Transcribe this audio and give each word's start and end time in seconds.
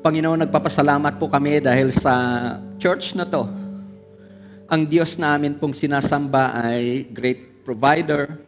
Panginoon, 0.00 0.48
nagpapasalamat 0.48 1.20
po 1.20 1.28
kami 1.28 1.60
dahil 1.60 1.92
sa 1.92 2.16
church 2.80 3.12
na 3.12 3.28
to. 3.28 3.44
Ang 4.64 4.88
Diyos 4.88 5.20
namin 5.20 5.60
pong 5.60 5.76
sinasamba 5.76 6.56
ay 6.56 7.04
great 7.12 7.60
provider. 7.68 8.40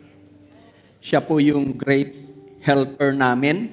Siya 0.97 1.21
po 1.21 1.37
yung 1.45 1.77
great 1.77 2.17
helper 2.65 3.13
namin. 3.13 3.69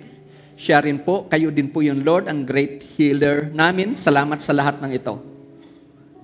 Siya 0.59 0.83
rin 0.83 0.99
po, 1.07 1.23
kayo 1.31 1.55
din 1.55 1.71
po 1.71 1.79
yung 1.79 2.03
Lord, 2.03 2.27
ang 2.27 2.43
great 2.43 2.83
healer 2.99 3.47
namin. 3.47 3.95
Salamat 3.95 4.43
sa 4.43 4.51
lahat 4.51 4.83
ng 4.83 4.91
ito. 4.91 5.15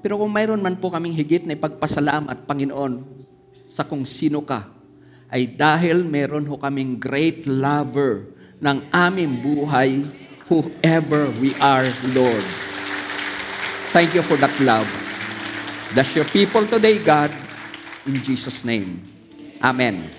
Pero 0.04 0.20
kung 0.20 0.36
mayroon 0.36 0.60
man 0.60 0.76
po 0.76 0.92
kaming 0.92 1.16
higit 1.16 1.48
na 1.48 1.56
ipagpasalamat, 1.56 2.44
Panginoon, 2.44 3.00
sa 3.72 3.88
kung 3.88 4.04
sino 4.04 4.44
ka, 4.44 4.68
ay 5.32 5.48
dahil 5.48 6.04
meron 6.04 6.44
ho 6.52 6.60
kaming 6.60 7.00
great 7.00 7.48
lover 7.48 8.28
ng 8.60 8.92
aming 8.92 9.40
buhay, 9.40 10.04
whoever 10.46 11.34
we 11.42 11.58
are, 11.58 11.90
Lord. 12.14 12.46
Thank 13.90 14.14
you 14.14 14.22
for 14.22 14.38
that 14.38 14.54
love. 14.62 14.86
Bless 15.96 16.12
your 16.14 16.28
people 16.28 16.68
today, 16.68 17.00
God, 17.02 17.32
in 18.06 18.20
Jesus' 18.22 18.62
name. 18.62 19.02
Amen. 19.64 20.12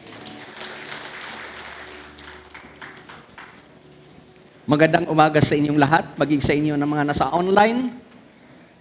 Magandang 4.67 5.07
umaga 5.07 5.39
sa 5.39 5.55
inyong 5.55 5.79
lahat, 5.79 6.19
maging 6.19 6.43
sa 6.43 6.51
inyo 6.51 6.75
ng 6.75 6.89
mga 6.91 7.05
nasa 7.07 7.31
online. 7.31 7.95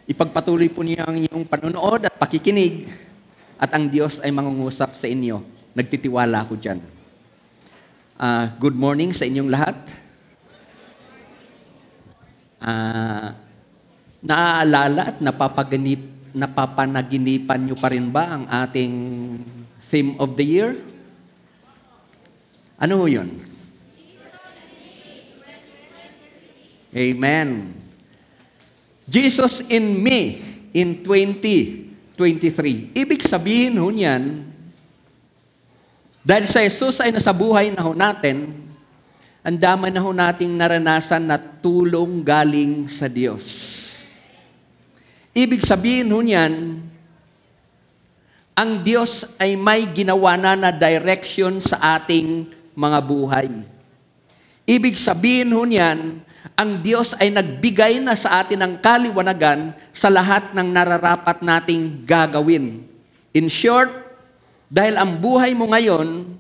Ipagpatuloy 0.10 0.66
po 0.74 0.82
niyo 0.82 1.06
ang 1.06 1.14
inyong 1.14 1.46
panonood 1.46 2.10
at 2.10 2.14
pakikinig 2.18 2.90
at 3.62 3.70
ang 3.70 3.86
Diyos 3.86 4.18
ay 4.26 4.34
mangungusap 4.34 4.98
sa 4.98 5.06
inyo. 5.06 5.46
Nagtitiwala 5.78 6.42
ako 6.42 6.58
dyan. 6.58 6.82
Ah, 8.18 8.50
good 8.58 8.74
morning 8.74 9.14
sa 9.14 9.30
inyong 9.30 9.52
lahat. 9.52 10.05
Ah, 12.60 13.36
naaalala 14.26 15.14
at 15.14 15.18
napapaganip, 15.22 16.02
napapanaginipan 16.36 17.62
niyo 17.62 17.78
pa 17.78 17.94
rin 17.94 18.10
ba 18.10 18.42
ang 18.42 18.44
ating 18.50 18.94
theme 19.88 20.18
of 20.18 20.34
the 20.36 20.46
year? 20.46 20.76
Ano 22.76 23.08
yun? 23.08 23.40
Amen. 26.96 27.76
Jesus 29.06 29.62
in 29.68 30.02
me 30.02 30.42
in 30.74 31.06
2023. 31.06 32.98
Ibig 32.98 33.22
sabihin 33.22 33.78
ho 33.78 33.88
niyan, 33.92 34.48
dahil 36.26 36.46
sa 36.50 36.66
Jesus 36.66 36.98
ay 36.98 37.14
nasa 37.14 37.30
buhay 37.30 37.70
na 37.70 37.86
ho 37.86 37.94
natin, 37.94 38.65
ang 39.46 39.62
dama 39.62 39.94
na 39.94 40.02
ho 40.02 40.10
nating 40.10 40.58
naranasan 40.58 41.30
na 41.30 41.38
tulong 41.38 42.26
galing 42.26 42.90
sa 42.90 43.06
Diyos. 43.06 43.46
Ibig 45.38 45.62
sabihin 45.62 46.10
ho 46.10 46.18
niyan, 46.18 46.82
ang 48.58 48.72
Diyos 48.82 49.30
ay 49.38 49.54
may 49.54 49.86
ginawa 49.94 50.34
na 50.34 50.58
na 50.58 50.74
direction 50.74 51.62
sa 51.62 52.02
ating 52.02 52.50
mga 52.74 53.00
buhay. 53.06 53.52
Ibig 54.66 54.98
sabihin 54.98 55.54
ho 55.54 55.62
niyan, 55.62 56.26
ang 56.58 56.72
Diyos 56.82 57.14
ay 57.22 57.30
nagbigay 57.30 58.02
na 58.02 58.18
sa 58.18 58.42
atin 58.42 58.66
ng 58.66 58.74
kaliwanagan 58.82 59.78
sa 59.94 60.10
lahat 60.10 60.58
ng 60.58 60.74
nararapat 60.74 61.46
nating 61.46 62.02
gagawin. 62.02 62.82
In 63.30 63.46
short, 63.46 63.94
dahil 64.74 64.98
ang 64.98 65.22
buhay 65.22 65.54
mo 65.54 65.70
ngayon 65.70 66.34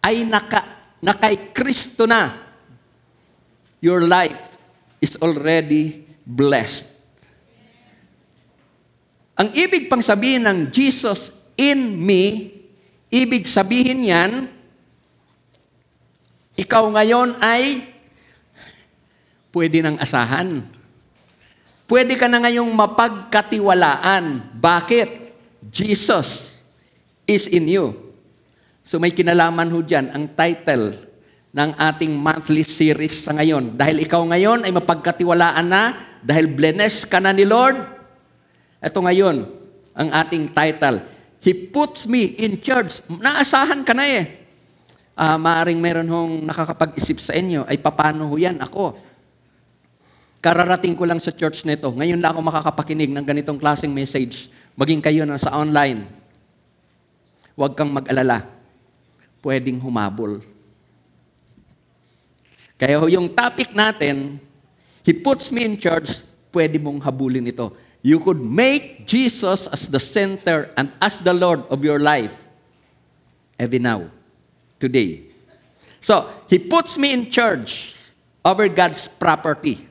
ay 0.00 0.24
naka, 0.24 0.64
na 1.04 1.12
kay 1.12 1.52
Kristo 1.52 2.08
na, 2.08 2.45
your 3.86 4.02
life 4.02 4.50
is 4.98 5.14
already 5.22 6.02
blessed. 6.26 6.90
Ang 9.38 9.54
ibig 9.54 9.86
pang 9.86 10.02
sabihin 10.02 10.42
ng 10.42 10.74
Jesus 10.74 11.30
in 11.54 11.94
me, 11.94 12.50
ibig 13.14 13.46
sabihin 13.46 14.02
yan, 14.02 14.50
ikaw 16.58 16.88
ngayon 16.90 17.38
ay 17.38 17.94
pwede 19.54 19.86
nang 19.86 20.02
asahan. 20.02 20.66
Pwede 21.86 22.18
ka 22.18 22.26
na 22.26 22.42
ngayong 22.42 22.72
mapagkatiwalaan. 22.74 24.50
Bakit? 24.58 25.30
Jesus 25.70 26.58
is 27.28 27.46
in 27.46 27.70
you. 27.70 27.94
So 28.82 28.98
may 28.98 29.14
kinalaman 29.14 29.70
ho 29.70 29.78
dyan 29.84 30.10
ang 30.10 30.26
title 30.34 31.06
ng 31.56 31.72
ating 31.72 32.12
monthly 32.12 32.68
series 32.68 33.24
sa 33.24 33.32
ngayon. 33.32 33.72
Dahil 33.72 34.04
ikaw 34.04 34.20
ngayon 34.20 34.68
ay 34.68 34.72
mapagkatiwalaan 34.76 35.64
na, 35.64 35.96
dahil 36.20 36.52
blessed 36.52 37.08
ka 37.08 37.16
na 37.16 37.32
ni 37.32 37.48
Lord, 37.48 37.80
ito 38.76 38.98
ngayon, 39.00 39.48
ang 39.96 40.08
ating 40.12 40.52
title. 40.52 41.00
He 41.40 41.56
puts 41.56 42.04
me 42.04 42.36
in 42.36 42.60
charge. 42.60 43.00
Naasahan 43.08 43.80
ka 43.88 43.96
na 43.96 44.04
eh. 44.04 44.44
Uh, 45.16 45.40
maaring 45.40 45.80
meron 45.80 46.04
hong 46.12 46.44
nakakapag-isip 46.44 47.24
sa 47.24 47.32
inyo, 47.32 47.64
ay 47.64 47.80
papano 47.80 48.28
ho 48.28 48.36
yan? 48.36 48.60
Ako, 48.60 49.00
Kararating 50.46 50.94
ko 50.94 51.02
lang 51.02 51.18
sa 51.18 51.34
church 51.34 51.66
nito. 51.66 51.90
Ngayon 51.90 52.22
lang 52.22 52.30
ako 52.30 52.40
makakapakinig 52.46 53.10
ng 53.10 53.26
ganitong 53.26 53.58
klaseng 53.58 53.90
message. 53.90 54.46
Maging 54.78 55.02
kayo 55.02 55.26
na 55.26 55.42
sa 55.42 55.50
online. 55.58 56.06
Huwag 57.58 57.74
kang 57.74 57.90
mag-alala. 57.90 58.46
Pwedeng 59.42 59.82
humabol. 59.82 60.38
Kaya 62.76 63.00
yung 63.08 63.32
topic 63.32 63.72
natin, 63.72 64.40
He 65.06 65.14
puts 65.14 65.48
me 65.54 65.64
in 65.64 65.80
charge, 65.80 66.20
pwede 66.52 66.76
mong 66.76 67.00
habulin 67.00 67.48
ito. 67.48 67.72
You 68.04 68.22
could 68.22 68.38
make 68.38 69.08
Jesus 69.08 69.66
as 69.66 69.90
the 69.90 69.98
center 69.98 70.70
and 70.78 70.92
as 71.02 71.18
the 71.18 71.34
Lord 71.34 71.66
of 71.72 71.82
your 71.82 71.98
life 71.98 72.46
every 73.58 73.80
now, 73.80 74.12
today. 74.78 75.32
So, 75.98 76.28
He 76.46 76.60
puts 76.60 76.94
me 77.00 77.10
in 77.14 77.32
charge 77.32 77.96
over 78.46 78.70
God's 78.70 79.10
property. 79.10 79.82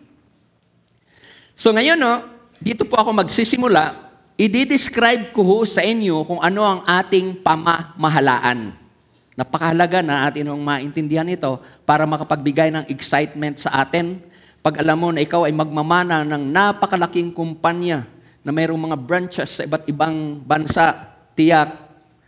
So 1.56 1.76
ngayon, 1.76 2.00
no, 2.00 2.24
dito 2.60 2.88
po 2.88 2.96
ako 2.96 3.12
magsisimula, 3.12 4.12
i-describe 4.40 5.36
ko 5.36 5.44
ho 5.44 5.58
sa 5.68 5.84
inyo 5.84 6.24
kung 6.24 6.40
ano 6.40 6.64
ang 6.64 6.80
ating 6.88 7.44
pamamahalaan. 7.44 8.76
Napakahalaga 9.36 10.00
na 10.00 10.32
atin 10.32 10.48
hong 10.48 10.64
maintindihan 10.64 11.28
ito 11.28 11.60
para 11.84 12.08
makapagbigay 12.08 12.72
ng 12.72 12.86
excitement 12.88 13.60
sa 13.60 13.84
atin. 13.84 14.24
Pag 14.64 14.80
alam 14.80 14.96
mo 14.96 15.12
na 15.12 15.20
ikaw 15.20 15.44
ay 15.44 15.52
magmamana 15.52 16.24
ng 16.24 16.44
napakalaking 16.56 17.36
kumpanya 17.36 18.08
na 18.48 18.56
mayroong 18.56 18.80
mga 18.80 18.98
branches 18.98 19.60
sa 19.60 19.68
iba't 19.68 19.84
ibang 19.92 20.40
bansa, 20.40 21.12
tiyak, 21.36 21.76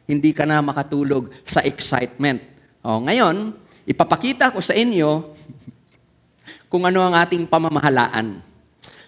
hindi 0.03 0.35
ka 0.35 0.43
na 0.43 0.59
makatulog 0.59 1.31
sa 1.47 1.63
excitement. 1.63 2.43
O, 2.83 2.99
ngayon, 2.99 3.55
ipapakita 3.87 4.51
ko 4.51 4.59
sa 4.59 4.75
inyo 4.75 5.31
kung 6.71 6.83
ano 6.83 7.07
ang 7.07 7.15
ating 7.15 7.47
pamamahalaan. 7.47 8.43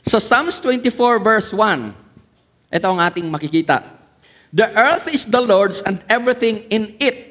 Sa 0.08 0.24
Psalms 0.24 0.56
24 0.64 1.20
verse 1.20 1.52
1, 1.52 2.72
ito 2.72 2.88
ang 2.88 3.00
ating 3.04 3.28
makikita. 3.28 3.84
The 4.56 4.72
earth 4.72 5.12
is 5.12 5.28
the 5.28 5.44
Lord's 5.44 5.84
and 5.84 6.00
everything 6.08 6.64
in 6.72 6.96
it. 6.98 7.29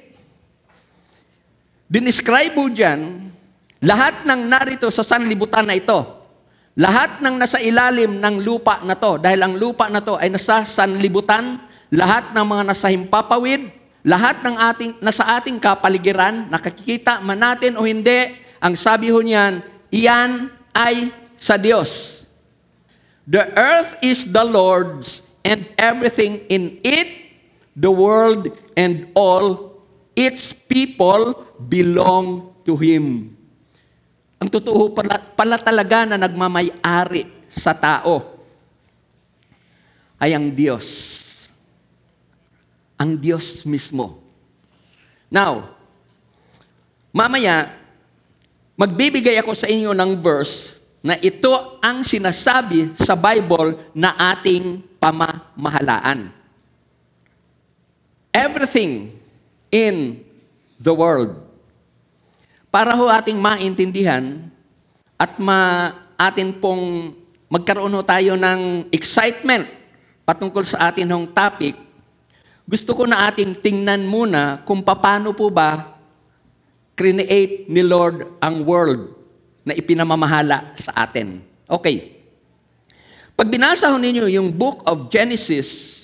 Dinescribe 1.88 2.60
dyan, 2.68 3.32
lahat 3.80 4.28
ng 4.28 4.40
narito 4.44 4.92
sa 4.92 5.00
sanlibutan 5.00 5.64
na 5.64 5.72
ito, 5.72 6.04
lahat 6.76 7.24
ng 7.24 7.40
nasa 7.40 7.56
ilalim 7.64 8.20
ng 8.20 8.44
lupa 8.44 8.84
na 8.84 8.92
to, 8.92 9.16
dahil 9.16 9.40
ang 9.40 9.56
lupa 9.56 9.88
na 9.88 10.04
to 10.04 10.20
ay 10.20 10.28
nasa 10.28 10.68
sanlibutan, 10.68 11.56
lahat 11.88 12.36
ng 12.36 12.44
mga 12.44 12.62
nasa 12.68 12.92
himpapawid, 12.92 13.72
lahat 14.04 14.44
ng 14.44 14.56
ating, 14.68 14.92
nasa 15.00 15.40
ating 15.40 15.56
kapaligiran, 15.56 16.52
nakikita 16.52 17.24
man 17.24 17.40
natin 17.40 17.80
o 17.80 17.88
hindi, 17.88 18.36
ang 18.60 18.76
sabi 18.76 19.08
ho 19.08 19.24
niyan, 19.24 19.64
iyan 19.88 20.52
ay 20.76 21.08
sa 21.40 21.56
Diyos. 21.56 22.22
The 23.24 23.48
earth 23.56 23.96
is 24.04 24.28
the 24.28 24.44
Lord's 24.44 25.24
and 25.40 25.64
everything 25.80 26.44
in 26.52 26.76
it, 26.84 27.32
the 27.72 27.88
world 27.88 28.52
and 28.76 29.08
all 29.16 29.67
its 30.18 30.50
people 30.50 31.46
belong 31.62 32.50
to 32.66 32.74
Him. 32.74 33.30
Ang 34.42 34.50
totoo 34.50 34.90
pala, 34.90 35.22
pala 35.22 35.62
talaga 35.62 36.02
na 36.02 36.18
nagmamay-ari 36.18 37.46
sa 37.46 37.70
tao 37.70 38.42
ay 40.18 40.34
ang 40.34 40.50
Diyos. 40.50 41.22
Ang 42.98 43.14
Diyos 43.14 43.62
mismo. 43.62 44.18
Now, 45.30 45.70
mamaya, 47.14 47.70
magbibigay 48.74 49.38
ako 49.38 49.54
sa 49.54 49.70
inyo 49.70 49.94
ng 49.94 50.18
verse 50.18 50.82
na 50.98 51.14
ito 51.22 51.78
ang 51.78 52.02
sinasabi 52.02 52.90
sa 52.98 53.14
Bible 53.14 53.78
na 53.94 54.18
ating 54.34 54.82
pamamahalaan. 54.98 56.34
Everything 58.34 59.17
in 59.68 60.22
the 60.78 60.92
world. 60.92 61.36
Para 62.68 62.92
ho 62.92 63.08
ating 63.08 63.40
maintindihan 63.40 64.48
at 65.16 65.36
ma 65.40 65.92
atin 66.20 66.52
pong 66.52 67.16
magkaroon 67.48 67.94
ho 67.96 68.02
tayo 68.04 68.36
ng 68.36 68.92
excitement 68.92 69.66
patungkol 70.28 70.62
sa 70.68 70.92
atin 70.92 71.08
hong 71.08 71.28
topic, 71.32 71.74
gusto 72.68 72.92
ko 72.92 73.08
na 73.08 73.24
ating 73.32 73.56
tingnan 73.64 74.04
muna 74.04 74.60
kung 74.68 74.84
paano 74.84 75.32
po 75.32 75.48
ba 75.48 75.96
create 76.92 77.70
ni 77.70 77.80
Lord 77.80 78.36
ang 78.42 78.60
world 78.66 79.16
na 79.64 79.72
ipinamamahala 79.72 80.76
sa 80.76 80.92
atin. 81.08 81.40
Okay. 81.64 82.20
Pag 83.38 83.48
binasa 83.48 83.86
ho 83.88 83.96
ninyo 83.96 84.26
yung 84.26 84.50
book 84.50 84.82
of 84.82 85.08
Genesis, 85.08 85.94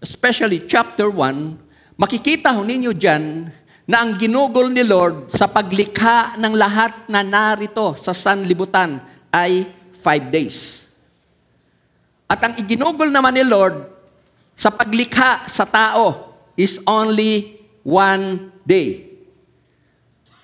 especially 0.00 0.64
chapter 0.64 1.12
1, 1.12 1.67
makikita 1.98 2.54
ho 2.54 2.62
ninyo 2.62 2.94
dyan 2.94 3.50
na 3.88 4.04
ang 4.04 4.14
ginugol 4.14 4.70
ni 4.70 4.86
Lord 4.86 5.32
sa 5.34 5.50
paglikha 5.50 6.38
ng 6.38 6.54
lahat 6.54 7.10
na 7.10 7.26
narito 7.26 7.98
sa 7.98 8.14
sanlibutan 8.14 9.02
ay 9.34 9.66
five 9.98 10.30
days. 10.30 10.86
At 12.28 12.38
ang 12.44 12.54
iginugol 12.60 13.08
naman 13.10 13.34
ni 13.34 13.42
Lord 13.42 13.88
sa 14.54 14.70
paglikha 14.70 15.48
sa 15.50 15.64
tao 15.66 16.36
is 16.52 16.78
only 16.86 17.58
one 17.82 18.52
day. 18.62 19.08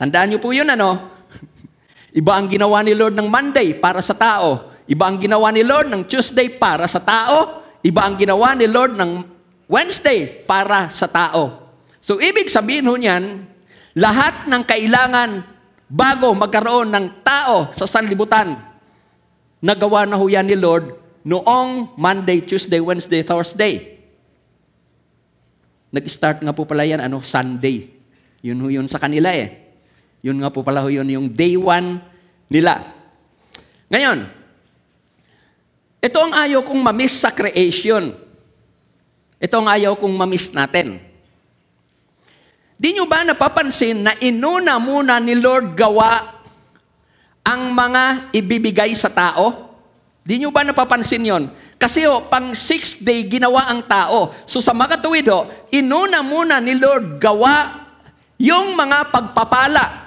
Tandaan 0.01 0.35
niyo 0.35 0.41
po 0.41 0.51
yun, 0.51 0.67
ano? 0.71 1.13
Iba 2.19 2.41
ang 2.41 2.49
ginawa 2.49 2.81
ni 2.81 2.97
Lord 2.97 3.15
ng 3.15 3.29
Monday 3.29 3.77
para 3.77 4.01
sa 4.01 4.17
tao. 4.17 4.73
Iba 4.89 5.09
ang 5.13 5.21
ginawa 5.21 5.53
ni 5.53 5.61
Lord 5.61 5.93
ng 5.93 6.09
Tuesday 6.09 6.49
para 6.49 6.89
sa 6.89 7.01
tao. 7.01 7.61
Iba 7.85 8.09
ang 8.09 8.17
ginawa 8.17 8.57
ni 8.57 8.65
Lord 8.65 8.97
ng 8.97 9.34
Wednesday 9.67 10.45
para 10.45 10.93
sa 10.93 11.09
tao. 11.09 11.73
So, 12.05 12.21
ibig 12.21 12.53
sabihin 12.53 12.85
ho 12.85 12.95
niyan, 13.01 13.49
lahat 13.97 14.45
ng 14.45 14.63
kailangan 14.67 15.41
bago 15.89 16.33
magkaroon 16.37 16.93
ng 16.93 17.07
tao 17.25 17.73
sa 17.73 17.89
sanlibutan, 17.89 18.61
nagawa 19.65 20.05
na 20.05 20.21
ho 20.21 20.27
yan 20.29 20.45
ni 20.45 20.57
Lord 20.59 21.01
noong 21.25 21.97
Monday, 21.97 22.45
Tuesday, 22.45 22.83
Wednesday, 22.83 23.25
Thursday. 23.25 23.97
Nag-start 25.89 26.45
nga 26.45 26.53
po 26.53 26.69
pala 26.69 26.85
yan, 26.85 27.01
ano, 27.01 27.25
Sunday. 27.25 27.89
Yun 28.45 28.61
ho 28.61 28.69
yun 28.69 28.87
sa 28.91 29.01
kanila 29.01 29.33
eh. 29.33 29.73
Yun 30.21 30.45
nga 30.45 30.53
po 30.53 30.61
pala 30.61 30.85
ho 30.85 30.93
yun, 30.93 31.09
yung 31.09 31.33
day 31.33 31.57
one 31.57 32.03
nila. 32.53 32.93
Ngayon, 33.89 34.29
ito 36.05 36.19
ang 36.21 36.37
ayaw 36.37 36.61
kong 36.61 36.83
mamiss 36.85 37.25
sa 37.25 37.33
creation. 37.33 38.24
Ito 39.43 39.61
ang 39.61 39.69
ayaw 39.69 39.99
kong 39.99 40.15
mamiss 40.15 40.55
natin. 40.55 40.99
Di 42.75 42.91
nyo 42.95 43.07
ba 43.07 43.23
napapansin 43.23 44.03
na 44.03 44.13
inuna 44.19 44.83
muna 44.83 45.23
ni 45.23 45.39
Lord 45.39 45.79
gawa 45.79 46.43
ang 47.47 47.71
mga 47.71 48.35
ibibigay 48.35 48.91
sa 48.99 49.13
tao? 49.13 49.75
Di 50.25 50.41
nyo 50.41 50.49
ba 50.49 50.65
napapansin 50.65 51.21
yon? 51.21 51.45
Kasi 51.77 52.09
o, 52.09 52.25
pang 52.25 52.57
sixth 52.57 53.05
day, 53.05 53.29
ginawa 53.29 53.69
ang 53.69 53.85
tao. 53.85 54.33
So 54.49 54.65
sa 54.65 54.73
makatuwid 54.73 55.29
o, 55.29 55.53
inuna 55.69 56.25
muna 56.25 56.65
ni 56.65 56.73
Lord 56.81 57.21
gawa 57.21 57.85
yung 58.41 58.73
mga 58.73 59.13
pagpapala. 59.13 60.05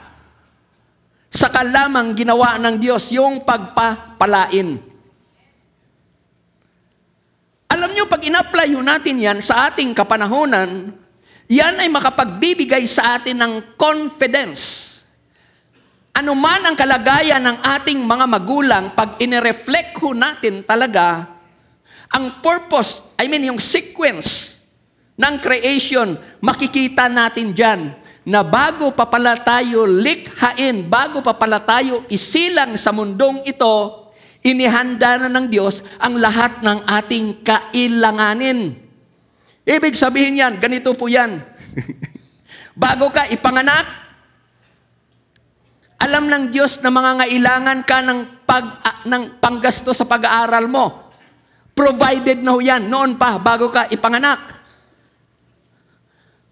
Saka 1.30 1.62
lamang 1.62 2.18
ginawa 2.18 2.58
ng 2.58 2.82
Diyos 2.82 3.14
yung 3.14 3.46
pagpapalain. 3.46 4.82
Alam 7.88 8.04
nyo, 8.04 8.12
pag 8.12 8.20
in-apply 8.20 8.76
natin 8.84 9.16
yan 9.16 9.40
sa 9.40 9.72
ating 9.72 9.96
kapanahonan, 9.96 10.92
yan 11.48 11.80
ay 11.80 11.88
makapagbibigay 11.88 12.84
sa 12.84 13.16
atin 13.16 13.40
ng 13.40 13.80
confidence. 13.80 14.92
Ano 16.12 16.36
man 16.36 16.68
ang 16.68 16.76
kalagayan 16.76 17.40
ng 17.40 17.64
ating 17.64 18.04
mga 18.04 18.26
magulang, 18.28 18.92
pag 18.92 19.16
inireflect 19.24 19.96
ho 20.04 20.12
natin 20.12 20.68
talaga, 20.68 21.32
ang 22.12 22.44
purpose, 22.44 23.08
I 23.16 23.32
mean 23.32 23.48
yung 23.56 23.62
sequence 23.64 24.60
ng 25.16 25.40
creation, 25.40 26.20
makikita 26.44 27.08
natin 27.08 27.56
dyan 27.56 27.96
na 28.28 28.44
bago 28.44 28.92
pa 28.92 29.08
pala 29.08 29.40
tayo 29.40 29.88
likhain, 29.88 30.84
bago 30.92 31.24
pa 31.24 31.32
pala 31.40 31.64
tayo 31.64 32.04
isilang 32.12 32.76
sa 32.76 32.92
mundong 32.92 33.48
ito, 33.48 34.07
inihanda 34.46 35.18
na 35.22 35.30
ng 35.32 35.48
Diyos 35.50 35.82
ang 35.98 36.18
lahat 36.18 36.62
ng 36.62 36.86
ating 36.86 37.42
kailanganin. 37.42 38.76
Ibig 39.68 39.96
sabihin 39.98 40.40
yan, 40.40 40.54
ganito 40.62 40.96
po 40.96 41.12
yan. 41.12 41.42
bago 42.78 43.10
ka 43.10 43.26
ipanganak, 43.34 43.86
alam 45.98 46.30
ng 46.30 46.54
Diyos 46.54 46.78
na 46.86 46.94
mga 46.94 47.26
ngailangan 47.26 47.80
ka 47.82 47.98
ng, 48.06 48.20
pag, 48.46 48.66
uh, 48.86 48.98
ng 49.10 49.42
panggasto 49.42 49.92
sa 49.98 50.06
pag-aaral 50.06 50.70
mo. 50.70 51.10
Provided 51.74 52.46
na 52.46 52.54
ho 52.54 52.62
yan 52.62 52.86
noon 52.86 53.18
pa, 53.18 53.42
bago 53.42 53.74
ka 53.74 53.90
ipanganak. 53.90 54.62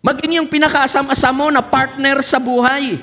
Maging 0.02 0.42
yung 0.42 0.50
pinakaasam-asam 0.50 1.34
mo 1.34 1.48
na 1.50 1.66
partner 1.66 2.22
sa 2.22 2.38
buhay. 2.38 2.98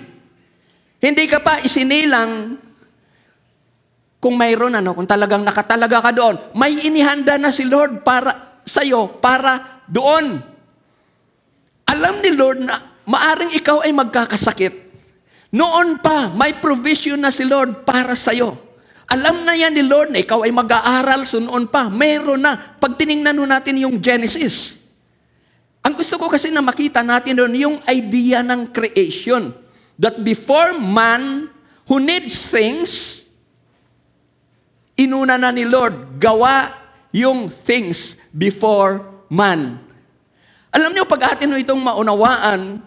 Hindi 1.03 1.25
ka 1.27 1.43
pa 1.43 1.59
isinilang 1.63 2.59
kung 4.23 4.39
mayroon 4.39 4.79
ano, 4.79 4.95
kung 4.95 5.11
talagang 5.11 5.43
nakatalaga 5.43 5.99
ka 5.99 6.15
doon, 6.15 6.55
may 6.55 6.79
inihanda 6.79 7.35
na 7.43 7.51
si 7.51 7.67
Lord 7.67 8.07
para 8.07 8.63
sa 8.63 8.87
iyo, 8.87 9.19
para 9.19 9.83
doon. 9.91 10.39
Alam 11.91 12.23
ni 12.23 12.31
Lord 12.31 12.63
na 12.63 13.03
maaring 13.03 13.51
ikaw 13.59 13.83
ay 13.83 13.91
magkakasakit. 13.91 14.95
Noon 15.51 15.99
pa, 15.99 16.31
may 16.31 16.55
provision 16.55 17.19
na 17.19 17.35
si 17.35 17.43
Lord 17.43 17.83
para 17.83 18.15
sa 18.15 18.31
iyo. 18.31 18.55
Alam 19.11 19.43
na 19.43 19.59
yan 19.59 19.75
ni 19.75 19.83
Lord 19.83 20.15
na 20.15 20.23
ikaw 20.23 20.47
ay 20.47 20.55
mag-aaral, 20.55 21.27
so 21.27 21.43
noon 21.43 21.67
pa, 21.67 21.91
meron 21.91 22.47
na. 22.47 22.79
Pag 22.79 22.95
tiningnan 22.95 23.37
natin 23.43 23.83
yung 23.83 23.99
Genesis, 23.99 24.81
ang 25.83 25.99
gusto 25.99 26.15
ko 26.15 26.31
kasi 26.31 26.55
na 26.55 26.63
makita 26.63 27.03
natin 27.03 27.43
doon 27.43 27.55
yung 27.59 27.77
idea 27.91 28.39
ng 28.47 28.71
creation. 28.71 29.51
That 29.99 30.23
before 30.23 30.79
man 30.79 31.51
who 31.91 31.99
needs 31.99 32.47
things, 32.47 33.22
inuna 34.97 35.41
na 35.41 35.51
ni 35.51 35.65
Lord, 35.65 36.21
gawa 36.21 36.73
yung 37.13 37.53
things 37.53 38.17
before 38.33 39.05
man. 39.29 39.81
Alam 40.73 40.97
niyo, 40.97 41.05
pag 41.05 41.37
atin 41.37 41.53
itong 41.61 41.81
maunawaan, 41.81 42.81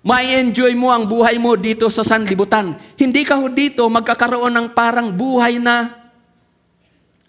may 0.00 0.36
enjoy 0.40 0.72
mo 0.76 0.88
ang 0.92 1.04
buhay 1.04 1.36
mo 1.36 1.56
dito 1.56 1.88
sa 1.92 2.00
sanlibutan. 2.00 2.76
Hindi 2.96 3.24
ka 3.24 3.36
ho 3.36 3.48
dito 3.48 3.84
magkakaroon 3.88 4.52
ng 4.52 4.66
parang 4.72 5.12
buhay 5.12 5.60
na, 5.60 5.92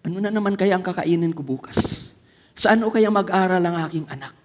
ano 0.03 0.17
na 0.19 0.31
naman 0.31 0.55
kaya 0.55 0.75
ang 0.79 0.83
kakainin 0.83 1.35
ko 1.35 1.43
bukas? 1.43 2.11
Saan 2.55 2.83
o 2.83 2.91
kaya 2.91 3.11
mag-aral 3.11 3.63
ang 3.63 3.87
aking 3.87 4.07
anak? 4.07 4.35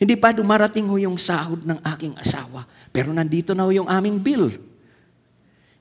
Hindi 0.00 0.18
pa 0.18 0.34
dumarating 0.34 0.90
ho 0.90 0.96
yung 0.98 1.14
sahod 1.14 1.62
ng 1.62 1.78
aking 1.94 2.18
asawa. 2.18 2.66
Pero 2.90 3.14
nandito 3.14 3.54
na 3.54 3.68
ho 3.68 3.70
yung 3.70 3.86
aming 3.86 4.18
bill. 4.18 4.50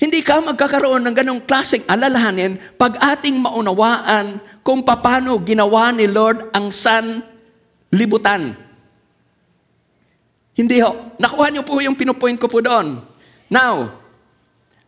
Hindi 0.01 0.25
ka 0.25 0.41
magkakaroon 0.41 1.05
ng 1.05 1.13
ganong 1.13 1.41
klaseng 1.45 1.85
alalahanin 1.85 2.57
pag 2.73 2.97
ating 2.97 3.37
maunawaan 3.37 4.41
kung 4.65 4.81
paano 4.81 5.37
ginawa 5.45 5.93
ni 5.93 6.09
Lord 6.09 6.49
ang 6.57 6.73
san 6.73 7.21
libutan. 7.93 8.57
Hindi 10.57 10.81
ho. 10.81 11.13
Nakuha 11.21 11.53
niyo 11.53 11.61
po 11.61 11.77
yung 11.77 11.93
pinupoint 11.93 12.41
ko 12.41 12.49
po 12.49 12.65
doon. 12.65 12.97
Now, 13.45 13.93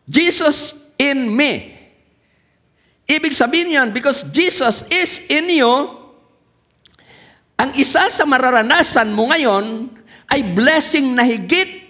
Jesus 0.02 0.74
in 0.98 1.30
me. 1.30 1.78
Ibig 3.06 3.38
sabihin 3.38 3.78
yan, 3.78 3.88
because 3.94 4.26
Jesus 4.34 4.82
is 4.90 5.22
in 5.30 5.46
you, 5.46 5.72
ang 7.54 7.70
isa 7.78 8.10
sa 8.10 8.24
mararanasan 8.26 9.14
mo 9.14 9.30
ngayon 9.30 9.94
ay 10.26 10.42
blessing 10.42 11.14
na 11.14 11.22
higit 11.22 11.86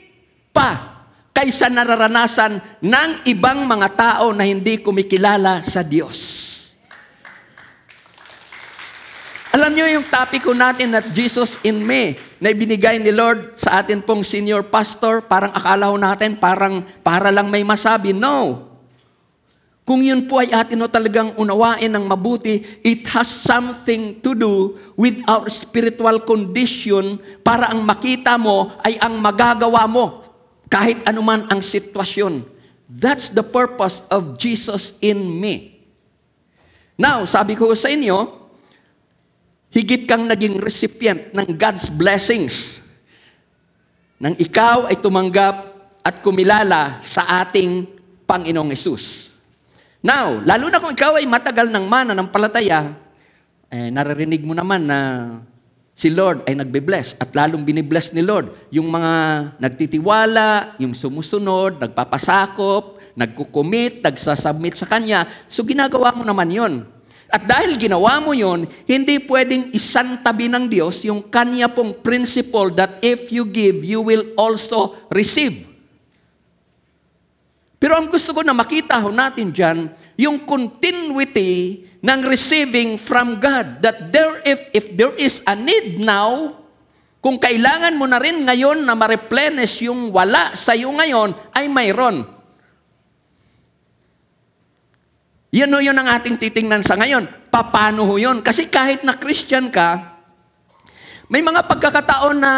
pa 0.52 0.93
kaysa 1.34 1.66
nararanasan 1.66 2.62
ng 2.78 3.26
ibang 3.26 3.66
mga 3.66 3.88
tao 3.98 4.30
na 4.30 4.46
hindi 4.46 4.78
kumikilala 4.78 5.66
sa 5.66 5.82
Diyos. 5.82 6.46
Alam 9.50 9.74
niyo 9.74 9.86
yung 9.98 10.06
topic 10.06 10.46
ko 10.46 10.54
natin 10.54 10.94
na 10.94 11.02
Jesus 11.02 11.58
in 11.66 11.82
me 11.82 12.18
na 12.38 12.54
ibinigay 12.54 13.02
ni 13.02 13.10
Lord 13.10 13.58
sa 13.58 13.82
atin 13.82 14.02
pong 14.02 14.22
senior 14.22 14.66
pastor, 14.66 15.26
parang 15.26 15.50
akala 15.54 15.90
ho 15.90 15.98
natin 15.98 16.38
parang 16.38 16.82
para 17.02 17.30
lang 17.34 17.50
may 17.50 17.66
masabi. 17.66 18.14
No. 18.14 18.70
Kung 19.86 20.02
yun 20.02 20.26
po 20.26 20.42
ay 20.42 20.54
atin 20.54 20.82
o 20.82 20.90
talagang 20.90 21.34
unawain 21.38 21.90
ng 21.92 22.02
mabuti, 22.02 22.62
it 22.82 23.06
has 23.10 23.28
something 23.28 24.18
to 24.22 24.34
do 24.34 24.74
with 24.98 25.22
our 25.26 25.46
spiritual 25.50 26.18
condition 26.24 27.18
para 27.42 27.70
ang 27.70 27.82
makita 27.82 28.34
mo 28.34 28.74
ay 28.82 28.98
ang 29.02 29.18
magagawa 29.22 29.86
mo 29.86 30.33
kahit 30.68 31.04
anuman 31.06 31.47
ang 31.49 31.61
sitwasyon. 31.61 32.44
That's 32.85 33.33
the 33.33 33.42
purpose 33.44 34.04
of 34.12 34.37
Jesus 34.37 34.92
in 35.00 35.18
me. 35.40 35.80
Now, 36.94 37.26
sabi 37.26 37.59
ko 37.59 37.73
sa 37.75 37.90
inyo, 37.90 38.44
higit 39.75 40.06
kang 40.06 40.30
naging 40.30 40.62
recipient 40.62 41.35
ng 41.35 41.59
God's 41.59 41.90
blessings 41.90 42.85
nang 44.23 44.38
ikaw 44.38 44.87
ay 44.87 45.02
tumanggap 45.02 45.75
at 46.04 46.23
kumilala 46.23 47.02
sa 47.02 47.42
ating 47.42 47.88
Panginoong 48.25 48.71
Yesus. 48.71 49.35
Now, 50.04 50.38
lalo 50.44 50.68
na 50.68 50.78
kung 50.78 50.92
ikaw 50.92 51.16
ay 51.16 51.26
matagal 51.26 51.73
ng 51.73 51.85
mana 51.88 52.12
ng 52.12 52.28
palataya, 52.28 52.92
eh, 53.73 53.88
naririnig 53.90 54.44
mo 54.44 54.52
naman 54.52 54.85
na 54.85 54.99
si 55.94 56.10
Lord 56.10 56.42
ay 56.44 56.58
nagbe-bless 56.58 57.14
at 57.22 57.30
lalong 57.32 57.62
binibless 57.62 58.10
ni 58.10 58.20
Lord 58.20 58.50
yung 58.74 58.90
mga 58.90 59.14
nagtitiwala, 59.62 60.74
yung 60.82 60.92
sumusunod, 60.92 61.78
nagpapasakop, 61.78 62.98
nagkukumit, 63.14 64.02
nagsasubmit 64.02 64.74
sa 64.74 64.90
Kanya. 64.90 65.30
So 65.46 65.62
ginagawa 65.62 66.10
mo 66.12 66.26
naman 66.26 66.50
yon. 66.50 66.74
At 67.30 67.46
dahil 67.46 67.74
ginawa 67.80 68.22
mo 68.22 68.34
yon, 68.34 68.66
hindi 68.86 69.18
pwedeng 69.26 69.70
isantabi 69.74 70.50
ng 70.50 70.70
Diyos 70.70 71.02
yung 71.06 71.22
Kanya 71.24 71.70
pong 71.70 71.94
principle 72.02 72.74
that 72.74 72.98
if 73.00 73.30
you 73.30 73.46
give, 73.46 73.82
you 73.82 74.02
will 74.02 74.34
also 74.38 74.98
receive. 75.10 75.66
Pero 77.78 78.00
ang 78.00 78.08
gusto 78.08 78.32
ko 78.32 78.40
na 78.40 78.56
makita 78.56 78.96
ho 78.96 79.12
natin 79.12 79.52
dyan, 79.52 79.92
yung 80.16 80.40
continuity 80.42 81.84
ng 82.04 82.20
receiving 82.28 83.00
from 83.00 83.40
God. 83.40 83.80
That 83.80 84.12
there, 84.12 84.44
if, 84.44 84.61
if 84.76 84.92
there 84.92 85.16
is 85.16 85.40
a 85.49 85.56
need 85.56 86.04
now, 86.04 86.61
kung 87.25 87.40
kailangan 87.40 87.96
mo 87.96 88.04
na 88.04 88.20
rin 88.20 88.44
ngayon 88.44 88.84
na 88.84 88.92
ma-replenish 88.92 89.80
yung 89.88 90.12
wala 90.12 90.52
sa 90.52 90.76
iyo 90.76 90.92
ngayon, 90.92 91.32
ay 91.56 91.64
mayroon. 91.73 92.28
Yan 95.54 95.73
ho 95.73 95.80
yun 95.80 95.96
ang 95.96 96.12
ating 96.12 96.37
titingnan 96.37 96.84
sa 96.84 97.00
ngayon. 97.00 97.25
Paano 97.49 98.04
ho 98.04 98.20
yun? 98.20 98.44
Kasi 98.44 98.68
kahit 98.68 99.00
na 99.06 99.16
Christian 99.16 99.73
ka, 99.73 100.20
may 101.32 101.40
mga 101.40 101.64
pagkakataon 101.64 102.37
na 102.37 102.52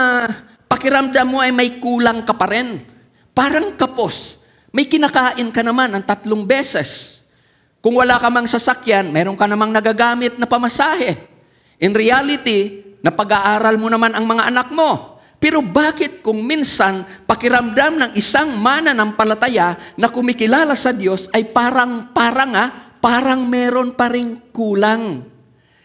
pakiramdam 0.67 1.29
mo 1.29 1.39
ay 1.39 1.55
may 1.55 1.79
kulang 1.79 2.27
ka 2.27 2.35
pa 2.35 2.51
rin. 2.51 2.83
Parang 3.31 3.79
kapos. 3.79 4.43
May 4.75 4.91
kinakain 4.91 5.55
ka 5.55 5.63
naman 5.63 5.95
ang 5.95 6.03
tatlong 6.03 6.43
beses. 6.43 7.16
Kung 7.87 8.03
wala 8.03 8.19
ka 8.19 8.27
mang 8.35 8.51
sasakyan, 8.51 9.15
meron 9.15 9.39
ka 9.39 9.47
namang 9.47 9.71
nagagamit 9.71 10.43
na 10.43 10.51
pamasahe. 10.51 11.23
In 11.79 11.95
reality, 11.95 12.83
napag-aaral 12.99 13.79
mo 13.79 13.87
naman 13.87 14.11
ang 14.11 14.27
mga 14.27 14.51
anak 14.51 14.75
mo. 14.75 15.23
Pero 15.39 15.63
bakit 15.63 16.19
kung 16.19 16.43
minsan 16.43 17.07
pakiramdam 17.31 17.95
ng 17.95 18.11
isang 18.19 18.59
mana 18.59 18.91
ng 18.91 19.15
palataya 19.15 19.79
na 19.95 20.11
kumikilala 20.11 20.75
sa 20.75 20.91
Diyos 20.91 21.31
ay 21.31 21.47
parang, 21.55 22.11
parang 22.11 22.59
ah, 22.59 22.99
parang 22.99 23.47
meron 23.47 23.95
pa 23.95 24.11
ring 24.11 24.51
kulang. 24.51 25.23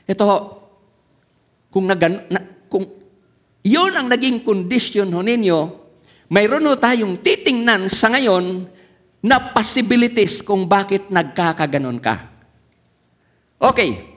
Ito, 0.10 0.26
kung, 1.70 1.86
nagan, 1.86 2.26
na, 2.34 2.42
kung 2.66 2.90
yun 3.62 3.94
ang 3.94 4.10
naging 4.10 4.42
condition 4.42 5.06
ho 5.14 5.22
ninyo, 5.22 5.60
mayroon 6.34 6.66
ho 6.66 6.74
tayong 6.82 7.22
titingnan 7.22 7.94
sa 7.94 8.10
ngayon 8.10 8.66
na 9.22 9.38
possibilities 9.54 10.42
kung 10.42 10.66
bakit 10.66 11.08
nagkakaganon 11.14 12.02
ka. 12.02 12.28
Okay. 13.62 14.10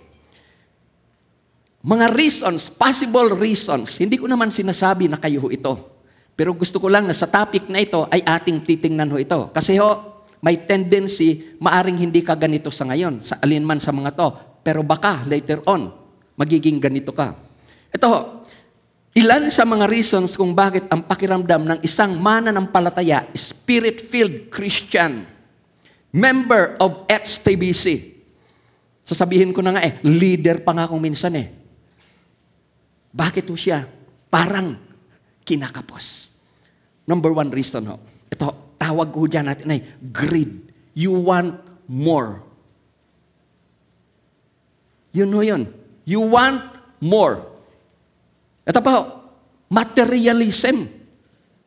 Mga 1.85 2.17
reasons, 2.17 2.73
possible 2.73 3.37
reasons. 3.37 4.01
Hindi 4.01 4.17
ko 4.17 4.25
naman 4.25 4.49
sinasabi 4.49 5.05
na 5.05 5.21
kayo 5.21 5.53
ito. 5.53 5.77
Pero 6.33 6.57
gusto 6.57 6.81
ko 6.81 6.89
lang 6.89 7.05
na 7.05 7.13
sa 7.13 7.29
topic 7.29 7.69
na 7.69 7.85
ito 7.85 8.09
ay 8.09 8.25
ating 8.25 8.65
titingnan 8.65 9.13
ho 9.13 9.21
ito. 9.21 9.53
Kasi 9.53 9.77
ho, 9.77 10.25
may 10.41 10.65
tendency, 10.65 11.57
maaring 11.61 12.01
hindi 12.01 12.25
ka 12.25 12.35
ganito 12.35 12.73
sa 12.73 12.89
ngayon, 12.89 13.21
sa 13.21 13.37
alinman 13.45 13.79
sa 13.79 13.93
mga 13.93 14.17
to. 14.17 14.29
Pero 14.65 14.81
baka 14.81 15.23
later 15.29 15.61
on, 15.69 15.93
magiging 16.41 16.81
ganito 16.81 17.13
ka. 17.13 17.37
Ito 17.93 18.07
ho, 18.09 18.19
ilan 19.15 19.47
sa 19.47 19.63
mga 19.63 19.87
reasons 19.87 20.35
kung 20.35 20.51
bakit 20.53 20.91
ang 20.91 21.07
pakiramdam 21.07 21.63
ng 21.63 21.79
isang 21.87 22.19
mananampalataya, 22.19 23.31
spirit-filled 23.31 24.51
Christian, 24.51 25.23
member 26.11 26.75
of 26.83 27.07
XTBC. 27.07 28.13
Sasabihin 29.07 29.55
ko 29.55 29.63
na 29.63 29.79
nga 29.79 29.87
eh, 29.87 30.03
leader 30.03 30.61
pa 30.67 30.75
nga 30.75 30.91
kung 30.91 30.99
minsan 30.99 31.39
eh. 31.39 31.47
Bakit 33.15 33.47
ho 33.47 33.55
siya? 33.55 33.87
Parang 34.27 34.75
kinakapos. 35.47 36.27
Number 37.07 37.31
one 37.31 37.55
reason 37.55 37.87
ho. 37.87 37.97
Ito, 38.27 38.75
tawag 38.75 39.15
ko 39.15 39.31
dyan 39.31 39.47
natin 39.47 39.71
ay 39.71 39.81
greed. 40.11 40.73
You 40.99 41.15
want 41.15 41.63
more. 41.87 42.43
Yun 45.15 45.31
ho 45.31 45.41
yun. 45.47 45.63
You 46.03 46.27
want 46.27 46.67
more. 46.99 47.54
Ito 48.65 48.81
pa 48.81 48.91
ho, 48.97 49.03
materialism. 49.69 50.89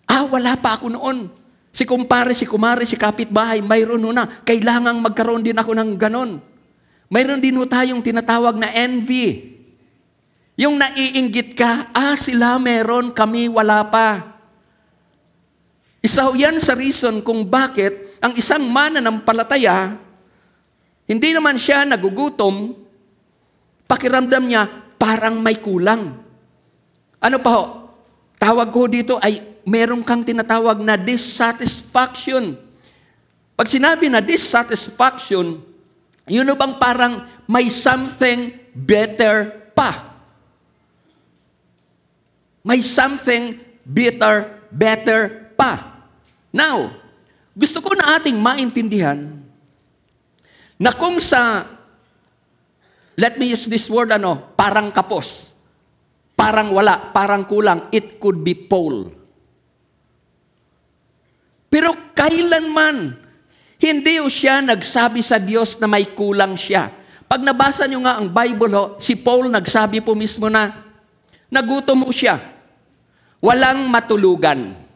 Ah, 0.09 0.25
wala 0.25 0.57
pa 0.57 0.77
ako 0.77 0.93
noon. 0.93 1.29
Si 1.69 1.85
kumpare, 1.85 2.33
si 2.33 2.49
kumare, 2.49 2.89
si 2.89 2.97
kapitbahay, 2.97 3.61
mayroon 3.61 4.09
na. 4.09 4.25
Kailangang 4.41 4.97
magkaroon 4.97 5.45
din 5.45 5.53
ako 5.53 5.77
ng 5.77 5.93
ganon. 5.93 6.41
Mayroon 7.07 7.37
din 7.37 7.59
tayong 7.69 8.01
tinatawag 8.01 8.57
na 8.57 8.73
envy. 8.73 9.55
Yung 10.57 10.81
naiinggit 10.81 11.53
ka, 11.53 11.93
ah, 11.93 12.17
sila 12.17 12.57
meron, 12.57 13.13
kami 13.13 13.45
wala 13.45 13.85
pa. 13.85 14.37
Isa 16.01 16.25
ho 16.25 16.33
yan 16.33 16.57
sa 16.57 16.73
reason 16.73 17.21
kung 17.21 17.45
bakit 17.45 18.17
ang 18.17 18.33
isang 18.33 18.65
mana 18.65 18.97
ng 18.97 19.21
palataya, 19.21 19.93
hindi 21.05 21.29
naman 21.31 21.61
siya 21.61 21.85
nagugutom, 21.85 22.73
pakiramdam 23.85 24.43
niya 24.49 24.65
parang 24.97 25.37
may 25.37 25.61
kulang. 25.61 26.26
Ano 27.17 27.37
pa 27.41 27.51
ho? 27.53 27.63
Tawag 28.37 28.69
ko 28.69 28.85
dito 28.85 29.17
ay 29.17 29.41
meron 29.65 30.05
kang 30.05 30.21
tinatawag 30.21 30.79
na 30.79 30.95
dissatisfaction. 30.95 32.55
Pag 33.57 33.67
sinabi 33.67 34.07
na 34.07 34.21
dissatisfaction, 34.21 35.59
yun 36.29 36.53
bang 36.53 36.75
parang 36.77 37.25
may 37.49 37.71
something 37.73 38.53
better 38.71 39.67
pa. 39.73 40.19
May 42.61 42.83
something 42.83 43.57
better, 43.81 44.59
better 44.69 45.49
pa. 45.55 46.03
Now, 46.51 46.91
gusto 47.57 47.79
ko 47.81 47.95
na 47.95 48.19
ating 48.19 48.37
maintindihan 48.37 49.39
na 50.77 50.93
kung 50.93 51.17
sa, 51.17 51.65
let 53.17 53.39
me 53.39 53.49
use 53.49 53.65
this 53.65 53.89
word 53.89 54.13
ano, 54.13 54.53
parang 54.53 54.93
kapos, 54.93 55.46
parang 56.37 56.69
wala, 56.69 57.09
parang 57.09 57.49
kulang, 57.49 57.89
it 57.89 58.21
could 58.21 58.45
be 58.45 58.53
pole. 58.53 59.09
Pero 61.67 62.13
kailanman, 62.13 63.17
hindi 63.81 64.21
o 64.21 64.29
siya 64.29 64.61
nagsabi 64.61 65.25
sa 65.25 65.41
Diyos 65.41 65.81
na 65.81 65.89
may 65.89 66.13
kulang 66.13 66.53
siya. 66.53 66.93
Pag 67.27 67.43
nabasa 67.43 67.89
nyo 67.89 68.05
nga 68.05 68.21
ang 68.21 68.29
Bible, 68.29 68.71
ho, 68.77 68.85
si 69.01 69.17
Paul 69.17 69.51
nagsabi 69.51 69.99
po 69.99 70.15
mismo 70.15 70.47
na, 70.47 70.87
nagutom 71.51 72.07
mo 72.07 72.13
siya. 72.13 72.39
Walang 73.43 73.89
matulugan. 73.89 74.87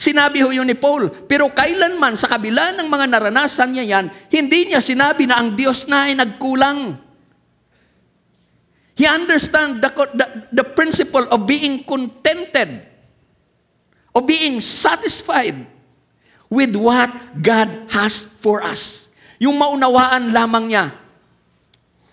Sinabi 0.00 0.40
ho 0.40 0.48
yun 0.48 0.68
ni 0.68 0.76
Paul. 0.76 1.12
Pero 1.28 1.52
kailanman 1.52 2.16
sa 2.16 2.28
kabila 2.28 2.72
ng 2.76 2.88
mga 2.88 3.06
naranasan 3.08 3.72
niya 3.72 3.84
yan, 3.84 4.06
hindi 4.32 4.72
niya 4.72 4.80
sinabi 4.80 5.28
na 5.28 5.40
ang 5.40 5.56
Diyos 5.56 5.88
na 5.88 6.08
ay 6.08 6.16
nagkulang. 6.16 7.09
He 9.00 9.08
understand 9.08 9.80
the, 9.80 9.88
the, 10.12 10.26
the 10.60 10.66
principle 10.76 11.24
of 11.32 11.48
being 11.48 11.80
contented, 11.88 12.84
of 14.12 14.28
being 14.28 14.60
satisfied 14.60 15.64
with 16.52 16.76
what 16.76 17.08
God 17.40 17.88
has 17.88 18.28
for 18.44 18.60
us. 18.60 19.08
Yung 19.40 19.56
maunawaan 19.56 20.36
lamang 20.36 20.68
niya 20.68 20.92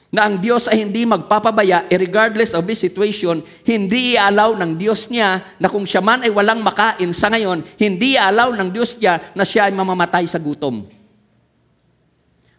na 0.07 0.31
ang 0.31 0.39
Diyos 0.39 0.71
ay 0.71 0.87
hindi 0.87 1.03
magpapabaya, 1.03 1.91
eh, 1.91 1.99
regardless 1.99 2.55
of 2.55 2.63
this 2.63 2.79
situation, 2.79 3.43
hindi 3.67 4.15
i-allow 4.15 4.55
ng 4.55 4.79
Diyos 4.79 5.11
niya 5.11 5.43
na 5.59 5.67
kung 5.67 5.83
siya 5.83 5.99
man 5.99 6.23
ay 6.23 6.31
walang 6.31 6.63
makain 6.63 7.11
sa 7.11 7.27
ngayon, 7.27 7.67
hindi 7.75 8.15
i-allow 8.15 8.55
ng 8.55 8.71
Diyos 8.71 8.95
niya 8.95 9.35
na 9.35 9.43
siya 9.43 9.67
ay 9.67 9.75
mamamatay 9.75 10.23
sa 10.23 10.39
gutom. 10.39 10.87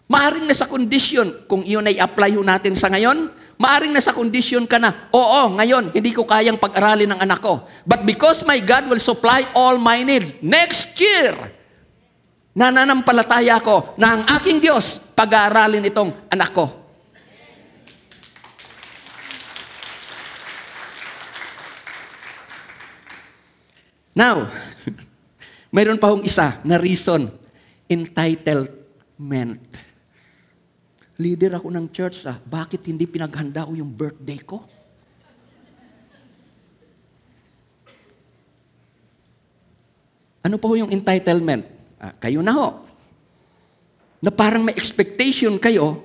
Maaring 0.09 0.49
nasa 0.49 0.65
condition, 0.65 1.45
kung 1.45 1.61
iyon 1.69 1.85
ay 1.85 2.01
apply 2.01 2.33
ho 2.33 2.41
natin 2.41 2.73
sa 2.73 2.89
ngayon, 2.89 3.29
maaring 3.61 3.93
nasa 3.93 4.17
condition 4.17 4.65
ka 4.65 4.81
na, 4.81 5.13
oo, 5.13 5.53
ngayon, 5.61 5.93
hindi 5.93 6.17
ko 6.17 6.25
kayang 6.25 6.57
pag-aralin 6.57 7.13
ng 7.13 7.21
anak 7.21 7.45
ko. 7.45 7.69
But 7.85 8.09
because 8.09 8.41
my 8.41 8.57
God 8.57 8.89
will 8.89 9.05
supply 9.05 9.45
all 9.53 9.77
my 9.77 10.01
needs, 10.01 10.33
next 10.41 10.97
year, 10.97 11.37
nananampalataya 12.57 13.61
ko 13.61 13.93
na 14.01 14.17
ang 14.17 14.23
aking 14.41 14.65
Diyos 14.65 14.97
pag-aaralin 15.13 15.85
itong 15.85 16.17
anak 16.33 16.57
ko. 16.57 16.73
Now, 24.17 24.49
mayroon 25.77 26.01
pa 26.01 26.17
hong 26.17 26.25
isa 26.25 26.65
na 26.65 26.81
reason, 26.81 27.29
entitlement. 27.93 29.88
Leader 31.19 31.59
ako 31.59 31.75
ng 31.75 31.87
church, 31.91 32.23
ah, 32.31 32.39
bakit 32.39 32.87
hindi 32.87 33.03
pinaghanda 33.03 33.67
ko 33.67 33.75
yung 33.75 33.91
birthday 33.91 34.39
ko? 34.39 34.63
Ano 40.47 40.63
pa 40.63 40.67
ho 40.71 40.75
yung 40.79 40.95
entitlement? 40.95 41.67
Ah, 41.99 42.15
kayo 42.15 42.39
na 42.39 42.55
ho. 42.55 42.69
na 44.19 44.35
parang 44.35 44.67
may 44.67 44.75
expectation 44.75 45.55
kayo 45.63 46.03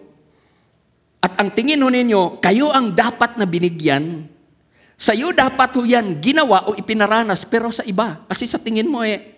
at 1.18 1.34
ang 1.40 1.50
tingin 1.56 1.82
ho 1.82 1.88
ninyo, 1.88 2.44
kayo 2.44 2.68
ang 2.70 2.92
dapat 2.92 3.40
na 3.40 3.48
binigyan, 3.48 4.28
sa'yo 5.00 5.32
dapat 5.32 5.72
ho 5.80 5.82
yan 5.82 6.20
ginawa 6.20 6.68
o 6.68 6.76
ipinaranas 6.76 7.48
pero 7.48 7.72
sa 7.72 7.82
iba. 7.88 8.22
Kasi 8.28 8.44
sa 8.44 8.60
tingin 8.60 8.92
mo 8.92 9.02
eh, 9.08 9.34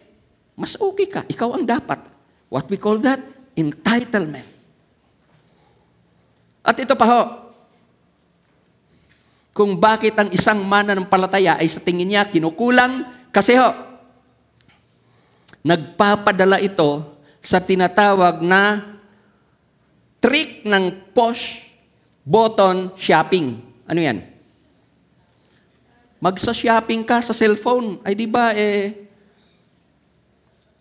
mas 0.57 0.73
okay 0.81 1.07
ka, 1.07 1.21
ikaw 1.29 1.53
ang 1.53 1.63
dapat. 1.63 2.03
What 2.49 2.67
we 2.67 2.81
call 2.81 2.97
that? 3.05 3.21
Entitlement. 3.53 4.54
At 6.65 6.81
ito 6.81 6.97
pa 6.97 7.05
ho, 7.05 7.21
kung 9.53 9.77
bakit 9.77 10.17
ang 10.17 10.33
isang 10.33 10.65
mananampalataya 10.65 11.61
ay 11.61 11.69
sa 11.69 11.79
tingin 11.79 12.09
niya 12.09 12.25
kinukulang, 12.25 13.05
kasi 13.29 13.53
ho, 13.55 13.69
nagpapadala 15.61 16.57
ito 16.57 17.05
sa 17.39 17.61
tinatawag 17.61 18.41
na 18.41 18.81
trick 20.17 20.65
ng 20.65 21.13
push 21.13 21.61
button 22.25 22.89
shopping. 22.97 23.61
Ano 23.85 24.01
yan? 24.01 24.25
Magsa-shopping 26.17 27.05
ka 27.05 27.21
sa 27.21 27.37
cellphone. 27.37 28.01
Ay 28.01 28.17
di 28.17 28.25
ba 28.25 28.49
eh, 28.57 29.05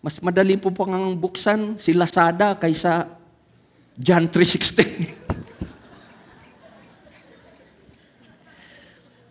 mas 0.00 0.16
madali 0.24 0.56
po 0.56 0.72
pang 0.72 1.12
buksan 1.12 1.76
si 1.76 1.92
Lazada 1.92 2.56
kaysa 2.56 3.12
John 4.00 4.32
3.16. 4.32 5.36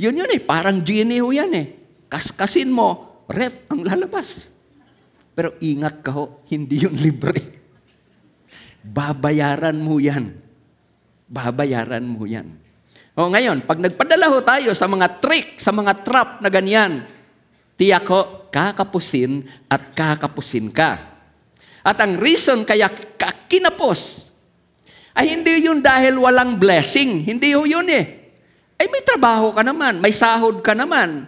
Yun 0.00 0.24
yun 0.24 0.30
eh, 0.32 0.40
parang 0.40 0.80
Genie 0.80 1.20
ho 1.20 1.28
yan 1.28 1.52
eh. 1.52 1.66
Kaskasin 2.08 2.72
mo, 2.72 3.20
ref 3.28 3.68
ang 3.68 3.84
lalabas. 3.84 4.48
Pero 5.36 5.52
ingat 5.60 6.00
ka 6.00 6.14
ho, 6.14 6.40
hindi 6.48 6.88
yun 6.88 6.96
libre. 6.96 7.57
Babayaran 8.88 9.76
mo 9.76 10.00
yan. 10.00 10.32
Babayaran 11.28 12.04
mo 12.08 12.24
yan. 12.24 12.48
O 13.18 13.28
ngayon, 13.28 13.68
pag 13.68 13.76
nagpadala 13.82 14.32
ho 14.32 14.38
tayo 14.40 14.70
sa 14.72 14.88
mga 14.88 15.20
trick, 15.20 15.60
sa 15.60 15.74
mga 15.74 16.06
trap 16.06 16.40
na 16.40 16.48
ganyan, 16.48 17.04
tiyak 17.76 18.08
ho, 18.08 18.48
kakapusin 18.48 19.44
at 19.68 19.92
kakapusin 19.92 20.72
ka. 20.72 21.18
At 21.84 22.00
ang 22.00 22.16
reason 22.16 22.64
kaya 22.64 22.88
ka 22.88 23.50
kinapos, 23.50 24.30
ay 25.18 25.34
hindi 25.34 25.66
yun 25.66 25.82
dahil 25.82 26.14
walang 26.14 26.56
blessing. 26.56 27.26
Hindi 27.26 27.52
ho 27.58 27.66
yun 27.66 27.90
eh. 27.90 28.30
Ay 28.78 28.86
may 28.86 29.02
trabaho 29.02 29.50
ka 29.50 29.66
naman, 29.66 29.98
may 29.98 30.14
sahod 30.14 30.62
ka 30.62 30.78
naman. 30.78 31.26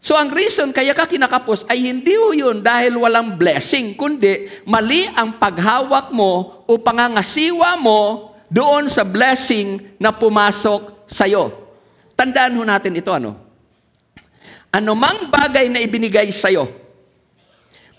So 0.00 0.16
ang 0.16 0.32
reason 0.32 0.72
kaya 0.72 0.96
ka 0.96 1.04
kinakapos 1.04 1.68
ay 1.68 1.92
hindi 1.92 2.16
ho 2.16 2.32
yun 2.32 2.64
dahil 2.64 2.96
walang 2.96 3.36
blessing, 3.36 3.92
kundi 3.92 4.48
mali 4.64 5.04
ang 5.12 5.36
paghawak 5.36 6.08
mo 6.08 6.64
o 6.64 6.72
pangangasiwa 6.80 7.76
mo 7.76 8.32
doon 8.48 8.88
sa 8.88 9.04
blessing 9.04 10.00
na 10.00 10.08
pumasok 10.08 11.04
sa'yo. 11.04 11.52
Tandaan 12.16 12.56
ho 12.56 12.64
natin 12.64 12.96
ito 12.96 13.12
ano. 13.12 13.36
Anumang 14.72 15.28
bagay 15.28 15.68
na 15.68 15.84
ibinigay 15.84 16.32
sa'yo, 16.32 16.64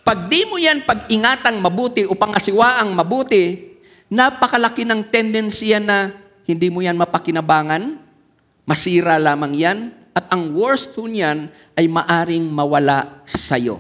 pag 0.02 0.26
di 0.26 0.42
mo 0.50 0.58
yan 0.58 0.82
pag-ingatang 0.82 1.62
mabuti 1.62 2.02
o 2.10 2.18
pangasiwaang 2.18 2.98
mabuti, 2.98 3.78
napakalaki 4.10 4.90
ng 4.90 5.06
tendency 5.14 5.78
na 5.78 6.10
hindi 6.50 6.74
mo 6.74 6.82
yan 6.82 6.98
mapakinabangan, 6.98 8.02
masira 8.66 9.22
lamang 9.22 9.54
yan, 9.54 9.80
at 10.12 10.28
ang 10.32 10.52
worst 10.52 10.92
ho 11.00 11.08
niyan 11.08 11.48
ay 11.76 11.88
maaring 11.88 12.44
mawala 12.52 13.24
sa'yo. 13.24 13.80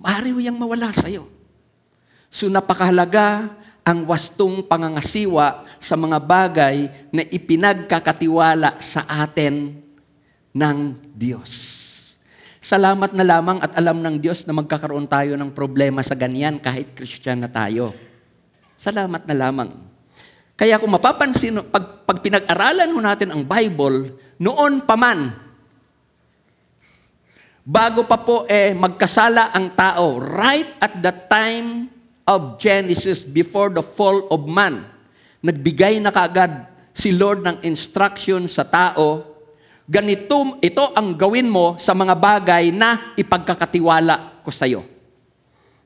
Maari 0.00 0.34
ho 0.34 0.40
yang 0.42 0.58
mawala 0.58 0.90
sa'yo. 0.90 1.30
So 2.30 2.50
napakahalaga 2.50 3.54
ang 3.86 4.06
wastong 4.06 4.62
pangangasiwa 4.66 5.66
sa 5.82 5.94
mga 5.98 6.18
bagay 6.22 6.76
na 7.10 7.22
ipinagkakatiwala 7.26 8.78
sa 8.78 9.06
atin 9.06 9.78
ng 10.54 10.78
Diyos. 11.14 11.80
Salamat 12.60 13.16
na 13.16 13.24
lamang 13.24 13.58
at 13.64 13.72
alam 13.74 14.04
ng 14.04 14.20
Diyos 14.20 14.44
na 14.44 14.52
magkakaroon 14.52 15.08
tayo 15.08 15.32
ng 15.34 15.50
problema 15.50 16.04
sa 16.04 16.12
ganyan 16.12 16.60
kahit 16.60 16.92
Christian 16.92 17.40
na 17.40 17.48
tayo. 17.48 17.96
Salamat 18.76 19.24
na 19.24 19.34
lamang. 19.34 19.70
Kaya 20.60 20.76
kung 20.76 20.92
mapapansin, 20.92 21.56
pag, 21.72 22.04
pag 22.04 22.20
pinag-aralan 22.20 22.92
ho 22.92 23.00
natin 23.00 23.32
ang 23.32 23.48
Bible, 23.48 24.12
noon 24.36 24.84
pa 24.84 24.92
man, 24.92 25.32
bago 27.64 28.04
pa 28.04 28.20
po 28.20 28.44
eh 28.44 28.76
magkasala 28.76 29.56
ang 29.56 29.72
tao, 29.72 30.20
right 30.20 30.76
at 30.84 31.00
the 31.00 31.16
time 31.32 31.88
of 32.28 32.60
Genesis, 32.60 33.24
before 33.24 33.72
the 33.72 33.80
fall 33.80 34.28
of 34.28 34.44
man, 34.44 34.84
nagbigay 35.40 35.96
na 35.96 36.12
kaagad 36.12 36.68
si 36.92 37.08
Lord 37.16 37.40
ng 37.40 37.64
instruction 37.64 38.44
sa 38.44 38.68
tao, 38.68 39.24
ganito, 39.88 40.60
ito 40.60 40.92
ang 40.92 41.16
gawin 41.16 41.48
mo 41.48 41.80
sa 41.80 41.96
mga 41.96 42.12
bagay 42.12 42.68
na 42.68 43.16
ipagkakatiwala 43.16 44.44
ko 44.44 44.52
sa 44.52 44.68
iyo. 44.68 44.84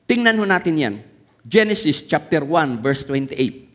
Tingnan 0.03 0.35
ho 0.35 0.43
natin 0.43 0.75
yan. 0.75 0.95
Genesis 1.47 2.03
chapter 2.03 2.43
1 2.43 2.83
verse 2.83 3.07
28. 3.07 3.74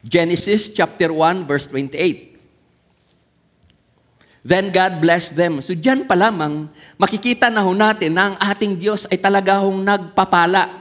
Genesis 0.00 0.72
chapter 0.72 1.12
1 1.12 1.44
verse 1.44 1.68
28. 1.68 2.30
Then 4.40 4.72
God 4.72 5.04
blessed 5.04 5.36
them. 5.36 5.60
So 5.60 5.76
dyan 5.76 6.08
pa 6.08 6.16
lamang, 6.16 6.72
makikita 6.96 7.52
na 7.52 7.60
ho 7.60 7.76
natin 7.76 8.16
na 8.16 8.32
ang 8.32 8.36
ating 8.40 8.80
Diyos 8.80 9.04
ay 9.12 9.20
talaga 9.20 9.60
nagpapala. 9.60 10.80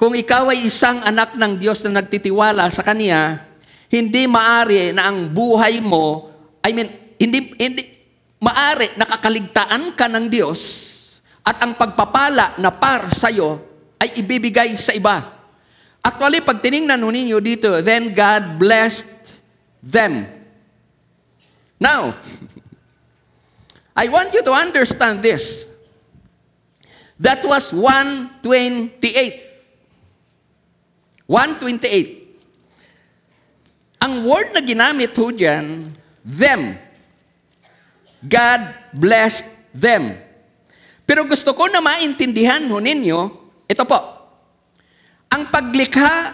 Kung 0.00 0.16
ikaw 0.16 0.48
ay 0.48 0.64
isang 0.64 1.04
anak 1.04 1.36
ng 1.36 1.58
Diyos 1.60 1.84
na 1.84 2.00
nagtitiwala 2.00 2.70
sa 2.72 2.86
Kanya, 2.86 3.44
Hindi 3.88 4.28
maari 4.28 4.92
na 4.92 5.08
ang 5.08 5.32
buhay 5.32 5.80
mo, 5.80 6.28
I 6.60 6.76
mean, 6.76 6.92
hindi, 7.16 7.56
hindi, 7.56 7.82
maari 8.36 8.92
nakakaligtaan 9.00 9.96
ka 9.96 10.12
ng 10.12 10.28
Diyos 10.28 10.60
at 11.40 11.56
ang 11.64 11.72
pagpapala 11.72 12.60
na 12.60 12.68
par 12.68 13.08
sa'yo 13.08 13.56
ay 13.96 14.20
ibibigay 14.20 14.76
sa 14.76 14.92
iba. 14.92 15.37
Actually, 16.08 16.40
pag 16.40 16.64
tiningnan 16.64 17.04
ho 17.04 17.12
ninyo 17.12 17.36
dito, 17.36 17.84
then 17.84 18.16
God 18.16 18.56
blessed 18.56 19.04
them. 19.84 20.24
Now, 21.76 22.16
I 24.00 24.08
want 24.08 24.32
you 24.32 24.40
to 24.40 24.56
understand 24.56 25.20
this. 25.20 25.68
That 27.20 27.44
was 27.44 27.76
128. 27.76 29.04
128. 31.28 34.00
Ang 34.00 34.24
word 34.24 34.56
na 34.56 34.64
ginamit 34.64 35.12
ho 35.12 35.28
dyan, 35.28 35.92
them. 36.24 36.80
God 38.24 38.72
blessed 38.96 39.44
them. 39.76 40.16
Pero 41.04 41.28
gusto 41.28 41.52
ko 41.52 41.68
na 41.68 41.84
maintindihan 41.84 42.64
ho 42.64 42.80
ninyo, 42.80 43.28
ito 43.68 43.84
po. 43.84 44.17
Ang 45.28 45.52
paglikha, 45.52 46.32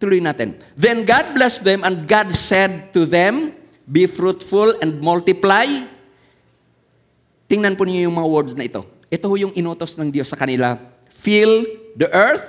Tuloy 0.02 0.20
natin. 0.20 0.60
Then 0.76 1.08
God 1.08 1.38
blessed 1.38 1.64
them 1.64 1.84
and 1.86 2.08
God 2.08 2.32
said 2.36 2.92
to 2.92 3.08
them, 3.08 3.56
Be 3.84 4.08
fruitful 4.08 4.80
and 4.80 5.04
multiply. 5.04 5.68
Tingnan 7.52 7.76
po 7.76 7.84
niyo 7.84 8.08
yung 8.08 8.16
mga 8.16 8.30
words 8.32 8.54
na 8.56 8.64
ito. 8.64 8.88
Ito 9.12 9.28
ho 9.28 9.36
yung 9.36 9.54
inutos 9.54 10.00
ng 10.00 10.08
Diyos 10.08 10.32
sa 10.32 10.40
kanila. 10.40 10.80
Fill 11.12 11.68
the 12.00 12.08
earth, 12.10 12.44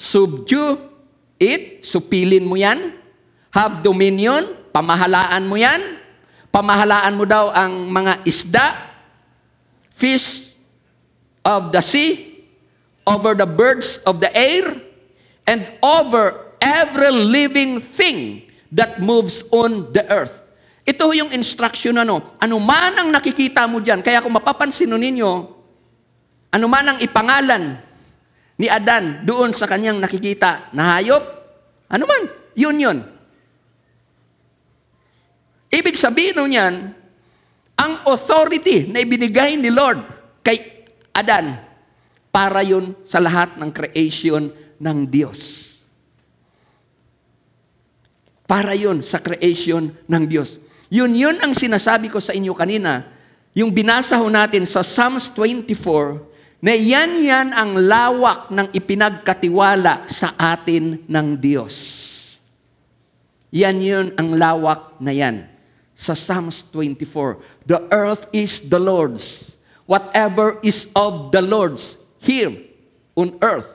subdue 0.00 0.80
it, 1.36 1.84
supilin 1.84 2.48
mo 2.48 2.56
yan, 2.56 2.96
have 3.52 3.84
dominion, 3.84 4.48
pamahalaan 4.72 5.44
mo 5.44 5.60
yan, 5.60 6.00
pamahalaan 6.48 7.20
mo 7.20 7.28
daw 7.28 7.52
ang 7.52 7.92
mga 7.92 8.24
isda, 8.24 8.66
fish 9.92 10.56
of 11.44 11.68
the 11.68 11.84
sea, 11.84 12.40
over 13.04 13.36
the 13.36 13.44
birds 13.44 14.00
of 14.08 14.24
the 14.24 14.32
air, 14.32 14.80
and 15.44 15.68
over 15.84 16.56
every 16.64 17.12
living 17.12 17.76
thing 17.76 18.48
that 18.72 19.04
moves 19.04 19.44
on 19.52 19.92
the 19.92 20.00
earth. 20.08 20.40
Ito 20.88 21.12
yung 21.12 21.28
instruction 21.36 22.00
ano, 22.00 22.40
ano 22.40 22.56
man 22.56 22.96
ang 22.96 23.08
nakikita 23.12 23.68
mo 23.68 23.84
dyan. 23.84 24.00
Kaya 24.00 24.24
kung 24.24 24.32
mapapansin 24.32 24.88
ninyo, 24.88 25.32
ano 26.50 26.66
man 26.66 26.96
ang 26.96 26.98
ipangalan 27.04 27.89
ni 28.60 28.68
Adan 28.68 29.24
doon 29.24 29.56
sa 29.56 29.64
kanyang 29.64 29.96
nakikita 29.96 30.68
na 30.76 31.00
hayop, 31.00 31.24
ano 31.88 32.04
man, 32.04 32.28
yun 32.52 32.76
yun. 32.76 32.98
Ibig 35.72 35.96
sabihin 35.96 36.36
nun 36.36 36.52
yan, 36.52 36.74
ang 37.80 37.92
authority 38.04 38.84
na 38.92 39.00
ibinigay 39.00 39.56
ni 39.56 39.72
Lord 39.72 40.04
kay 40.44 40.84
Adan 41.16 41.56
para 42.28 42.60
yun 42.60 42.92
sa 43.08 43.16
lahat 43.16 43.56
ng 43.56 43.72
creation 43.72 44.52
ng 44.76 44.98
Diyos. 45.08 45.72
Para 48.44 48.76
yun 48.76 49.00
sa 49.00 49.24
creation 49.24 49.88
ng 49.88 50.24
Diyos. 50.28 50.60
Yun 50.92 51.16
yun 51.16 51.40
ang 51.40 51.56
sinasabi 51.56 52.12
ko 52.12 52.20
sa 52.20 52.36
inyo 52.36 52.52
kanina. 52.52 53.08
Yung 53.56 53.72
binasa 53.72 54.18
ho 54.20 54.26
natin 54.26 54.66
sa 54.66 54.84
Psalms 54.84 55.32
24, 55.32 56.29
na 56.60 56.76
yan 56.76 57.24
yan 57.24 57.48
ang 57.56 57.72
lawak 57.80 58.52
ng 58.52 58.68
ipinagkatiwala 58.76 60.04
sa 60.12 60.36
atin 60.36 61.00
ng 61.08 61.28
Diyos. 61.40 61.74
Yan 63.50 63.80
yun 63.80 64.06
ang 64.14 64.36
lawak 64.36 65.00
na 65.00 65.10
yan. 65.10 65.48
Sa 65.96 66.12
Psalms 66.12 66.64
24, 66.68 67.64
The 67.64 67.80
earth 67.92 68.28
is 68.32 68.60
the 68.68 68.78
Lord's. 68.80 69.56
Whatever 69.88 70.60
is 70.62 70.86
of 70.94 71.34
the 71.34 71.42
Lord's 71.42 71.98
here 72.22 72.54
on 73.16 73.36
earth. 73.42 73.68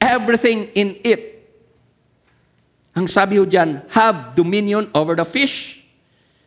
Everything 0.00 0.72
in 0.72 0.96
it. 1.04 1.34
Ang 2.94 3.10
sabi 3.10 3.36
ho 3.36 3.44
dyan, 3.44 3.82
have 3.90 4.38
dominion 4.38 4.86
over 4.94 5.18
the 5.18 5.26
fish. 5.26 5.82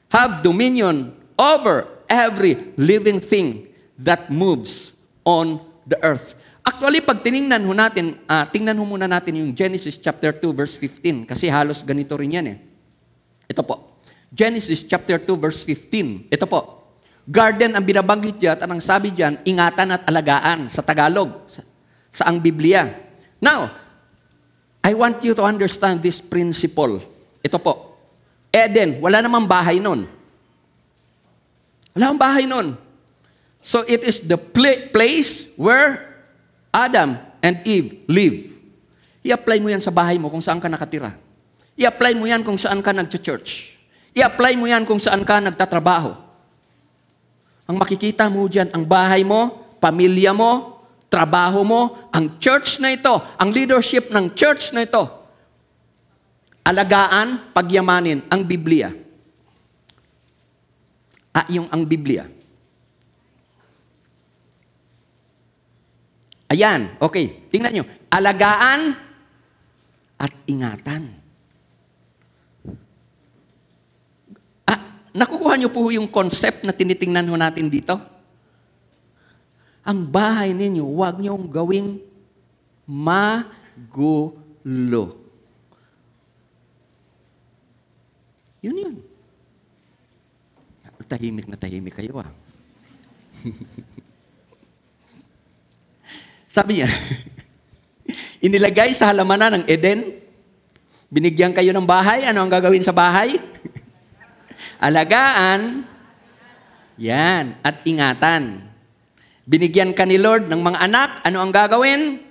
Have 0.10 0.42
dominion 0.42 1.12
over 1.36 1.86
every 2.08 2.72
living 2.80 3.20
thing 3.20 3.68
that 4.00 4.32
moves 4.32 4.97
on 5.28 5.60
the 5.84 6.00
earth. 6.00 6.40
Actually, 6.64 7.04
pag 7.04 7.20
tiningnan 7.20 7.64
ho 7.68 7.76
natin, 7.76 8.16
uh, 8.28 8.48
tingnan 8.48 8.76
ho 8.80 8.84
muna 8.88 9.08
natin 9.08 9.40
yung 9.40 9.52
Genesis 9.52 10.00
chapter 10.00 10.32
2 10.32 10.52
verse 10.56 10.80
15 10.80 11.28
kasi 11.28 11.52
halos 11.52 11.84
ganito 11.84 12.16
rin 12.16 12.40
yan 12.40 12.48
eh. 12.56 12.58
Ito 13.52 13.64
po. 13.64 14.00
Genesis 14.32 14.84
chapter 14.88 15.20
2 15.20 15.28
verse 15.36 15.64
15. 15.64 16.32
Ito 16.32 16.48
po. 16.48 16.88
Garden 17.28 17.76
ang 17.76 17.84
binabanggit 17.84 18.40
diyan 18.40 18.56
at 18.56 18.64
ang 18.64 18.80
sabi 18.80 19.12
diyan, 19.12 19.44
ingatan 19.44 20.00
at 20.00 20.08
alagaan 20.08 20.72
sa 20.72 20.80
Tagalog, 20.80 21.44
sa, 21.52 21.60
sa 22.12 22.24
ang 22.32 22.40
Biblia. 22.40 22.88
Now, 23.44 23.72
I 24.80 24.96
want 24.96 25.20
you 25.24 25.36
to 25.36 25.44
understand 25.44 26.00
this 26.00 26.24
principle. 26.24 27.04
Ito 27.44 27.60
po. 27.60 28.00
Eden, 28.52 29.04
wala 29.04 29.20
namang 29.20 29.44
bahay 29.44 29.84
nun. 29.84 30.08
Wala 31.92 32.12
namang 32.12 32.24
bahay 32.24 32.48
nun. 32.48 32.87
So 33.68 33.84
it 33.84 34.00
is 34.08 34.24
the 34.24 34.40
pla- 34.40 34.88
place 34.96 35.44
where 35.60 36.08
Adam 36.72 37.20
and 37.44 37.60
Eve 37.68 38.08
live. 38.08 38.56
I-apply 39.28 39.60
mo 39.60 39.68
yan 39.68 39.84
sa 39.84 39.92
bahay 39.92 40.16
mo 40.16 40.32
kung 40.32 40.40
saan 40.40 40.64
ka 40.64 40.72
nakatira. 40.72 41.12
I-apply 41.76 42.16
mo 42.16 42.24
yan 42.24 42.48
kung 42.48 42.56
saan 42.56 42.80
ka 42.80 42.96
nag-church. 42.96 43.76
I-apply 44.16 44.56
mo 44.56 44.72
yan 44.72 44.88
kung 44.88 45.04
saan 45.04 45.28
ka 45.28 45.44
nagtatrabaho. 45.44 46.16
Ang 47.68 47.76
makikita 47.76 48.32
mo 48.32 48.48
dyan, 48.48 48.72
ang 48.72 48.88
bahay 48.88 49.28
mo, 49.28 49.76
pamilya 49.84 50.32
mo, 50.32 50.80
trabaho 51.12 51.68
mo, 51.68 52.08
ang 52.16 52.40
church 52.40 52.80
na 52.80 52.96
ito, 52.96 53.20
ang 53.36 53.52
leadership 53.52 54.08
ng 54.16 54.32
church 54.32 54.72
na 54.72 54.88
ito, 54.88 55.04
alagaan, 56.64 57.52
pagyamanin 57.52 58.24
ang 58.32 58.48
Biblia. 58.48 58.96
Ah, 61.36 61.44
yung 61.52 61.68
ang 61.68 61.84
Biblia. 61.84 62.37
Ayan, 66.48 66.96
okay. 67.04 67.44
Tingnan 67.52 67.72
nyo. 67.76 67.86
Alagaan 68.08 68.96
at 70.16 70.32
ingatan. 70.48 71.12
Ah, 74.64 74.80
nakukuha 75.12 75.60
nyo 75.60 75.68
po 75.68 75.92
yung 75.92 76.08
concept 76.08 76.64
na 76.64 76.72
tinitingnan 76.72 77.28
ho 77.28 77.36
natin 77.36 77.68
dito? 77.68 78.00
Ang 79.88 80.08
bahay 80.08 80.52
ninyo, 80.56 80.84
huwag 80.84 81.20
niyong 81.20 81.48
gawing 81.48 82.00
magulo. 82.88 84.36
Yun 88.64 88.84
yun. 88.88 88.96
Tahimik 91.08 91.48
na 91.48 91.56
tahimik 91.56 91.96
kayo 91.96 92.20
ah. 92.20 92.28
Sabi 96.58 96.82
niya, 96.82 96.90
inilagay 98.50 98.90
sa 98.98 99.14
halamanan 99.14 99.62
ng 99.62 99.66
Eden, 99.70 100.10
binigyan 101.06 101.54
kayo 101.54 101.70
ng 101.70 101.86
bahay, 101.86 102.26
ano 102.26 102.42
ang 102.42 102.50
gagawin 102.50 102.82
sa 102.82 102.90
bahay? 102.90 103.38
Alagaan, 104.90 105.86
yan, 106.98 107.62
at 107.62 107.86
ingatan. 107.86 108.66
Binigyan 109.46 109.94
ka 109.94 110.02
ni 110.10 110.18
Lord 110.18 110.50
ng 110.50 110.58
mga 110.58 110.82
anak, 110.82 111.22
ano 111.30 111.46
ang 111.46 111.54
gagawin? 111.54 112.26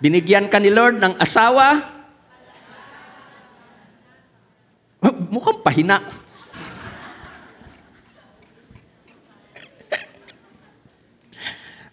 Binigyan 0.00 0.48
ka 0.48 0.56
ni 0.56 0.72
Lord 0.72 0.96
ng 1.04 1.20
asawa, 1.20 1.84
mukhang 5.36 5.60
pahina. 5.60 6.00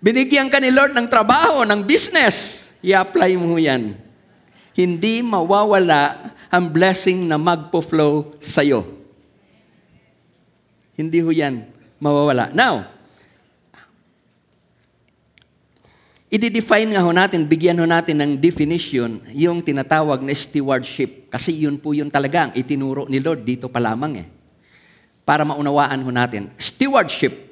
Binigyan 0.07 0.47
ka 0.47 0.63
ni 0.63 0.71
Lord 0.71 0.95
ng 0.95 1.03
trabaho, 1.11 1.67
ng 1.67 1.83
business. 1.83 2.63
I-apply 2.79 3.35
mo 3.35 3.59
yan. 3.59 3.99
Hindi 4.71 5.19
mawawala 5.19 6.31
ang 6.47 6.71
blessing 6.71 7.27
na 7.27 7.35
magpo-flow 7.35 8.39
sa'yo. 8.39 8.87
Hindi 10.95 11.19
ho 11.19 11.27
yan 11.27 11.67
mawawala. 11.99 12.55
Now, 12.55 12.87
i-define 16.31 16.95
nga 16.95 17.03
ho 17.03 17.11
natin, 17.11 17.43
bigyan 17.43 17.75
ho 17.75 17.83
natin 17.83 18.15
ng 18.23 18.39
definition 18.39 19.19
yung 19.35 19.59
tinatawag 19.59 20.23
na 20.23 20.31
stewardship. 20.31 21.27
Kasi 21.27 21.51
yun 21.67 21.75
po 21.75 21.91
yun 21.91 22.07
talaga 22.07 22.47
ang 22.47 22.51
itinuro 22.55 23.11
ni 23.11 23.19
Lord 23.19 23.43
dito 23.43 23.67
pa 23.67 23.83
lamang 23.83 24.23
eh. 24.23 24.27
Para 25.27 25.43
maunawaan 25.43 25.99
ho 25.99 26.15
natin. 26.15 26.47
Stewardship. 26.55 27.46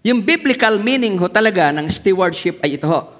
Yung 0.00 0.24
biblical 0.24 0.80
meaning 0.80 1.20
ho 1.20 1.28
talaga 1.28 1.68
ng 1.76 1.84
stewardship 1.88 2.56
ay 2.64 2.80
ito 2.80 2.88
ho. 2.88 3.12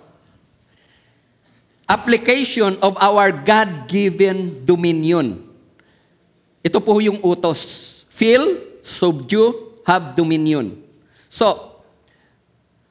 Application 1.84 2.78
of 2.80 2.96
our 2.96 3.28
God-given 3.34 4.64
dominion. 4.64 5.42
Ito 6.64 6.80
po 6.80 6.96
yung 7.02 7.20
utos. 7.20 8.04
Fill, 8.08 8.62
subdue, 8.80 9.82
have 9.84 10.16
dominion. 10.16 10.78
So, 11.28 11.76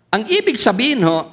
ang 0.10 0.25
ibig 0.25 0.58
sabihin 0.58 1.06
ho, 1.06 1.30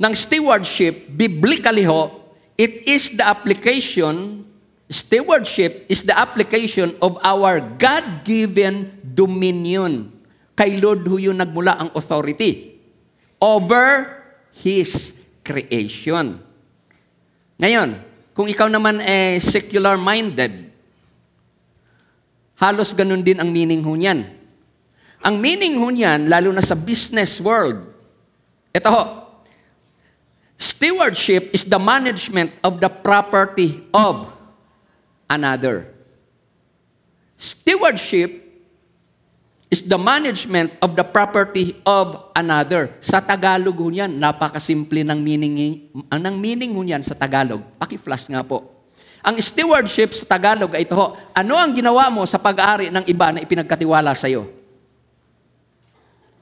ng 0.00 0.14
stewardship, 0.16 1.12
biblically 1.12 1.84
ho, 1.84 2.24
it 2.56 2.88
is 2.88 3.12
the 3.12 3.26
application, 3.26 4.42
stewardship 4.88 5.84
is 5.92 6.02
the 6.02 6.16
application 6.16 6.96
of 7.04 7.20
our 7.20 7.60
God-given 7.60 8.96
dominion. 9.04 10.19
Kay 10.60 10.76
Lord 10.76 11.08
yung 11.08 11.40
nagmula 11.40 11.80
ang 11.80 11.88
authority 11.96 12.76
over 13.40 14.12
His 14.60 15.16
creation. 15.40 16.36
Ngayon, 17.56 17.96
kung 18.36 18.44
ikaw 18.44 18.68
naman 18.68 19.00
eh 19.00 19.40
secular-minded, 19.40 20.68
halos 22.60 22.92
ganun 22.92 23.24
din 23.24 23.40
ang 23.40 23.48
meaning 23.48 23.80
ho 23.80 23.96
niyan. 23.96 24.20
Ang 25.24 25.40
meaning 25.40 25.80
ho 25.80 25.88
niyan, 25.88 26.28
lalo 26.28 26.52
na 26.52 26.60
sa 26.60 26.76
business 26.76 27.40
world, 27.40 27.80
ito 28.68 28.88
ho, 28.92 29.04
stewardship 30.60 31.56
is 31.56 31.64
the 31.64 31.80
management 31.80 32.52
of 32.60 32.84
the 32.84 32.92
property 32.92 33.88
of 33.96 34.28
another. 35.24 35.88
Stewardship 37.40 38.49
is 39.70 39.86
the 39.86 39.94
management 39.94 40.74
of 40.82 40.98
the 40.98 41.06
property 41.06 41.78
of 41.86 42.34
another. 42.34 42.90
Sa 42.98 43.22
Tagalog 43.22 43.78
ho 43.78 43.86
niyan, 43.86 44.10
napakasimple 44.10 45.06
ng 45.06 45.18
meaning, 45.22 45.86
ang 46.10 46.20
ng 46.26 46.34
meaning 46.34 46.74
ho 46.74 46.82
niyan 46.82 47.06
sa 47.06 47.14
Tagalog. 47.14 47.62
Paki-flash 47.78 48.26
nga 48.26 48.42
po. 48.42 48.66
Ang 49.22 49.38
stewardship 49.38 50.18
sa 50.18 50.26
Tagalog 50.26 50.74
ay 50.74 50.82
ito 50.82 50.98
ho, 50.98 51.14
ano 51.14 51.54
ang 51.54 51.70
ginawa 51.70 52.10
mo 52.10 52.26
sa 52.26 52.42
pag-aari 52.42 52.90
ng 52.90 53.06
iba 53.06 53.30
na 53.30 53.46
ipinagkatiwala 53.46 54.10
sa 54.18 54.26
iyo? 54.26 54.50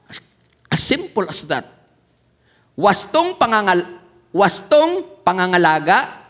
As, 0.09 0.17
as 0.73 0.81
simple 0.81 1.29
as 1.29 1.45
that. 1.45 1.69
Wastong 2.73 3.37
pangangal 3.37 3.99
wastong 4.29 5.21
pangangalaga, 5.25 6.21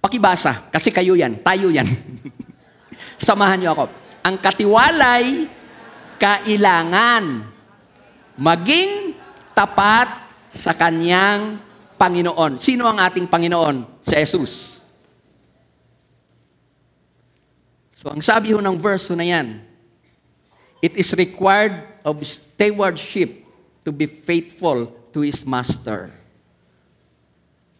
pakibasa, 0.00 0.72
kasi 0.72 0.88
kayo 0.88 1.12
yan, 1.12 1.44
tayo 1.44 1.68
yan. 1.68 1.84
Samahan 3.20 3.60
nyo 3.60 3.70
ako. 3.76 3.84
Ang 4.24 4.36
katiwalay, 4.40 5.44
kailangan 6.16 7.44
maging 8.40 9.12
tapat 9.52 10.08
sa 10.56 10.72
kanyang 10.72 11.60
Panginoon. 12.00 12.56
Sino 12.56 12.88
ang 12.88 12.96
ating 12.96 13.28
Panginoon? 13.28 14.00
Si 14.00 14.16
Jesus. 14.16 14.80
So 17.92 18.08
ang 18.08 18.24
sabi 18.24 18.56
ho 18.56 18.64
ng 18.64 18.80
verse 18.80 19.12
na 19.12 19.28
yan, 19.28 19.60
it 20.80 20.96
is 20.96 21.12
required 21.12 21.84
of 22.00 22.16
stewardship 22.24 23.44
to 23.84 23.92
be 23.92 24.08
faithful 24.08 24.88
to 25.12 25.22
his 25.22 25.42
master. 25.46 26.10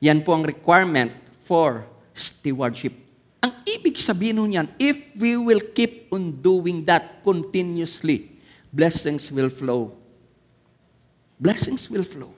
Yan 0.01 0.25
po 0.25 0.33
ang 0.33 0.45
requirement 0.47 1.13
for 1.45 1.85
stewardship. 2.17 2.97
Ang 3.41 3.53
ibig 3.65 3.97
sabihin 3.97 4.37
nun 4.41 4.53
yan, 4.53 4.69
if 4.77 4.97
we 5.17 5.37
will 5.37 5.61
keep 5.73 6.09
on 6.13 6.33
doing 6.41 6.85
that 6.85 7.25
continuously, 7.25 8.33
blessings 8.69 9.29
will 9.33 9.49
flow. 9.49 9.93
Blessings 11.41 11.89
will 11.89 12.05
flow. 12.05 12.33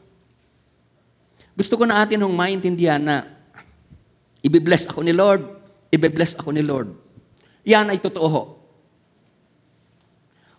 Gusto 1.59 1.75
ko 1.75 1.85
na 1.85 2.03
atin 2.03 2.23
hong 2.23 2.35
maintindihan 2.35 3.03
na 3.03 3.27
ibibless 4.41 4.87
ako 4.87 5.03
ni 5.03 5.13
Lord, 5.15 5.43
ibibless 5.91 6.39
ako 6.39 6.55
ni 6.55 6.63
Lord. 6.63 6.95
Yan 7.67 7.91
ay 7.91 7.99
totoo. 7.99 8.59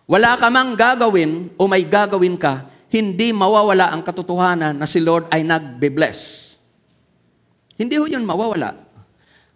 Wala 0.04 0.36
ka 0.36 0.52
mang 0.52 0.76
gagawin 0.76 1.52
o 1.56 1.64
may 1.64 1.84
gagawin 1.84 2.36
ka 2.36 2.68
hindi 2.94 3.34
mawawala 3.34 3.90
ang 3.90 4.06
katotohanan 4.06 4.78
na 4.78 4.86
si 4.86 5.02
Lord 5.02 5.26
ay 5.34 5.42
nagbe-bless. 5.42 6.54
Hindi 7.74 7.98
ho 7.98 8.06
yun 8.06 8.22
mawawala. 8.22 8.86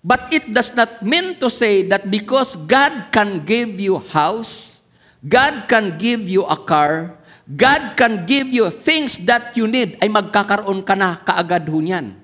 But 0.03 0.35
it 0.35 0.51
does 0.51 0.75
not 0.75 1.07
mean 1.07 1.39
to 1.39 1.47
say 1.47 1.87
that 1.87 2.11
because 2.11 2.59
God 2.67 3.15
can 3.15 3.47
give 3.47 3.79
you 3.79 4.03
house, 4.11 4.83
God 5.23 5.71
can 5.71 5.95
give 5.95 6.27
you 6.27 6.43
a 6.51 6.59
car, 6.59 7.15
God 7.47 7.95
can 7.95 8.27
give 8.27 8.51
you 8.51 8.67
things 8.75 9.23
that 9.23 9.55
you 9.55 9.71
need, 9.71 9.95
ay 10.03 10.11
magkakaroon 10.11 10.83
ka 10.83 10.99
na 10.99 11.23
kaagad 11.23 11.63
ho 11.71 11.79
niyan. 11.79 12.19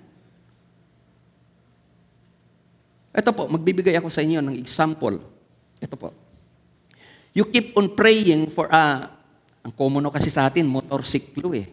Ito 3.14 3.30
po, 3.30 3.46
magbibigay 3.46 3.94
ako 4.02 4.10
sa 4.10 4.26
inyo 4.26 4.42
ng 4.42 4.58
example. 4.58 5.22
Ito 5.78 5.94
po. 5.94 6.10
You 7.30 7.46
keep 7.46 7.78
on 7.78 7.94
praying 7.94 8.50
for 8.50 8.66
a 8.66 9.13
ang 9.64 9.72
komono 9.72 10.12
kasi 10.12 10.28
sa 10.28 10.44
atin, 10.44 10.68
motorsiklo 10.68 11.56
eh. 11.56 11.64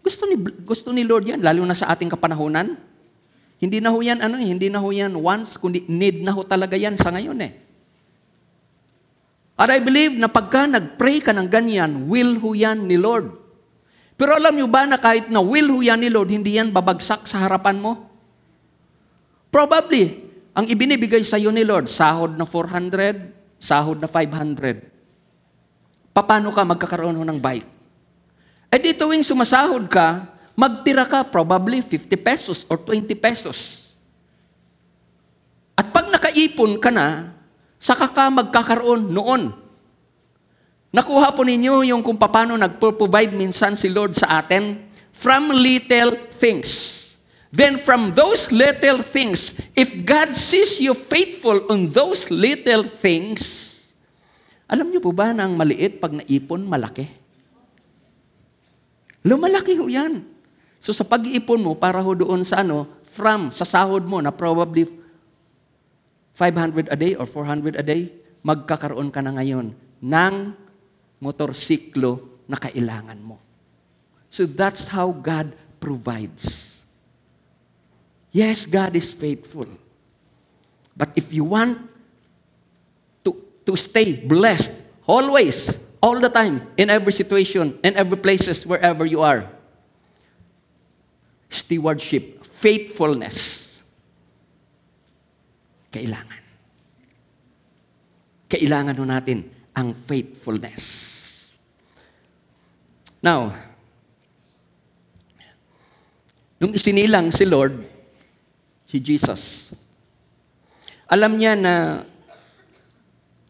Gusto 0.00 0.24
ni, 0.24 0.34
gusto 0.64 0.88
ni 0.96 1.04
Lord 1.04 1.28
yan, 1.28 1.40
lalo 1.44 1.60
na 1.68 1.76
sa 1.76 1.92
ating 1.92 2.08
kapanahunan. 2.08 2.74
Hindi 3.60 3.78
na 3.78 3.92
ho 3.92 4.00
yan, 4.00 4.18
ano 4.24 4.40
eh, 4.40 4.48
hindi 4.48 4.72
na 4.72 4.80
ho 4.80 4.88
yan 4.88 5.12
once, 5.14 5.60
kundi 5.60 5.84
need 5.86 6.24
na 6.24 6.32
ho 6.32 6.42
talaga 6.42 6.74
yan 6.74 6.96
sa 6.96 7.12
ngayon 7.12 7.38
eh. 7.44 7.52
At 9.60 9.68
I 9.70 9.78
believe 9.78 10.16
na 10.16 10.26
pagka 10.26 10.64
nag-pray 10.64 11.20
ka 11.20 11.36
ng 11.36 11.46
ganyan, 11.46 12.08
will 12.08 12.40
ho 12.40 12.56
yan 12.56 12.88
ni 12.88 12.96
Lord. 12.96 13.30
Pero 14.16 14.32
alam 14.32 14.56
nyo 14.56 14.66
ba 14.66 14.88
na 14.88 14.96
kahit 14.96 15.28
na 15.28 15.44
will 15.44 15.68
ho 15.68 15.78
yan 15.84 16.00
ni 16.00 16.08
Lord, 16.08 16.32
hindi 16.32 16.56
yan 16.56 16.72
babagsak 16.72 17.28
sa 17.28 17.44
harapan 17.44 17.76
mo? 17.76 18.08
Probably, 19.52 20.32
ang 20.56 20.64
ibinibigay 20.64 21.20
sa 21.22 21.36
iyo 21.36 21.52
ni 21.52 21.62
Lord, 21.62 21.92
sahod 21.92 22.34
na 22.40 22.48
400, 22.48 23.60
sahod 23.60 24.00
na 24.00 24.08
500 24.08 24.91
paano 26.12 26.52
ka 26.52 26.60
magkakaroon 26.60 27.16
ng 27.16 27.40
bike? 27.40 27.68
Eh 28.72 28.80
di 28.80 28.92
tuwing 28.92 29.24
sumasahod 29.24 29.88
ka, 29.88 30.28
magtira 30.52 31.08
ka 31.08 31.24
probably 31.24 31.80
50 31.80 32.12
pesos 32.20 32.58
or 32.68 32.76
20 32.76 33.08
pesos. 33.16 33.88
At 35.72 35.88
pag 35.88 36.12
nakaipon 36.12 36.76
ka 36.76 36.92
na, 36.92 37.32
saka 37.80 38.12
ka 38.12 38.28
magkakaroon 38.28 39.08
noon. 39.08 39.52
Nakuha 40.92 41.32
po 41.32 41.40
ninyo 41.40 41.88
yung 41.88 42.04
kung 42.04 42.20
paano 42.20 42.52
nag-provide 42.60 43.32
minsan 43.32 43.72
si 43.72 43.88
Lord 43.88 44.12
sa 44.12 44.44
atin 44.44 44.84
from 45.16 45.48
little 45.56 46.28
things. 46.36 47.00
Then 47.52 47.76
from 47.80 48.16
those 48.16 48.48
little 48.52 49.04
things, 49.04 49.52
if 49.76 49.92
God 50.08 50.32
sees 50.32 50.80
you 50.80 50.92
faithful 50.96 51.64
on 51.68 51.92
those 51.92 52.28
little 52.32 52.88
things, 52.88 53.71
Alam 54.72 54.88
niyo 54.88 55.04
po 55.04 55.12
ba 55.12 55.36
na 55.36 55.44
ang 55.44 55.52
maliit 55.52 56.00
pag 56.00 56.16
naipon, 56.16 56.64
malaki? 56.64 57.04
Lumalaki 59.28 59.76
ho 59.76 59.84
yan. 59.84 60.24
So 60.80 60.96
sa 60.96 61.04
pag-iipon 61.04 61.60
mo, 61.60 61.76
para 61.76 62.00
ho 62.00 62.16
doon 62.16 62.40
sa 62.40 62.64
ano, 62.64 62.88
from, 63.04 63.52
sa 63.52 63.68
sahod 63.68 64.08
mo 64.08 64.24
na 64.24 64.32
probably 64.32 64.88
500 66.32 66.88
a 66.88 66.96
day 66.96 67.12
or 67.12 67.28
400 67.28 67.76
a 67.76 67.84
day, 67.84 68.08
magkakaroon 68.40 69.12
ka 69.12 69.20
na 69.20 69.36
ngayon 69.36 69.76
ng 70.00 70.34
motorsiklo 71.20 72.42
na 72.48 72.56
kailangan 72.56 73.20
mo. 73.20 73.36
So 74.32 74.48
that's 74.48 74.88
how 74.88 75.12
God 75.12 75.52
provides. 75.76 76.72
Yes, 78.32 78.64
God 78.64 78.96
is 78.96 79.12
faithful. 79.12 79.68
But 80.96 81.12
if 81.12 81.36
you 81.36 81.44
want 81.44 81.91
to, 83.66 83.76
stay 83.76 84.16
blessed 84.16 84.72
always, 85.06 85.78
all 86.02 86.18
the 86.18 86.28
time, 86.28 86.66
in 86.76 86.90
every 86.90 87.12
situation, 87.12 87.78
in 87.82 87.96
every 87.96 88.16
places, 88.16 88.66
wherever 88.66 89.06
you 89.06 89.22
are, 89.22 89.48
stewardship, 91.50 92.44
faithfulness, 92.44 93.82
kailangan. 95.92 96.40
Kailangan 98.48 98.96
ho 98.96 99.04
natin 99.04 99.38
ang 99.72 99.96
faithfulness. 99.96 100.84
Now, 103.22 103.54
nung 106.60 106.74
isinilang 106.74 107.32
si 107.32 107.46
Lord, 107.46 107.80
si 108.84 108.98
Jesus, 109.00 109.72
alam 111.08 111.36
niya 111.36 111.56
na 111.56 112.04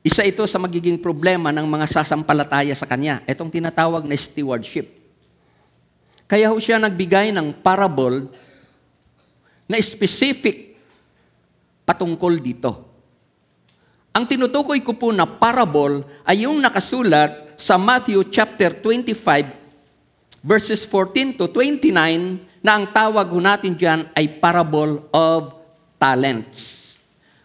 isa 0.03 0.27
ito 0.27 0.43
sa 0.51 0.59
magiging 0.59 0.99
problema 0.99 1.55
ng 1.55 1.63
mga 1.63 1.87
sasampalataya 1.87 2.75
sa 2.75 2.91
Kanya. 2.91 3.23
Itong 3.23 3.55
tinatawag 3.55 4.03
na 4.03 4.19
stewardship. 4.19 4.91
Kaya 6.27 6.51
ho 6.51 6.59
siya 6.59 6.83
nagbigay 6.83 7.31
ng 7.31 7.55
parable 7.63 8.27
na 9.71 9.79
specific 9.79 10.75
patungkol 11.87 12.35
dito. 12.43 12.91
Ang 14.11 14.27
tinutukoy 14.27 14.83
ko 14.83 14.99
po 14.99 15.15
na 15.15 15.25
parable 15.25 16.03
ay 16.27 16.45
yung 16.51 16.59
nakasulat 16.59 17.55
sa 17.55 17.79
Matthew 17.79 18.27
chapter 18.29 18.75
25 18.75 20.43
verses 20.43 20.83
14 20.85 21.39
to 21.39 21.47
29 21.47 22.43
na 22.59 22.75
ang 22.75 22.91
tawag 22.91 23.31
ho 23.31 23.39
natin 23.39 23.79
dyan 23.79 24.11
ay 24.19 24.43
parable 24.43 25.07
of 25.15 25.55
talents. 25.97 26.82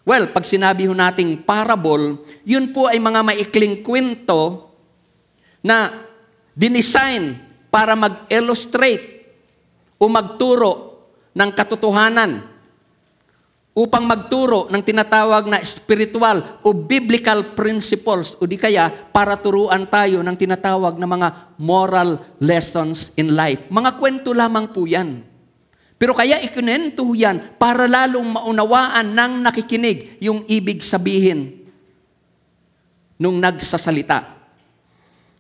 Well, 0.08 0.32
pag 0.32 0.48
sinabi 0.48 0.88
ho 0.88 0.96
nating 0.96 1.44
parable, 1.44 2.24
yun 2.48 2.72
po 2.72 2.88
ay 2.88 2.96
mga 2.96 3.28
maikling 3.28 3.84
kwento 3.84 4.72
na 5.60 6.08
dinesign 6.56 7.36
para 7.68 7.92
mag-illustrate 7.92 9.28
o 10.00 10.08
magturo 10.08 11.04
ng 11.36 11.50
katotohanan 11.52 12.40
upang 13.76 14.08
magturo 14.08 14.72
ng 14.72 14.80
tinatawag 14.80 15.44
na 15.52 15.60
spiritual 15.60 16.56
o 16.64 16.72
biblical 16.72 17.52
principles 17.52 18.40
o 18.40 18.48
di 18.48 18.56
kaya 18.56 18.88
para 19.12 19.36
turuan 19.36 19.84
tayo 19.92 20.24
ng 20.24 20.40
tinatawag 20.40 20.96
na 20.96 21.04
mga 21.04 21.28
moral 21.60 22.24
lessons 22.40 23.12
in 23.20 23.36
life. 23.36 23.68
Mga 23.68 24.00
kwento 24.00 24.32
lamang 24.32 24.72
po 24.72 24.88
yan. 24.88 25.27
Pero 25.98 26.14
kaya 26.14 26.38
ikunento 26.46 27.02
yan 27.18 27.58
para 27.58 27.90
lalong 27.90 28.38
maunawaan 28.38 29.18
ng 29.18 29.34
nakikinig 29.42 30.22
yung 30.22 30.46
ibig 30.46 30.86
sabihin 30.86 31.66
nung 33.18 33.42
nagsasalita. 33.42 34.30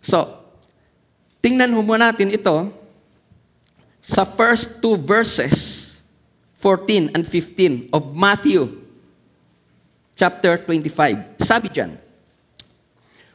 So, 0.01 0.25
tingnan 1.45 1.69
mo 1.77 1.85
natin 1.93 2.33
ito 2.33 2.73
sa 4.01 4.25
first 4.25 4.81
two 4.81 4.97
verses, 4.97 5.93
14 6.57 7.13
and 7.13 7.21
15 7.21 7.93
of 7.93 8.17
Matthew 8.17 8.81
chapter 10.17 10.57
25. 10.65 11.37
Sabi 11.37 11.69
dyan, 11.69 12.01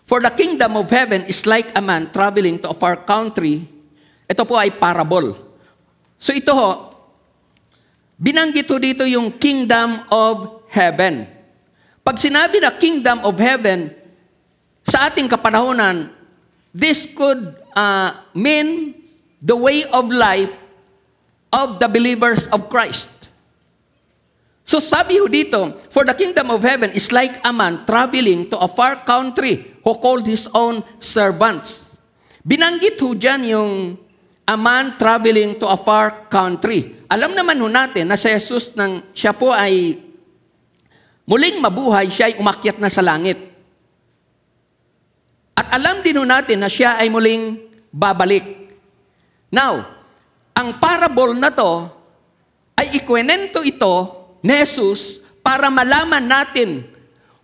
For 0.03 0.19
the 0.19 0.35
kingdom 0.35 0.75
of 0.75 0.91
heaven 0.91 1.25
is 1.31 1.47
like 1.47 1.71
a 1.73 1.81
man 1.81 2.11
traveling 2.11 2.59
to 2.67 2.75
a 2.75 2.77
far 2.77 2.99
country. 3.07 3.65
Ito 4.27 4.43
po 4.43 4.59
ay 4.59 4.75
parable. 4.75 5.39
So 6.19 6.35
ito 6.35 6.51
ho, 6.53 6.92
Binanggit 8.23 8.71
ho 8.71 8.79
dito 8.79 9.03
yung 9.03 9.35
kingdom 9.35 10.07
of 10.07 10.63
heaven. 10.71 11.27
Pag 12.07 12.23
sinabi 12.23 12.63
na 12.63 12.71
kingdom 12.71 13.19
of 13.27 13.35
heaven, 13.35 13.91
sa 14.87 15.11
ating 15.11 15.27
kapanahonan, 15.27 16.07
this 16.71 17.11
could 17.11 17.59
uh, 17.75 18.15
mean 18.31 18.95
the 19.43 19.59
way 19.59 19.83
of 19.91 20.07
life 20.07 20.55
of 21.51 21.83
the 21.83 21.91
believers 21.91 22.47
of 22.55 22.71
Christ. 22.71 23.11
So 24.63 24.79
sabi 24.79 25.19
ho 25.19 25.27
dito, 25.27 25.75
for 25.91 26.07
the 26.07 26.15
kingdom 26.15 26.55
of 26.55 26.63
heaven 26.63 26.95
is 26.95 27.11
like 27.11 27.43
a 27.43 27.51
man 27.51 27.83
traveling 27.83 28.47
to 28.55 28.57
a 28.63 28.71
far 28.71 29.03
country 29.03 29.75
who 29.83 29.99
called 29.99 30.31
his 30.31 30.47
own 30.55 30.87
servants. 31.03 31.99
Binanggit 32.47 33.03
ho 33.03 33.19
dyan 33.19 33.43
yung 33.51 33.99
a 34.47 34.57
man 34.59 34.99
traveling 34.99 35.57
to 35.59 35.67
a 35.71 35.79
far 35.79 36.27
country. 36.27 37.03
Alam 37.07 37.37
naman 37.37 37.61
ho 37.63 37.69
natin 37.71 38.11
na 38.11 38.19
si 38.19 38.29
Jesus 38.33 38.75
nang 38.75 39.05
siya 39.15 39.31
po 39.37 39.55
ay 39.55 40.01
muling 41.29 41.63
mabuhay, 41.63 42.11
siya 42.11 42.33
ay 42.33 42.39
umakyat 42.41 42.77
na 42.83 42.91
sa 42.91 43.05
langit. 43.05 43.39
At 45.55 45.79
alam 45.79 46.03
din 46.03 46.19
ho 46.19 46.25
natin 46.27 46.59
na 46.59 46.69
siya 46.69 46.99
ay 46.99 47.07
muling 47.13 47.61
babalik. 47.93 48.73
Now, 49.53 49.85
ang 50.57 50.81
parable 50.81 51.37
na 51.37 51.53
to 51.53 51.89
ay 52.77 52.99
ikwenento 52.99 53.61
ito 53.63 53.95
ni 54.43 54.53
Jesus 54.65 55.21
para 55.45 55.69
malaman 55.69 56.25
natin 56.25 56.89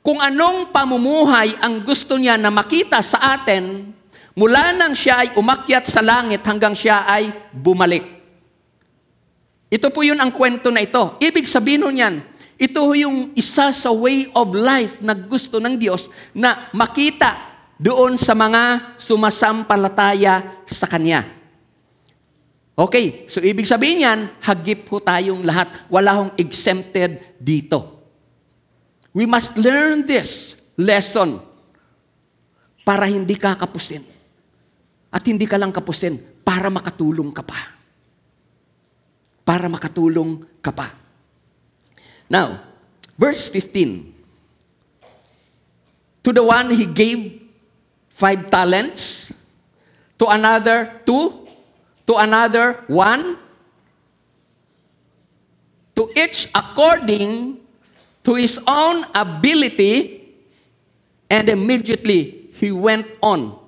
kung 0.01 0.25
anong 0.25 0.73
pamumuhay 0.73 1.53
ang 1.61 1.85
gusto 1.85 2.17
niya 2.17 2.41
na 2.41 2.49
makita 2.49 3.05
sa 3.05 3.37
atin 3.37 3.93
Mula 4.39 4.71
nang 4.71 4.95
siya 4.95 5.27
ay 5.27 5.29
umakyat 5.35 5.91
sa 5.91 5.99
langit 5.99 6.47
hanggang 6.47 6.71
siya 6.71 7.03
ay 7.11 7.35
bumalik. 7.51 8.07
Ito 9.67 9.91
po 9.91 10.07
yun 10.07 10.23
ang 10.23 10.31
kwento 10.31 10.71
na 10.71 10.79
ito. 10.79 11.19
Ibig 11.19 11.43
sabihin 11.51 11.83
nun 11.83 11.99
yan, 11.99 12.23
ito 12.55 12.79
yung 12.95 13.35
isa 13.35 13.75
sa 13.75 13.91
way 13.91 14.31
of 14.31 14.55
life 14.55 15.03
na 15.03 15.11
gusto 15.19 15.59
ng 15.59 15.75
Diyos 15.75 16.07
na 16.31 16.71
makita 16.71 17.35
doon 17.83 18.15
sa 18.15 18.39
mga 18.39 18.95
sumasampalataya 18.95 20.63
sa 20.71 20.87
Kanya. 20.87 21.27
Okay, 22.79 23.27
so 23.27 23.43
ibig 23.43 23.67
sabihin 23.67 24.07
yan, 24.07 24.21
hagip 24.39 24.87
po 24.87 25.03
tayong 25.03 25.43
lahat. 25.43 25.83
Wala 25.91 26.15
hong 26.15 26.33
exempted 26.39 27.35
dito. 27.43 28.07
We 29.11 29.27
must 29.27 29.59
learn 29.59 30.07
this 30.07 30.55
lesson 30.79 31.43
para 32.87 33.11
hindi 33.11 33.35
kakapusin. 33.35 34.18
At 35.19 35.27
hindi 35.27 35.51
ka 35.51 35.59
lang 35.59 35.75
kapusin 35.75 36.15
para 36.47 36.71
makatulong 36.71 37.35
ka 37.35 37.43
pa. 37.43 37.75
Para 39.43 39.67
makatulong 39.67 40.47
ka 40.63 40.71
pa. 40.71 40.95
Now, 42.31 42.63
verse 43.19 43.51
15. 43.51 44.15
To 46.23 46.31
the 46.31 46.47
one 46.47 46.71
he 46.71 46.87
gave 46.87 47.51
five 48.15 48.47
talents, 48.47 49.35
to 50.23 50.31
another 50.31 51.03
two, 51.03 51.51
to 52.07 52.15
another 52.15 52.87
one, 52.87 53.43
to 55.99 56.07
each 56.15 56.47
according 56.55 57.59
to 58.23 58.39
his 58.39 58.63
own 58.71 59.03
ability, 59.11 60.31
and 61.27 61.51
immediately 61.51 62.55
he 62.55 62.71
went 62.71 63.11
on 63.19 63.59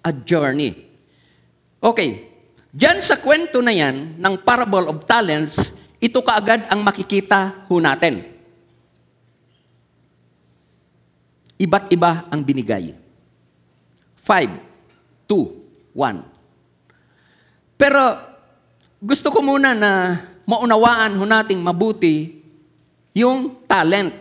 a 0.00 0.12
journey. 0.12 0.83
Okay, 1.84 2.34
Diyan 2.74 2.98
sa 2.98 3.22
kwento 3.22 3.62
na 3.62 3.70
yan, 3.70 4.18
ng 4.18 4.34
parable 4.42 4.90
of 4.90 5.06
talents, 5.06 5.70
ito 6.02 6.18
kaagad 6.26 6.66
ang 6.66 6.82
makikita 6.82 7.70
ho 7.70 7.78
natin. 7.78 8.26
Iba't 11.54 11.86
iba 11.94 12.26
ang 12.34 12.42
binigay. 12.42 12.98
Five, 14.18 14.58
two, 15.30 15.54
one. 15.94 16.26
Pero 17.78 18.18
gusto 18.98 19.30
ko 19.30 19.38
muna 19.38 19.70
na 19.70 20.18
maunawaan 20.42 21.14
ho 21.14 21.22
nating 21.22 21.62
mabuti 21.62 22.42
yung 23.14 23.54
talent. 23.70 24.18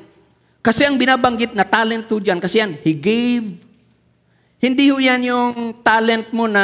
Kasi 0.61 0.85
ang 0.85 0.93
binabanggit 0.93 1.57
na 1.57 1.65
talent 1.65 2.05
ho 2.05 2.21
dyan, 2.21 2.37
kasi 2.37 2.61
yan, 2.61 2.77
He 2.85 2.93
gave 2.93 3.65
hindi 4.63 4.87
ho 4.87 4.95
yan 4.95 5.27
yung 5.27 5.83
talent 5.83 6.31
mo 6.31 6.47
na 6.47 6.63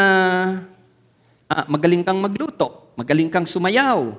ah, 1.50 1.66
magaling 1.66 2.06
kang 2.06 2.22
magluto, 2.22 2.94
magaling 2.94 3.34
kang 3.34 3.50
sumayaw, 3.50 4.14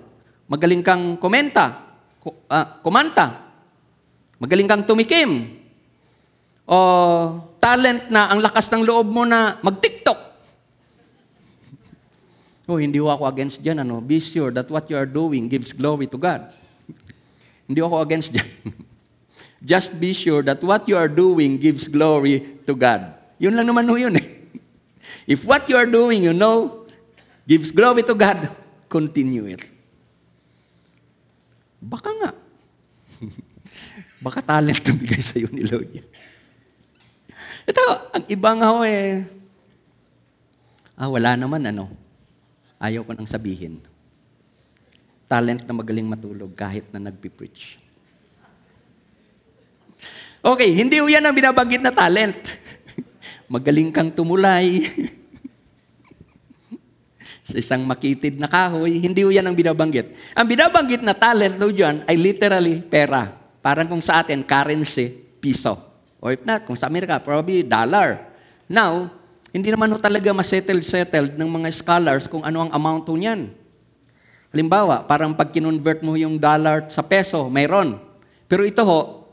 magaling 0.50 0.82
kang 0.82 1.14
komenta, 1.14 1.94
uh, 2.26 2.66
kumanta, 2.82 3.54
magaling 4.42 4.66
kang 4.66 4.82
tumikim, 4.82 5.62
o 6.66 6.76
talent 7.62 8.10
na 8.10 8.30
ang 8.34 8.42
lakas 8.42 8.66
ng 8.70 8.82
loob 8.82 9.06
mo 9.06 9.22
na 9.22 9.62
mag-TikTok. 9.62 10.30
Oh, 12.70 12.78
hindi 12.78 13.02
ako 13.02 13.26
against 13.26 13.58
dyan. 13.58 13.82
Ano? 13.82 13.98
Be 13.98 14.22
sure 14.22 14.54
that 14.54 14.70
what 14.70 14.86
you 14.86 14.94
are 14.94 15.08
doing 15.08 15.50
gives 15.50 15.74
glory 15.74 16.06
to 16.06 16.14
God. 16.14 16.54
hindi 17.66 17.82
ako 17.82 17.98
against 17.98 18.30
dyan. 18.30 18.46
Just 19.74 19.98
be 19.98 20.14
sure 20.14 20.46
that 20.46 20.62
what 20.62 20.86
you 20.86 20.94
are 20.94 21.10
doing 21.10 21.58
gives 21.58 21.90
glory 21.90 22.62
to 22.64 22.78
God. 22.78 23.12
Yun 23.42 23.58
lang 23.58 23.66
naman 23.66 23.90
ho 23.90 23.98
yun 23.98 24.14
eh. 24.14 24.26
If 25.34 25.42
what 25.42 25.66
you 25.66 25.74
are 25.74 25.90
doing, 25.90 26.22
you 26.22 26.32
know, 26.32 26.79
gives 27.50 27.74
glory 27.74 28.06
to 28.06 28.14
God, 28.14 28.46
continue 28.86 29.50
it. 29.50 29.66
Baka 31.82 32.14
nga. 32.14 32.30
Baka 34.24 34.38
talent 34.38 34.78
na 34.78 34.94
bigay 34.94 35.18
sa'yo 35.18 35.50
ni 35.50 35.66
Lord. 35.66 35.90
Ito, 37.66 37.84
ang 38.14 38.24
iba 38.30 38.50
nga 38.54 38.70
ho 38.70 38.86
eh, 38.86 39.26
ah, 40.94 41.10
wala 41.10 41.34
naman 41.34 41.66
ano. 41.66 41.90
Ayaw 42.78 43.02
ko 43.02 43.18
nang 43.18 43.26
sabihin. 43.26 43.82
Talent 45.26 45.66
na 45.66 45.74
magaling 45.74 46.06
matulog 46.06 46.54
kahit 46.54 46.86
na 46.94 47.10
nagpipreach. 47.10 47.82
Okay, 50.40 50.70
hindi 50.72 51.02
ho 51.02 51.10
yan 51.10 51.26
ang 51.26 51.34
binabanggit 51.34 51.82
na 51.82 51.90
talent. 51.90 52.38
magaling 53.52 53.90
kang 53.90 54.14
tumulay. 54.14 54.86
sa 57.50 57.58
isang 57.58 57.82
makitid 57.82 58.38
na 58.38 58.46
kahoy, 58.46 59.02
hindi 59.02 59.26
yan 59.26 59.44
ang 59.44 59.56
binabanggit. 59.58 60.14
Ang 60.38 60.46
binabanggit 60.46 61.02
na 61.02 61.12
talent 61.12 61.58
do 61.58 61.74
dyan 61.74 62.06
ay 62.06 62.14
literally 62.14 62.78
pera. 62.78 63.34
Parang 63.60 63.90
kung 63.90 64.00
sa 64.00 64.22
atin, 64.22 64.46
currency, 64.46 65.10
piso. 65.42 65.76
Or 66.22 66.32
if 66.32 66.46
not, 66.46 66.64
kung 66.64 66.78
sa 66.78 66.86
Amerika, 66.86 67.18
probably 67.18 67.66
dollar. 67.66 68.30
Now, 68.70 69.10
hindi 69.50 69.68
naman 69.74 69.90
ho 69.90 69.98
talaga 69.98 70.30
masettled-settled 70.30 71.34
ng 71.34 71.48
mga 71.50 71.68
scholars 71.74 72.30
kung 72.30 72.46
ano 72.46 72.64
ang 72.64 72.70
amount 72.70 73.10
ho 73.10 73.14
niyan. 73.18 73.50
Halimbawa, 74.54 75.02
parang 75.06 75.34
pag 75.34 75.50
kinonvert 75.50 76.02
mo 76.06 76.14
yung 76.14 76.38
dollar 76.38 76.86
sa 76.86 77.02
peso, 77.02 77.50
mayroon. 77.50 77.98
Pero 78.46 78.62
ito 78.62 78.82
ho, 78.82 79.26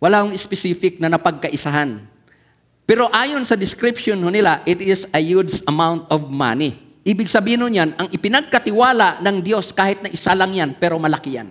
wala 0.00 0.24
akong 0.24 0.36
specific 0.36 0.96
na 0.96 1.12
napagkaisahan. 1.12 2.00
Pero 2.88 3.06
ayon 3.14 3.46
sa 3.46 3.54
description 3.54 4.18
ho 4.18 4.28
nila, 4.32 4.64
it 4.66 4.82
is 4.82 5.06
a 5.14 5.20
huge 5.22 5.62
amount 5.68 6.08
of 6.10 6.26
money. 6.26 6.89
Ibig 7.00 7.32
sabihin 7.32 7.64
nun 7.64 7.72
yan, 7.72 7.90
ang 7.96 8.08
ipinagkatiwala 8.12 9.24
ng 9.24 9.36
Diyos 9.40 9.72
kahit 9.72 10.04
na 10.04 10.12
isa 10.12 10.36
lang 10.36 10.52
yan, 10.52 10.76
pero 10.76 11.00
malaki 11.00 11.40
yan. 11.40 11.48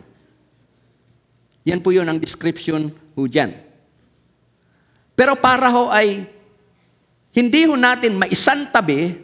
Yan 1.66 1.82
po 1.82 1.90
yun 1.90 2.06
ang 2.06 2.22
description 2.22 2.94
ho 3.18 3.22
dyan. 3.26 3.58
Pero 5.18 5.36
para 5.36 5.68
ho 5.74 5.90
ay 5.90 6.24
hindi 7.34 7.66
ho 7.66 7.76
natin 7.76 8.18
maisantabi 8.18 9.20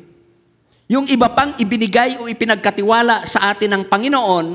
yung 0.86 1.09
iba 1.09 1.30
pang 1.34 1.57
ibinigay 1.57 2.21
o 2.21 2.30
ipinagkatiwala 2.30 3.26
sa 3.26 3.49
atin 3.49 3.73
ng 3.73 3.84
Panginoon, 3.89 4.47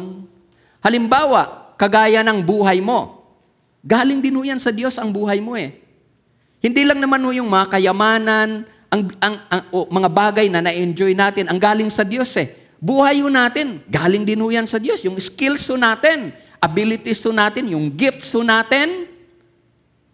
halimbawa, 0.83 1.75
kagaya 1.75 2.23
ng 2.23 2.39
buhay 2.45 2.79
mo. 2.79 3.27
Galing 3.83 4.23
din 4.23 4.37
ho 4.39 4.43
yan 4.47 4.61
sa 4.61 4.71
Diyos 4.71 4.95
ang 5.01 5.11
buhay 5.11 5.43
mo 5.43 5.59
eh. 5.59 5.81
Hindi 6.61 6.85
lang 6.85 7.01
naman 7.01 7.25
ho 7.25 7.33
yung 7.33 7.49
mga 7.49 7.73
kayamanan, 7.73 8.69
ang, 8.91 9.03
ang, 9.23 9.35
ang 9.47 9.63
o, 9.71 9.87
mga 9.87 10.09
bagay 10.11 10.47
na 10.51 10.59
na-enjoy 10.59 11.15
natin, 11.15 11.47
ang 11.47 11.57
galing 11.63 11.89
sa 11.89 12.03
Diyos 12.03 12.35
eh. 12.35 12.59
Buhay 12.83 13.23
ho 13.23 13.31
natin, 13.31 13.79
galing 13.87 14.27
din 14.27 14.43
ho 14.43 14.51
yan 14.51 14.67
sa 14.67 14.83
Diyos. 14.83 14.99
Yung 15.07 15.15
skills 15.23 15.63
ho 15.71 15.79
natin, 15.79 16.35
abilities 16.59 17.23
ho 17.23 17.31
natin, 17.31 17.71
yung 17.71 17.87
gifts 17.95 18.35
ho 18.35 18.43
natin, 18.43 19.07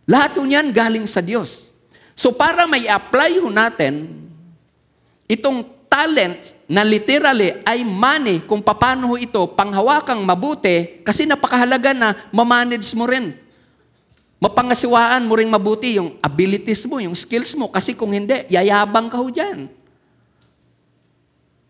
lahat 0.05 0.37
ho 0.37 0.45
yan 0.45 0.69
galing 0.71 1.09
sa 1.09 1.25
Diyos. 1.25 1.73
So 2.13 2.37
para 2.37 2.69
may 2.69 2.85
apply 2.85 3.41
ho 3.41 3.49
natin, 3.49 4.13
itong 5.25 5.65
talent 5.89 6.53
na 6.69 6.85
literally 6.85 7.63
ay 7.65 7.81
money 7.87 8.45
kung 8.45 8.61
paano 8.61 9.15
ho 9.15 9.17
ito 9.17 9.41
panghawakang 9.57 10.21
mabuti 10.21 11.01
kasi 11.01 11.25
napakahalaga 11.25 11.97
na 11.97 12.13
mamanage 12.29 12.93
mo 12.93 13.09
rin. 13.09 13.46
Mapangasiwaan 14.37 15.25
mo 15.25 15.41
rin 15.41 15.49
mabuti 15.49 15.97
yung 15.97 16.21
abilities 16.21 16.85
mo, 16.85 17.01
yung 17.01 17.17
skills 17.17 17.57
mo 17.57 17.73
kasi 17.73 17.97
kung 17.97 18.13
hindi, 18.13 18.45
yayabang 18.53 19.09
ka 19.09 19.17
ho 19.17 19.33
dyan. 19.33 19.73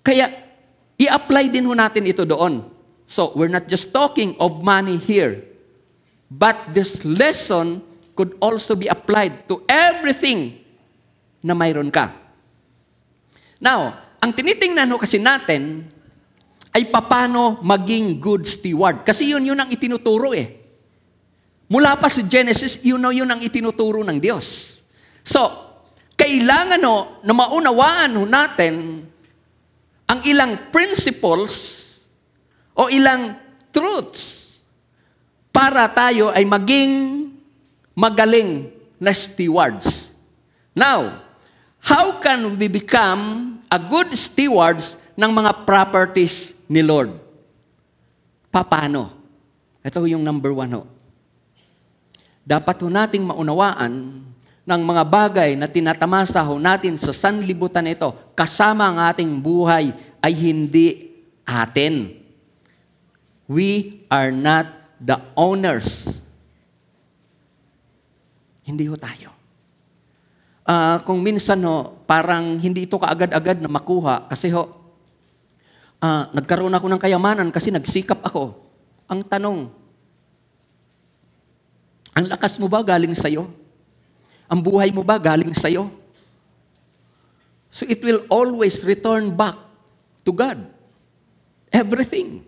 Kaya, 0.03 0.27
i-apply 0.99 1.47
din 1.47 1.67
ho 1.67 1.75
natin 1.79 2.11
ito 2.11 2.27
doon. 2.27 2.67
So, 3.07 3.31
we're 3.39 3.51
not 3.51 3.71
just 3.71 3.95
talking 3.95 4.35
of 4.43 4.67
money 4.67 4.99
here, 4.99 5.47
but 6.27 6.59
this 6.75 7.07
lesson 7.07 7.87
could 8.19 8.35
also 8.43 8.75
be 8.75 8.91
applied 8.91 9.47
to 9.47 9.63
everything 9.71 10.59
na 11.47 11.55
mayroon 11.55 11.95
ka. 11.95 12.11
Now, 13.63 13.95
ang 14.19 14.35
tinitingnan 14.35 14.91
ho 14.91 14.99
kasi 14.99 15.23
natin 15.23 15.87
ay 16.75 16.91
papano 16.91 17.63
maging 17.63 18.19
good 18.19 18.43
steward. 18.43 19.07
Kasi 19.07 19.31
yun 19.31 19.47
yun 19.47 19.57
ang 19.57 19.71
itinuturo 19.71 20.35
eh. 20.35 20.66
Mula 21.67 21.99
pa 21.99 22.07
sa 22.07 22.23
Genesis, 22.23 22.79
yun 22.87 23.03
na 23.03 23.11
yun 23.11 23.27
ang 23.27 23.43
itinuturo 23.43 24.07
ng 24.07 24.19
Diyos. 24.23 24.79
So, 25.27 25.67
kailangan 26.15 26.81
ho 26.87 26.97
na 27.27 27.33
maunawaan 27.35 28.11
ho 28.15 28.23
natin 28.23 29.03
ang 30.07 30.21
ilang 30.23 30.71
principles 30.71 31.83
o 32.71 32.87
ilang 32.87 33.35
truths 33.75 34.57
para 35.51 35.91
tayo 35.91 36.31
ay 36.31 36.47
maging 36.47 36.93
magaling 37.99 38.71
na 39.03 39.11
stewards. 39.11 40.15
Now, 40.71 41.27
how 41.83 42.23
can 42.23 42.55
we 42.55 42.71
become 42.71 43.59
a 43.67 43.81
good 43.81 44.15
stewards 44.15 44.95
ng 45.19 45.31
mga 45.35 45.67
properties 45.67 46.55
ni 46.71 46.85
Lord? 46.85 47.17
Paano? 48.55 49.11
Ito 49.83 50.07
yung 50.07 50.23
number 50.23 50.55
one 50.55 50.71
ho. 50.71 50.96
Dapat 52.47 52.77
ho 52.81 52.87
nating 52.87 53.27
maunawaan 53.27 54.23
ng 54.67 54.83
mga 54.87 55.03
bagay 55.03 55.51
na 55.59 55.67
tinatamasa 55.67 56.39
ho 56.47 56.63
natin 56.63 56.95
sa 56.95 57.11
sanlibutan 57.11 57.91
ito, 57.91 58.15
kasama 58.39 58.87
ang 58.87 58.99
ating 59.11 59.43
buhay, 59.43 59.91
ay 60.23 60.33
hindi 60.35 61.11
atin. 61.43 62.15
We 63.51 64.03
are 64.07 64.31
not 64.31 64.71
the 65.03 65.19
owners 65.35 66.07
hindi 68.67 68.91
ho 68.91 68.99
tayo. 68.99 69.31
Uh, 70.67 70.99
kung 71.07 71.23
minsan 71.23 71.63
ho, 71.63 72.03
parang 72.11 72.59
hindi 72.59 72.91
ito 72.91 72.99
kaagad-agad 72.99 73.63
na 73.63 73.71
makuha 73.71 74.27
kasi 74.27 74.51
ho, 74.51 74.67
uh, 76.03 76.23
nagkaroon 76.35 76.75
ako 76.75 76.91
ng 76.91 77.01
kayamanan 77.01 77.49
kasi 77.55 77.71
nagsikap 77.71 78.19
ako. 78.27 78.59
Ang 79.07 79.23
tanong, 79.23 79.71
ang 82.17 82.33
lakas 82.33 82.57
mo 82.57 82.65
ba 82.65 82.81
galing 82.81 83.13
sa'yo? 83.13 83.45
Ang 84.49 84.61
buhay 84.65 84.89
mo 84.89 85.05
ba 85.05 85.21
galing 85.21 85.53
sa'yo? 85.53 85.93
So 87.69 87.85
it 87.85 88.01
will 88.01 88.25
always 88.33 88.81
return 88.81 89.37
back 89.37 89.61
to 90.25 90.33
God. 90.33 90.65
Everything. 91.69 92.41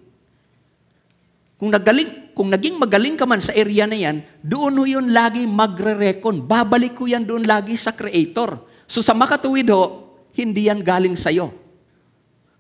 Kung 1.61 1.69
nagaling, 1.69 2.33
kung 2.33 2.49
naging 2.49 2.81
magaling 2.81 3.21
ka 3.21 3.29
man 3.29 3.45
sa 3.45 3.53
area 3.53 3.85
na 3.85 3.99
yan, 3.99 4.25
doon 4.41 4.73
ho 4.81 4.85
yun 4.89 5.13
lagi 5.13 5.45
magre-recon. 5.45 6.49
Babalik 6.49 6.97
ko 6.97 7.05
yan 7.05 7.29
doon 7.29 7.45
lagi 7.45 7.77
sa 7.77 7.93
Creator. 7.93 8.65
So 8.89 9.05
sa 9.05 9.13
makatuwid 9.13 9.69
ho, 9.69 10.17
hindi 10.33 10.73
yan 10.73 10.81
galing 10.81 11.19
sa'yo. 11.19 11.53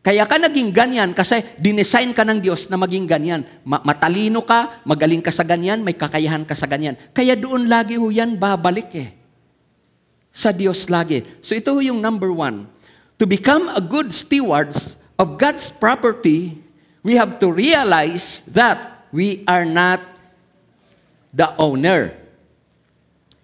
Kaya 0.09 0.25
ka 0.25 0.41
naging 0.41 0.73
ganyan 0.73 1.13
kasi 1.13 1.45
dinesign 1.61 2.17
ka 2.17 2.25
ng 2.25 2.41
Diyos 2.41 2.73
na 2.73 2.81
maging 2.81 3.05
ganyan. 3.05 3.45
Ma- 3.61 3.85
matalino 3.85 4.41
ka, 4.41 4.81
magaling 4.89 5.21
ka 5.21 5.29
sa 5.29 5.45
ganyan, 5.45 5.85
may 5.85 5.93
kakayahan 5.93 6.49
ka 6.49 6.57
sa 6.57 6.65
ganyan. 6.65 6.97
Kaya 7.13 7.37
doon 7.37 7.69
lagi 7.69 8.01
ho 8.01 8.09
yan 8.09 8.41
babalik 8.41 8.89
eh. 8.97 9.13
Sa 10.33 10.49
Diyos 10.49 10.89
lagi. 10.89 11.29
So 11.45 11.53
ito 11.53 11.77
ho 11.77 11.85
yung 11.85 12.01
number 12.01 12.33
one. 12.33 12.65
To 13.21 13.29
become 13.29 13.69
a 13.69 13.85
good 13.85 14.17
stewards 14.17 14.97
of 15.21 15.37
God's 15.37 15.69
property, 15.69 16.57
we 17.05 17.21
have 17.21 17.37
to 17.45 17.53
realize 17.53 18.41
that 18.49 19.05
we 19.13 19.45
are 19.45 19.69
not 19.69 20.01
the 21.37 21.53
owner. 21.61 22.17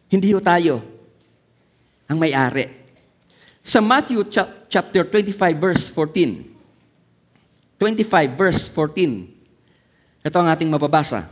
Hindi 0.08 0.32
ho 0.32 0.40
tayo 0.40 0.80
ang 2.08 2.16
may-ari. 2.16 2.72
Sa 3.60 3.84
Matthew 3.84 4.24
chapter 4.72 5.04
25 5.04 5.36
verse 5.60 5.92
14. 5.92 6.53
25 7.84 8.32
verse 8.32 8.64
14. 8.72 10.24
Ito 10.24 10.36
ang 10.40 10.48
ating 10.48 10.72
mababasa. 10.72 11.28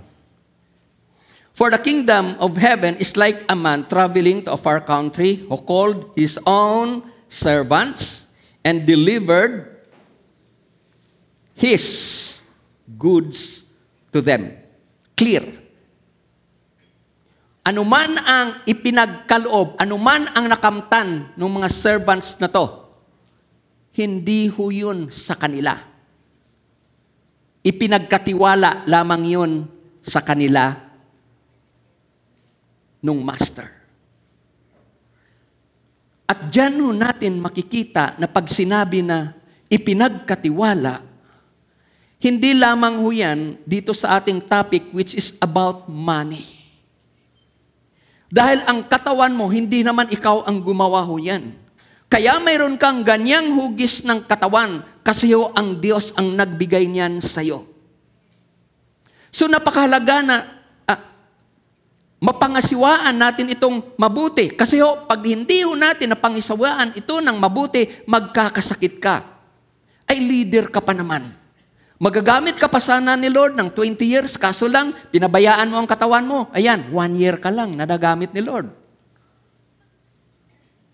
For 1.56 1.72
the 1.72 1.80
kingdom 1.80 2.36
of 2.36 2.60
heaven 2.60 3.00
is 3.00 3.16
like 3.16 3.44
a 3.48 3.56
man 3.56 3.88
traveling 3.88 4.44
to 4.44 4.52
a 4.52 4.60
far 4.60 4.84
country 4.84 5.48
who 5.48 5.56
called 5.56 6.12
his 6.12 6.36
own 6.44 7.08
servants 7.28 8.28
and 8.60 8.84
delivered 8.84 9.88
his 11.56 12.40
goods 13.00 13.64
to 14.12 14.20
them. 14.20 14.52
Clear. 15.16 15.62
anuman 17.62 18.18
ang 18.18 18.58
ipinagkaloob, 18.66 19.78
anuman 19.78 20.26
ang 20.34 20.50
nakamtan 20.50 21.30
ng 21.38 21.52
mga 21.62 21.68
servants 21.70 22.34
na 22.42 22.50
to, 22.50 22.90
hindi 23.94 24.50
ho 24.50 24.72
yun 24.72 25.06
sa 25.14 25.38
kanila. 25.38 25.91
Ipinagkatiwala 27.62 28.90
lamang 28.90 29.22
yun 29.22 29.52
sa 30.02 30.18
kanila 30.18 30.74
nung 32.98 33.22
master. 33.22 33.70
At 36.26 36.48
dyan 36.50 36.78
natin 36.96 37.38
makikita 37.38 38.18
na 38.18 38.26
pag 38.26 38.50
sinabi 38.50 39.02
na 39.04 39.36
ipinagkatiwala, 39.70 41.04
hindi 42.22 42.54
lamang 42.54 43.02
ho 43.02 43.10
yan 43.10 43.58
dito 43.66 43.90
sa 43.90 44.22
ating 44.22 44.46
topic 44.46 44.94
which 44.94 45.18
is 45.18 45.34
about 45.42 45.90
money. 45.90 46.46
Dahil 48.32 48.64
ang 48.64 48.88
katawan 48.88 49.34
mo, 49.36 49.50
hindi 49.52 49.84
naman 49.84 50.08
ikaw 50.08 50.48
ang 50.48 50.62
gumawa 50.64 51.04
ho 51.04 51.20
yan. 51.20 51.52
Kaya 52.08 52.40
mayroon 52.40 52.80
kang 52.80 53.04
ganyang 53.04 53.52
hugis 53.52 54.06
ng 54.08 54.24
katawan 54.24 54.80
kasi 55.02 55.34
ang 55.34 55.82
Diyos 55.82 56.14
ang 56.14 56.38
nagbigay 56.38 56.86
niyan 56.86 57.18
sa'yo. 57.18 57.66
So 59.34 59.50
napakahalaga 59.50 60.22
na 60.22 60.36
ah, 60.86 61.00
mapangasiwaan 62.22 63.18
natin 63.18 63.50
itong 63.50 63.98
mabuti. 63.98 64.54
Kasi 64.54 64.78
ho, 64.78 65.02
pag 65.10 65.18
hindi 65.26 65.66
ho 65.66 65.74
natin 65.74 66.14
napangisiwaan 66.14 66.94
ito 66.94 67.18
ng 67.18 67.36
mabuti, 67.36 68.06
magkakasakit 68.06 68.94
ka. 69.02 69.26
Ay 70.06 70.22
leader 70.22 70.70
ka 70.70 70.78
pa 70.78 70.94
naman. 70.94 71.34
Magagamit 72.02 72.58
ka 72.58 72.66
pa 72.66 72.82
sana 72.82 73.14
ni 73.14 73.30
Lord 73.30 73.54
ng 73.54 73.70
20 73.70 74.02
years, 74.02 74.34
kaso 74.34 74.66
lang, 74.66 74.90
pinabayaan 75.14 75.70
mo 75.70 75.78
ang 75.78 75.86
katawan 75.86 76.26
mo. 76.26 76.50
Ayan, 76.50 76.90
one 76.90 77.14
year 77.14 77.38
ka 77.38 77.46
lang 77.46 77.78
na 77.78 77.86
nagamit 77.86 78.34
ni 78.34 78.42
Lord. 78.42 78.66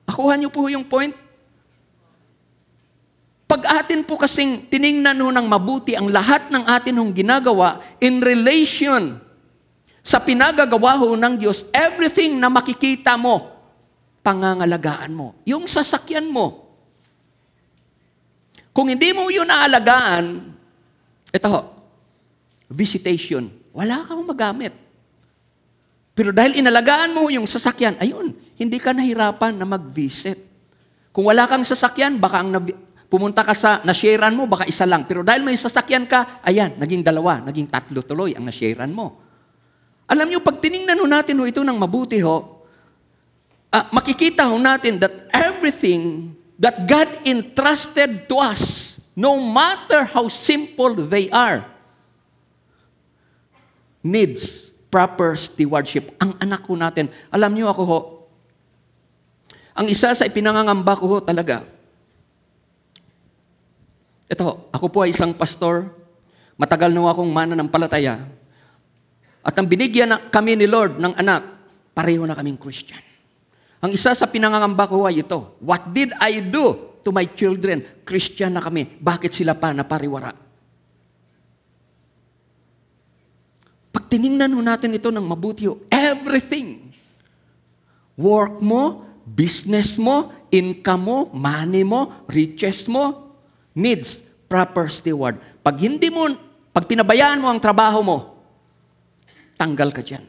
Nakuha 0.04 0.36
niyo 0.36 0.52
po 0.52 0.68
yung 0.68 0.84
point? 0.84 1.27
Pag 3.49 3.64
atin 3.64 4.05
po 4.05 4.20
kasing 4.20 4.68
tiningnan 4.68 5.16
ho 5.24 5.32
ng 5.32 5.49
mabuti 5.49 5.96
ang 5.96 6.12
lahat 6.12 6.53
ng 6.53 6.68
atin 6.68 7.01
hong 7.01 7.16
ginagawa 7.16 7.80
in 7.96 8.20
relation 8.20 9.16
sa 10.05 10.20
pinagagawa 10.20 11.01
ho 11.01 11.16
ng 11.16 11.40
Diyos, 11.40 11.64
everything 11.72 12.36
na 12.36 12.53
makikita 12.53 13.16
mo, 13.16 13.49
pangangalagaan 14.20 15.16
mo. 15.16 15.32
Yung 15.49 15.64
sasakyan 15.64 16.28
mo. 16.28 16.68
Kung 18.76 18.92
hindi 18.92 19.16
mo 19.16 19.32
yun 19.32 19.49
aalagaan, 19.49 20.53
ito 21.32 21.49
ho, 21.49 21.61
visitation. 22.68 23.49
Wala 23.72 24.05
kang 24.05 24.28
magamit. 24.28 24.76
Pero 26.12 26.36
dahil 26.36 26.61
inalagaan 26.61 27.16
mo 27.16 27.32
yung 27.32 27.49
sasakyan, 27.49 27.96
ayun, 27.96 28.36
hindi 28.61 28.76
ka 28.76 28.92
nahirapan 28.92 29.57
na 29.57 29.64
mag-visit. 29.64 30.36
Kung 31.16 31.32
wala 31.32 31.49
kang 31.49 31.64
sasakyan, 31.64 32.20
baka 32.20 32.44
ang 32.44 32.53
pumunta 33.09 33.40
ka 33.40 33.56
sa 33.56 33.80
nasharean 33.82 34.36
mo, 34.36 34.44
baka 34.44 34.68
isa 34.68 34.84
lang. 34.84 35.09
Pero 35.09 35.24
dahil 35.24 35.40
may 35.40 35.56
sasakyan 35.56 36.04
ka, 36.04 36.40
ayan, 36.44 36.76
naging 36.76 37.00
dalawa, 37.00 37.40
naging 37.40 37.68
tatlo 37.68 38.04
tuloy 38.04 38.36
ang 38.36 38.44
nasharean 38.44 38.92
mo. 38.92 39.18
Alam 40.09 40.28
niyo, 40.28 40.40
pag 40.40 40.61
tiningnan 40.61 40.96
ho 40.96 41.04
natin 41.09 41.36
ho 41.40 41.44
ito 41.44 41.61
ng 41.64 41.76
mabuti 41.76 42.20
ho, 42.20 42.64
ah, 43.72 43.88
makikita 43.92 44.48
ho 44.48 44.56
natin 44.56 45.00
that 45.00 45.28
everything 45.32 46.32
that 46.61 46.84
God 46.84 47.09
entrusted 47.24 48.28
to 48.28 48.40
us, 48.40 48.96
no 49.16 49.36
matter 49.40 50.04
how 50.04 50.28
simple 50.28 50.96
they 50.96 51.28
are, 51.32 51.64
needs 54.04 54.72
proper 54.88 55.36
stewardship. 55.36 56.12
Ang 56.20 56.36
anak 56.40 56.64
ko 56.64 56.76
natin, 56.76 57.12
alam 57.28 57.52
niyo 57.52 57.68
ako 57.68 57.82
ho, 57.84 57.98
ang 59.76 59.86
isa 59.86 60.11
sa 60.11 60.26
ipinangangamba 60.26 60.98
ko 60.98 61.04
ho 61.06 61.16
talaga, 61.22 61.62
ito, 64.28 64.68
ako 64.68 64.86
po 64.92 64.98
ay 65.08 65.16
isang 65.16 65.32
pastor, 65.32 65.88
matagal 66.60 66.92
na 66.92 67.08
akong 67.08 67.32
mananampalataya, 67.32 68.28
at 69.40 69.54
ang 69.56 69.64
binigyan 69.64 70.12
na 70.12 70.20
kami 70.20 70.52
ni 70.52 70.68
Lord 70.68 71.00
ng 71.00 71.16
anak, 71.16 71.42
pareho 71.96 72.28
na 72.28 72.36
kaming 72.36 72.60
Christian. 72.60 73.00
Ang 73.80 73.96
isa 73.96 74.12
sa 74.12 74.28
pinangangamba 74.28 74.84
ko 74.84 75.08
ay 75.08 75.24
ito, 75.24 75.56
What 75.64 75.88
did 75.94 76.12
I 76.20 76.44
do 76.44 76.98
to 77.00 77.08
my 77.08 77.24
children? 77.32 78.04
Christian 78.04 78.52
na 78.52 78.60
kami. 78.60 79.00
Bakit 79.00 79.32
sila 79.32 79.56
pa 79.56 79.72
napariwara? 79.72 80.34
Pag 83.88 84.04
tiningnan 84.10 84.52
natin 84.60 84.98
ito 84.98 85.08
ng 85.08 85.24
mabuti 85.24 85.64
everything, 85.88 86.92
work 88.18 88.60
mo, 88.60 89.06
business 89.24 89.96
mo, 89.96 90.34
income 90.52 91.02
mo, 91.06 91.18
money 91.32 91.86
mo, 91.86 92.26
riches 92.28 92.84
mo, 92.90 93.27
needs 93.78 94.18
proper 94.50 94.90
steward. 94.90 95.38
Pag 95.62 95.78
hindi 95.78 96.10
mo, 96.10 96.26
pag 96.74 96.90
pinabayaan 96.90 97.38
mo 97.38 97.46
ang 97.46 97.62
trabaho 97.62 98.02
mo, 98.02 98.18
tanggal 99.54 99.94
ka 99.94 100.02
dyan. 100.02 100.26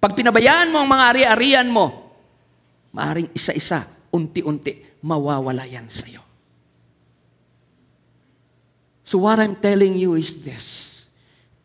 Pag 0.00 0.16
pinabayaan 0.16 0.72
mo 0.72 0.80
ang 0.80 0.88
mga 0.88 1.04
ari-arian 1.12 1.68
mo, 1.68 2.16
maaring 2.96 3.28
isa-isa, 3.36 3.84
unti-unti, 4.08 5.04
mawawala 5.04 5.68
yan 5.68 5.84
sa'yo. 5.92 6.24
So 9.04 9.20
what 9.28 9.36
I'm 9.36 9.58
telling 9.58 10.00
you 10.00 10.16
is 10.16 10.40
this. 10.40 10.64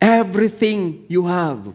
Everything 0.01 1.07
you 1.07 1.23
have, 1.23 1.71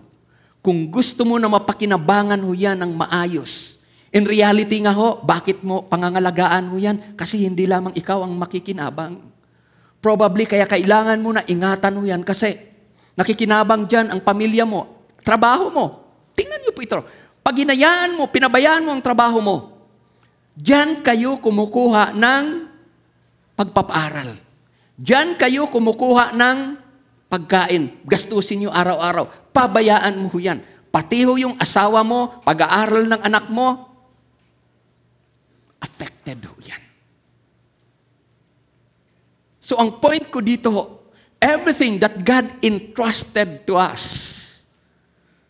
kung 0.61 0.85
gusto 0.93 1.25
mo 1.25 1.41
na 1.41 1.49
mapakinabangan 1.49 2.45
ho 2.45 2.53
yan 2.53 2.77
ng 2.77 2.93
maayos, 2.93 3.80
in 4.11 4.25
reality 4.27 4.83
nga 4.83 4.95
ho, 4.95 5.23
bakit 5.23 5.63
mo 5.63 5.87
pangangalagaan 5.87 6.71
ho 6.71 6.77
yan? 6.79 7.15
Kasi 7.15 7.47
hindi 7.47 7.67
lamang 7.67 7.95
ikaw 7.95 8.27
ang 8.27 8.35
makikinabang. 8.35 9.23
Probably 10.01 10.49
kaya 10.49 10.65
kailangan 10.65 11.19
mo 11.21 11.31
na 11.37 11.45
ingatan 11.45 12.01
ho 12.01 12.03
yan 12.03 12.23
kasi 12.25 12.57
nakikinabang 13.15 13.87
dyan 13.87 14.11
ang 14.11 14.21
pamilya 14.25 14.65
mo, 14.65 15.11
trabaho 15.23 15.69
mo. 15.69 15.87
Tingnan 16.35 16.65
niyo 16.65 16.73
po 16.73 16.81
ito. 16.81 16.99
Pag 17.41 17.55
hinayaan 17.57 18.17
mo, 18.17 18.29
pinabayaan 18.29 18.85
mo 18.85 18.91
ang 18.97 19.03
trabaho 19.05 19.39
mo, 19.41 19.57
dyan 20.57 21.05
kayo 21.05 21.41
kumukuha 21.41 22.17
ng 22.17 22.45
pagpapaaral. 23.57 24.41
Dyan 25.01 25.37
kayo 25.37 25.69
kumukuha 25.69 26.37
ng 26.37 26.59
pagkain. 27.29 28.05
Gastusin 28.05 28.65
nyo 28.65 28.71
araw-araw. 28.73 29.53
Pabayaan 29.53 30.17
mo 30.21 30.33
yan. 30.37 30.61
Pati 30.91 31.23
ho 31.25 31.37
yung 31.39 31.57
asawa 31.57 32.03
mo, 32.03 32.43
pag-aaral 32.43 33.07
ng 33.07 33.21
anak 33.23 33.47
mo, 33.49 33.90
affected 35.81 36.45
ho 36.45 36.55
yan. 36.61 36.83
So 39.61 39.81
ang 39.81 40.01
point 40.01 40.29
ko 40.29 40.45
dito 40.45 40.71
everything 41.41 41.97
that 42.01 42.21
God 42.21 42.47
entrusted 42.61 43.65
to 43.65 43.81
us, 43.81 44.05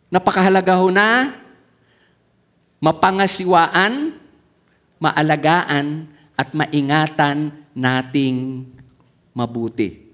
napakahalaga 0.09 0.79
ho 0.79 0.89
na 0.89 1.35
mapangasiwaan, 2.81 4.17
maalagaan, 4.97 6.09
at 6.41 6.57
maingatan 6.57 7.53
nating 7.77 8.65
mabuti. 9.37 10.09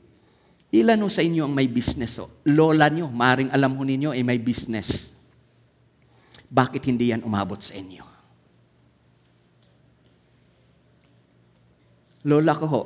Ilan 0.74 0.98
ho 0.98 1.06
sa 1.06 1.22
inyo 1.22 1.46
ang 1.46 1.54
may 1.54 1.70
business 1.70 2.18
ho? 2.18 2.26
Lola 2.42 2.90
nyo, 2.90 3.06
maring 3.06 3.54
alam 3.54 3.78
ho 3.78 3.82
ninyo 3.86 4.10
ay 4.10 4.26
may 4.26 4.42
business. 4.42 5.14
Bakit 6.50 6.82
hindi 6.90 7.14
yan 7.14 7.22
umabot 7.22 7.62
sa 7.62 7.78
inyo? 7.78 8.15
Lola 12.26 12.58
ko 12.58 12.66
ho, 12.66 12.82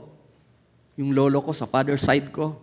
yung 1.00 1.16
lolo 1.16 1.40
ko 1.40 1.56
sa 1.56 1.64
father 1.64 1.96
side 1.96 2.28
ko, 2.28 2.60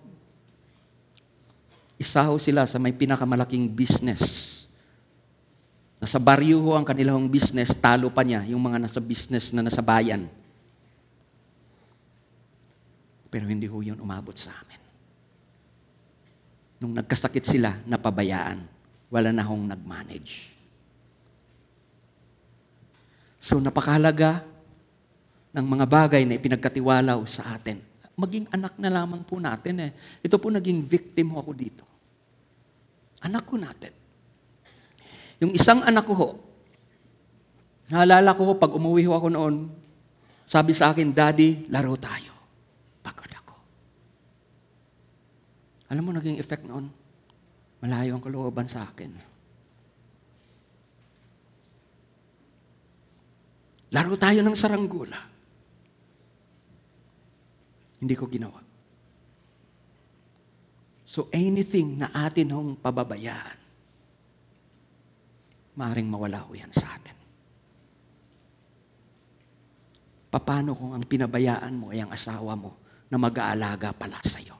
isa 1.97 2.21
ho 2.29 2.37
sila 2.37 2.69
sa 2.69 2.77
may 2.77 2.93
pinakamalaking 2.93 3.65
business. 3.73 4.53
Nasa 5.97 6.21
baryo 6.21 6.61
ho 6.61 6.77
ang 6.77 6.85
kanilang 6.85 7.25
business, 7.25 7.73
talo 7.73 8.13
pa 8.13 8.21
niya 8.21 8.45
yung 8.45 8.61
mga 8.61 8.77
nasa 8.85 9.01
business 9.01 9.49
na 9.49 9.65
nasa 9.65 9.81
bayan. 9.81 10.29
Pero 13.33 13.49
hindi 13.49 13.65
ho 13.65 13.81
yun 13.81 13.97
umabot 13.97 14.37
sa 14.37 14.53
amin. 14.53 14.81
Nung 16.77 16.93
nagkasakit 16.93 17.41
sila, 17.41 17.81
napabayaan. 17.89 18.61
Wala 19.09 19.33
na 19.33 19.41
hong 19.41 19.65
nag-manage. 19.65 20.53
So 23.41 23.57
napakahalaga 23.57 24.45
ng 25.57 25.65
mga 25.65 25.85
bagay 25.89 26.21
na 26.29 26.37
ipinagkatiwalaw 26.37 27.25
sa 27.25 27.57
atin. 27.57 27.81
Maging 28.13 28.45
anak 28.53 28.77
na 28.77 28.93
lamang 28.93 29.25
po 29.25 29.41
natin 29.41 29.89
eh. 29.89 29.91
Ito 30.21 30.37
po 30.37 30.53
naging 30.53 30.85
victim 30.85 31.33
ako 31.33 31.51
dito. 31.57 31.83
Anak 33.25 33.49
ko 33.49 33.57
natin. 33.57 33.89
Yung 35.41 35.57
isang 35.57 35.81
anak 35.81 36.05
ko 36.05 36.13
ho, 36.13 36.29
naalala 37.89 38.37
ko 38.37 38.41
ho, 38.45 38.53
pag 38.53 38.73
umuwi 38.73 39.09
ho 39.09 39.17
ako 39.17 39.27
noon, 39.33 39.55
sabi 40.45 40.77
sa 40.77 40.93
akin, 40.93 41.09
Daddy, 41.09 41.69
laro 41.73 41.97
tayo. 41.97 42.33
Pagod 43.01 43.29
ako. 43.33 43.55
Alam 45.89 46.03
mo, 46.05 46.11
naging 46.13 46.37
effect 46.37 46.65
noon, 46.69 46.89
malayo 47.81 48.17
ang 48.17 48.23
kalooban 48.23 48.69
sa 48.69 48.85
akin. 48.85 49.13
Laro 53.93 54.13
tayo 54.17 54.41
ng 54.45 54.57
saranggola. 54.57 55.26
Hindi 57.97 58.13
ko 58.13 58.29
ginawa. 58.29 58.61
So 61.07 61.31
anything 61.33 62.03
na 62.03 62.11
atin 62.13 62.51
hong 62.51 62.69
pababayaan, 62.77 63.57
maaring 65.79 66.09
mawala 66.09 66.45
ho 66.45 66.51
yan 66.53 66.69
sa 66.75 66.93
atin. 66.93 67.15
Paano 70.37 70.77
kung 70.77 70.93
ang 70.93 71.01
pinabayaan 71.01 71.73
mo 71.73 71.89
ay 71.89 72.05
ang 72.05 72.13
asawa 72.13 72.53
mo 72.53 72.77
na 73.09 73.17
mag-aalaga 73.17 73.89
pala 73.95 74.21
sa'yo? 74.21 74.53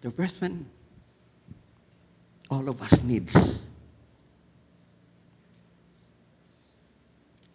The 0.00 0.08
brethren, 0.08 0.70
all 2.48 2.70
of 2.72 2.80
us 2.80 3.02
needs 3.04 3.66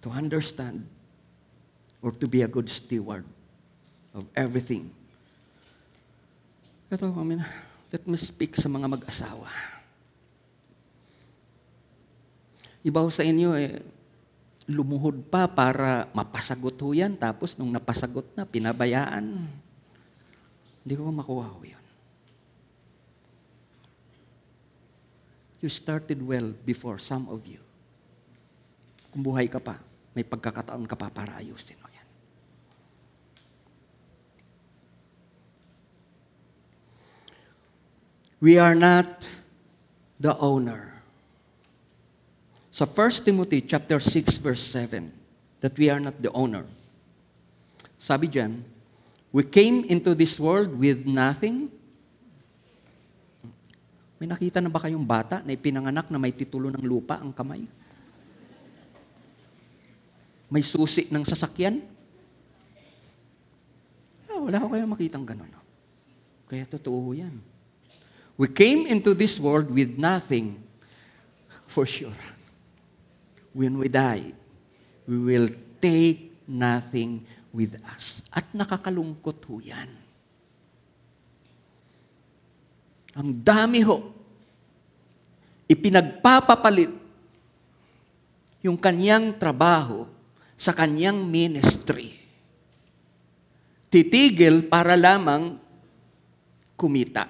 to 0.02 0.10
understand 0.10 0.86
or 2.02 2.10
to 2.12 2.26
be 2.26 2.41
a 2.41 2.49
good 2.49 2.68
steward 2.68 3.26
of 4.12 4.26
everything. 4.34 4.89
Ito, 6.91 7.08
I 7.08 7.24
mean, 7.24 7.41
let 7.93 8.04
me 8.04 8.18
speak 8.20 8.58
sa 8.60 8.68
mga 8.68 8.89
mag-asawa. 8.89 9.47
Ibaw 12.82 13.08
sa 13.14 13.22
inyo, 13.22 13.54
eh, 13.56 13.80
lumuhod 14.66 15.30
pa 15.30 15.45
para 15.45 16.10
mapasagot 16.12 16.76
ho 16.82 16.91
yan. 16.91 17.14
Tapos 17.16 17.56
nung 17.56 17.70
napasagot 17.70 18.26
na, 18.34 18.43
pinabayaan. 18.43 19.47
Hindi 20.82 20.93
ko 20.97 21.14
makuha 21.14 21.47
ho 21.47 21.62
yan. 21.62 21.86
You 25.62 25.70
started 25.70 26.18
well 26.26 26.58
before 26.66 26.97
some 26.97 27.30
of 27.30 27.45
you. 27.45 27.62
Kung 29.14 29.22
buhay 29.22 29.45
ka 29.45 29.62
pa, 29.62 29.78
may 30.12 30.28
pagkakataon 30.28 30.84
ka 30.88 30.95
pa 30.99 31.07
para 31.07 31.39
ayusin 31.39 31.80
mo 31.80 31.88
yan. 31.88 32.07
We 38.41 38.57
are 38.57 38.76
not 38.76 39.07
the 40.18 40.34
owner. 40.41 40.91
Sa 42.74 42.89
1 42.89 43.28
Timothy 43.28 43.62
chapter 43.62 44.01
6 44.01 44.41
verse 44.41 44.64
7, 44.74 45.14
that 45.62 45.78
we 45.78 45.88
are 45.88 46.01
not 46.01 46.18
the 46.18 46.34
owner. 46.34 46.66
Sabi 48.01 48.26
diyan, 48.26 48.66
we 49.30 49.45
came 49.45 49.86
into 49.86 50.18
this 50.18 50.41
world 50.41 50.74
with 50.74 51.05
nothing. 51.05 51.70
May 54.18 54.26
nakita 54.26 54.57
na 54.57 54.74
ba 54.74 54.82
kayong 54.82 55.05
bata 55.05 55.45
na 55.45 55.53
ipinanganak 55.53 56.09
na 56.09 56.18
may 56.18 56.34
titulo 56.34 56.74
ng 56.74 56.82
lupa 56.82 57.22
ang 57.22 57.30
kamay? 57.30 57.66
May 60.52 60.68
susi 60.68 61.08
ng 61.08 61.24
sasakyan? 61.24 61.80
Ah, 64.28 64.36
wala 64.43 64.60
ko 64.60 64.68
kayong 64.68 64.91
makitang 64.91 65.24
ganun. 65.24 65.47
no? 65.47 65.64
Kaya 66.52 66.68
totoo 66.68 67.16
yan. 67.16 67.39
We 68.36 68.52
came 68.52 68.84
into 68.91 69.16
this 69.16 69.39
world 69.39 69.72
with 69.72 69.95
nothing, 69.95 70.60
for 71.72 71.88
sure. 71.88 72.20
When 73.56 73.80
we 73.80 73.88
die, 73.88 74.36
we 75.08 75.16
will 75.24 75.47
take 75.80 76.36
nothing 76.43 77.24
with 77.56 77.80
us. 77.88 78.20
At 78.28 78.52
nakakalungkot 78.52 79.39
ho 79.47 79.64
yan. 79.64 79.88
Ang 83.16 83.39
dami 83.39 83.84
ho, 83.88 84.12
ipinagpapapalit 85.72 86.91
yung 88.60 88.76
kanyang 88.76 89.32
trabaho 89.36 90.08
sa 90.62 90.78
kanyang 90.78 91.26
ministry. 91.26 92.22
Titigil 93.89 94.70
para 94.70 94.93
lamang 94.93 95.57
kumita 96.78 97.26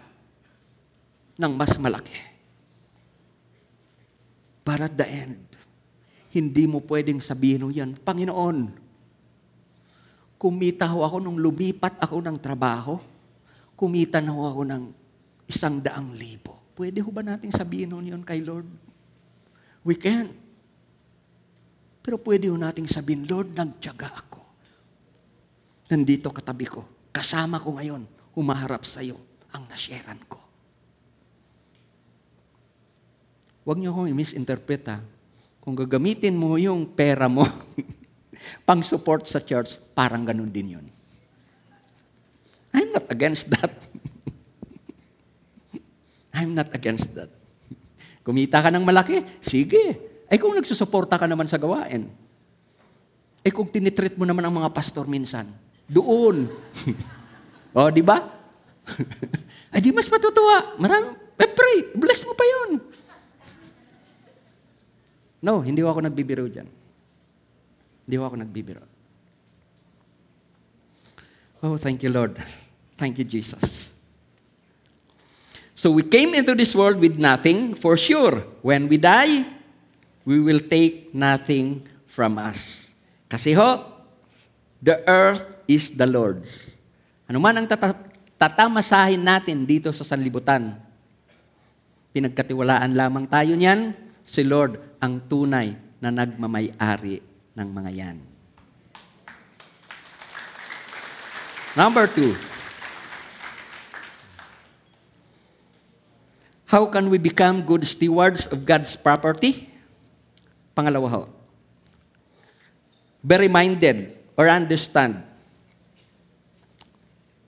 ng 1.40 1.54
mas 1.56 1.80
malaki. 1.80 2.20
But 4.68 4.84
at 4.84 4.94
the 5.00 5.08
end, 5.08 5.40
hindi 6.36 6.68
mo 6.68 6.84
pwedeng 6.84 7.24
sabihin 7.24 7.64
mo 7.64 7.72
yan, 7.72 7.96
Panginoon, 7.96 8.68
kumita 10.36 10.92
ho 10.92 11.08
ako 11.08 11.24
nung 11.24 11.40
lumipat 11.40 12.04
ako 12.04 12.20
ng 12.20 12.36
trabaho, 12.36 13.00
kumita 13.80 14.20
na 14.20 14.36
ho 14.36 14.44
ako 14.44 14.62
ng 14.68 14.84
isang 15.48 15.80
daang 15.80 16.12
libo. 16.14 16.76
Pwede 16.76 17.00
ho 17.00 17.10
ba 17.10 17.24
nating 17.24 17.56
sabihin 17.56 17.96
nun 17.96 18.12
yun 18.12 18.24
kay 18.28 18.44
Lord? 18.44 18.68
We 19.88 19.96
can't. 19.96 20.41
Pero 22.02 22.18
pwede 22.18 22.49
ho 22.49 22.58
nating 22.58 22.89
sabihin, 22.89 23.30
Lord, 23.30 23.54
nagtyaga 23.54 24.10
ako. 24.10 24.41
Nandito 25.93 26.34
katabi 26.34 26.66
ko. 26.66 26.82
Kasama 27.14 27.62
ko 27.62 27.78
ngayon. 27.78 28.10
Humaharap 28.34 28.88
sa 28.88 29.06
iyo 29.06 29.20
ang 29.52 29.68
nasyeran 29.68 30.20
ko. 30.26 30.39
Huwag 33.62 33.78
niyo 33.78 33.93
akong 33.93 34.10
i-misinterpret 34.10 34.84
ha. 34.89 34.97
Kung 35.62 35.78
gagamitin 35.78 36.34
mo 36.34 36.58
yung 36.58 36.89
pera 36.89 37.30
mo 37.30 37.45
pang 38.68 38.82
support 38.82 39.30
sa 39.30 39.38
church, 39.38 39.78
parang 39.93 40.26
ganun 40.26 40.49
din 40.49 40.80
yun. 40.80 40.86
I'm 42.74 42.89
not 42.89 43.06
against 43.12 43.54
that. 43.54 43.70
I'm 46.34 46.58
not 46.58 46.74
against 46.74 47.14
that. 47.14 47.30
Kumita 48.26 48.64
ka 48.64 48.74
ng 48.74 48.82
malaki, 48.82 49.22
sige. 49.43 50.11
Ay 50.32 50.40
kung 50.40 50.56
nagsusuporta 50.56 51.20
ka 51.20 51.28
naman 51.28 51.44
sa 51.52 51.60
gawain. 51.60 52.08
Eh 53.44 53.52
kung 53.52 53.68
tinitreat 53.68 54.16
mo 54.16 54.24
naman 54.24 54.48
ang 54.48 54.56
mga 54.64 54.72
pastor 54.72 55.04
minsan, 55.04 55.52
doon. 55.92 56.48
o, 57.76 57.92
di 57.92 58.00
ba? 58.00 58.32
Ay 59.76 59.84
di 59.84 59.92
mas 59.92 60.08
matutuwa. 60.08 60.80
Marami, 60.80 61.20
eh, 61.36 61.52
pray, 61.52 61.92
bless 61.92 62.24
mo 62.24 62.32
pa 62.32 62.48
yun. 62.48 62.80
No, 65.44 65.60
hindi 65.60 65.84
ako 65.84 66.06
nagbibiro 66.06 66.48
dyan. 66.48 66.70
Hindi 68.08 68.16
ako 68.16 68.36
nagbibiro. 68.40 68.84
Oh, 71.60 71.76
thank 71.76 72.06
you, 72.08 72.14
Lord. 72.14 72.40
Thank 72.96 73.18
you, 73.20 73.26
Jesus. 73.26 73.92
So 75.74 75.90
we 75.90 76.06
came 76.06 76.38
into 76.38 76.54
this 76.54 76.78
world 76.78 77.02
with 77.02 77.18
nothing, 77.18 77.74
for 77.74 77.98
sure. 77.98 78.46
When 78.62 78.86
we 78.86 79.02
die, 79.02 79.61
we 80.26 80.38
will 80.38 80.62
take 80.62 81.10
nothing 81.14 81.86
from 82.06 82.38
us. 82.38 82.92
Kasi 83.32 83.56
ho, 83.56 83.88
the 84.84 85.00
earth 85.08 85.46
is 85.66 85.94
the 85.94 86.06
Lord's. 86.06 86.76
Ano 87.32 87.40
man 87.40 87.64
ang 87.64 87.68
tata- 87.70 87.96
tatamasahin 88.36 89.24
natin 89.24 89.64
dito 89.64 89.88
sa 89.96 90.04
sanlibutan, 90.04 90.76
pinagkatiwalaan 92.12 92.92
lamang 92.92 93.24
tayo 93.24 93.56
niyan, 93.56 93.96
si 94.28 94.44
Lord 94.44 95.00
ang 95.00 95.24
tunay 95.32 95.74
na 96.04 96.12
nagmamay-ari 96.12 97.24
ng 97.56 97.70
mga 97.72 97.92
yan. 97.96 98.18
Number 101.72 102.04
two, 102.04 102.36
how 106.68 106.84
can 106.92 107.08
we 107.08 107.16
become 107.16 107.64
good 107.64 107.88
stewards 107.88 108.44
of 108.52 108.68
God's 108.68 108.92
property? 109.00 109.71
Pangalawa 110.72 111.08
ho, 111.12 111.24
be 113.20 113.36
reminded 113.38 114.16
or 114.40 114.48
understand. 114.48 115.22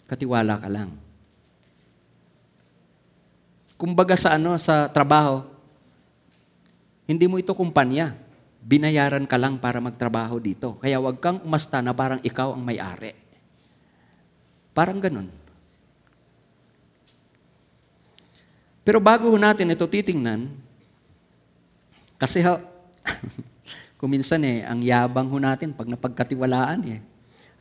Katiwala 0.06 0.60
ka 0.60 0.70
lang. 0.70 1.00
Kumbaga 3.80 4.16
sa 4.16 4.38
ano, 4.38 4.56
sa 4.62 4.88
trabaho, 4.88 5.44
hindi 7.10 7.26
mo 7.28 7.36
ito 7.40 7.52
kumpanya. 7.52 8.16
Binayaran 8.64 9.28
ka 9.28 9.36
lang 9.36 9.60
para 9.60 9.84
magtrabaho 9.84 10.40
dito. 10.40 10.80
Kaya 10.80 10.96
wag 11.04 11.20
kang 11.20 11.44
umasta 11.44 11.84
na 11.84 11.92
parang 11.92 12.24
ikaw 12.24 12.56
ang 12.56 12.64
may-ari. 12.64 13.12
Parang 14.72 15.04
ganun. 15.04 15.28
Pero 18.88 19.04
bago 19.04 19.32
natin 19.36 19.72
ito 19.72 19.84
titingnan, 19.84 20.48
kasi 22.16 22.40
ho, 23.08 23.12
kuminsan 24.00 24.44
eh, 24.44 24.64
ang 24.64 24.80
yabang 24.84 25.28
ho 25.28 25.38
natin 25.40 25.76
pag 25.76 25.88
napagkatiwalaan 25.88 26.82
eh. 26.88 27.00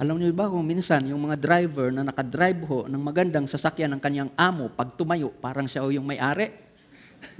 Alam 0.00 0.18
niyo 0.18 0.34
ba 0.34 0.50
kung 0.50 0.66
minsan 0.66 1.06
yung 1.06 1.30
mga 1.30 1.38
driver 1.38 1.94
na 1.94 2.02
nakadrive 2.02 2.66
ho 2.66 2.90
ng 2.90 2.98
magandang 2.98 3.46
sasakyan 3.46 3.94
ng 3.94 4.00
kanyang 4.02 4.30
amo, 4.34 4.66
pag 4.72 4.98
tumayo, 4.98 5.30
parang 5.38 5.70
siya 5.70 5.86
ho 5.86 5.88
yung 5.94 6.02
may-ari. 6.02 6.50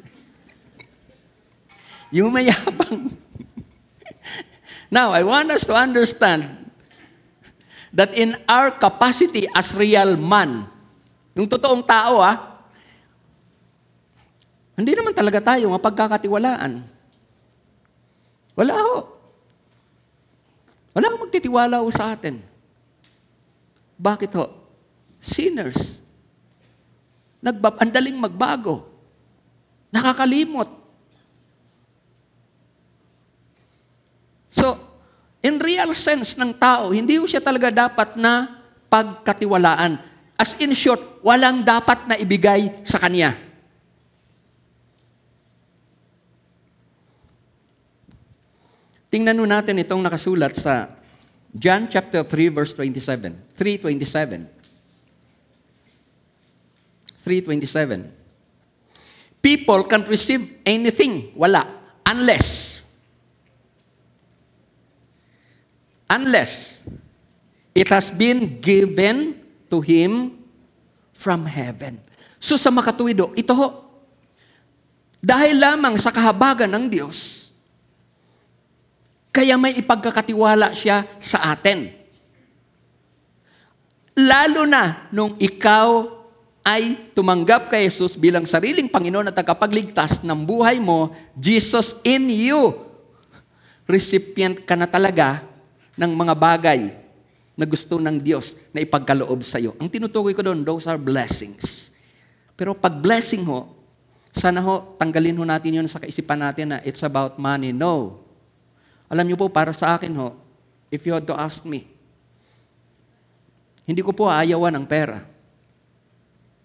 yung 2.16 2.30
mayabang. 2.30 3.10
Now, 4.94 5.10
I 5.10 5.26
want 5.26 5.50
us 5.50 5.66
to 5.66 5.74
understand 5.74 6.70
that 7.90 8.14
in 8.14 8.38
our 8.46 8.70
capacity 8.70 9.50
as 9.50 9.74
real 9.74 10.14
man, 10.14 10.70
yung 11.34 11.50
totoong 11.50 11.82
tao 11.82 12.22
ah, 12.22 12.52
Hindi 14.72 14.96
naman 14.96 15.12
talaga 15.12 15.52
tayo 15.52 15.68
mapagkakatiwalaan. 15.76 16.80
Wala 18.52 18.76
ho. 18.76 18.96
Wala 20.92 21.08
akong 21.08 21.24
magtitiwala 21.28 21.80
ho 21.80 21.88
sa 21.88 22.12
atin. 22.12 22.44
Bakit 23.96 24.30
ho? 24.36 24.52
Sinners. 25.22 26.04
Nagbab 27.40 27.80
ang 27.80 27.90
magbago. 28.20 28.86
Nakakalimot. 29.92 30.68
So, 34.52 34.76
in 35.40 35.56
real 35.56 35.96
sense 35.96 36.36
ng 36.36 36.52
tao, 36.52 36.92
hindi 36.92 37.16
ho 37.16 37.24
siya 37.24 37.40
talaga 37.40 37.72
dapat 37.72 38.20
na 38.20 38.62
pagkatiwalaan. 38.92 39.96
As 40.36 40.52
in 40.60 40.76
short, 40.76 41.00
walang 41.24 41.64
dapat 41.64 42.04
na 42.04 42.20
ibigay 42.20 42.84
sa 42.84 43.00
kanya. 43.00 43.51
Tingnan 49.12 49.36
nun 49.36 49.52
natin 49.52 49.76
itong 49.76 50.00
nakasulat 50.00 50.56
sa 50.56 50.88
John 51.52 51.84
chapter 51.84 52.24
3 52.24 52.48
verse 52.48 52.72
27. 52.72 53.36
327. 53.60 54.48
327. 57.20 58.08
People 59.44 59.84
can't 59.84 60.08
receive 60.08 60.56
anything. 60.64 61.28
Wala. 61.36 61.68
Unless. 62.08 62.80
Unless 66.08 66.80
it 67.76 67.92
has 67.92 68.08
been 68.08 68.64
given 68.64 69.36
to 69.68 69.84
him 69.84 70.40
from 71.12 71.44
heaven. 71.44 72.00
So 72.40 72.56
sa 72.56 72.72
makatuwido, 72.72 73.36
ito 73.36 73.52
ho, 73.52 73.68
dahil 75.22 75.60
lamang 75.60 75.96
sa 76.00 76.10
kahabagan 76.10 76.68
ng 76.68 76.84
Diyos, 76.90 77.41
kaya 79.32 79.56
may 79.56 79.80
ipagkakatiwala 79.80 80.76
siya 80.76 81.08
sa 81.16 81.56
atin. 81.56 81.88
Lalo 84.12 84.68
na 84.68 85.08
nung 85.08 85.40
ikaw 85.40 86.20
ay 86.62 87.10
tumanggap 87.16 87.72
kay 87.72 87.88
Jesus 87.88 88.14
bilang 88.14 88.46
sariling 88.46 88.86
Panginoon 88.86 89.32
at 89.32 89.34
tagapagligtas 89.34 90.22
ng 90.22 90.40
buhay 90.46 90.78
mo, 90.78 91.10
Jesus 91.34 91.96
in 92.06 92.28
you. 92.28 92.76
Recipient 93.88 94.62
ka 94.62 94.78
na 94.78 94.86
talaga 94.86 95.42
ng 95.98 96.12
mga 96.12 96.34
bagay 96.38 96.80
na 97.58 97.64
gusto 97.66 97.98
ng 97.98 98.16
Diyos 98.20 98.54
na 98.70 98.80
ipagkaloob 98.84 99.42
sa 99.42 99.58
iyo. 99.58 99.74
Ang 99.82 99.90
tinutukoy 99.90 100.32
ko 100.32 100.40
doon, 100.44 100.62
those 100.62 100.86
are 100.86 101.00
blessings. 101.00 101.90
Pero 102.54 102.78
pag 102.78 102.94
blessing 102.94 103.42
ho, 103.48 103.68
sana 104.32 104.62
ho, 104.62 104.94
tanggalin 104.96 105.36
ho 105.36 105.44
natin 105.44 105.82
yun 105.82 105.88
sa 105.90 105.98
kaisipan 105.98 106.40
natin 106.40 106.76
na 106.76 106.78
it's 106.86 107.02
about 107.02 107.36
money. 107.36 107.74
No. 107.74 108.21
Alam 109.12 109.28
niyo 109.28 109.36
po, 109.36 109.52
para 109.52 109.76
sa 109.76 109.92
akin 109.92 110.08
ho, 110.16 110.32
if 110.88 111.04
you 111.04 111.12
had 111.12 111.28
to 111.28 111.36
ask 111.36 111.60
me, 111.68 111.84
hindi 113.84 114.00
ko 114.00 114.16
po 114.16 114.24
aayawan 114.24 114.72
ng 114.72 114.86
pera 114.88 115.20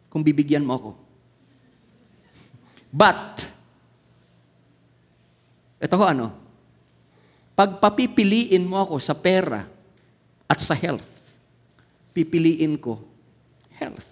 kung 0.07 0.23
bibigyan 0.23 0.63
mo 0.63 0.79
ako. 0.79 0.91
But, 2.87 3.43
ito 5.83 5.91
ko 5.91 6.07
ano, 6.07 6.31
pag 7.51 7.83
papipiliin 7.83 8.63
mo 8.63 8.79
ako 8.79 8.95
sa 8.95 9.11
pera 9.11 9.67
at 10.47 10.59
sa 10.63 10.71
health, 10.71 11.09
pipiliin 12.15 12.79
ko 12.79 13.03
health. 13.75 14.07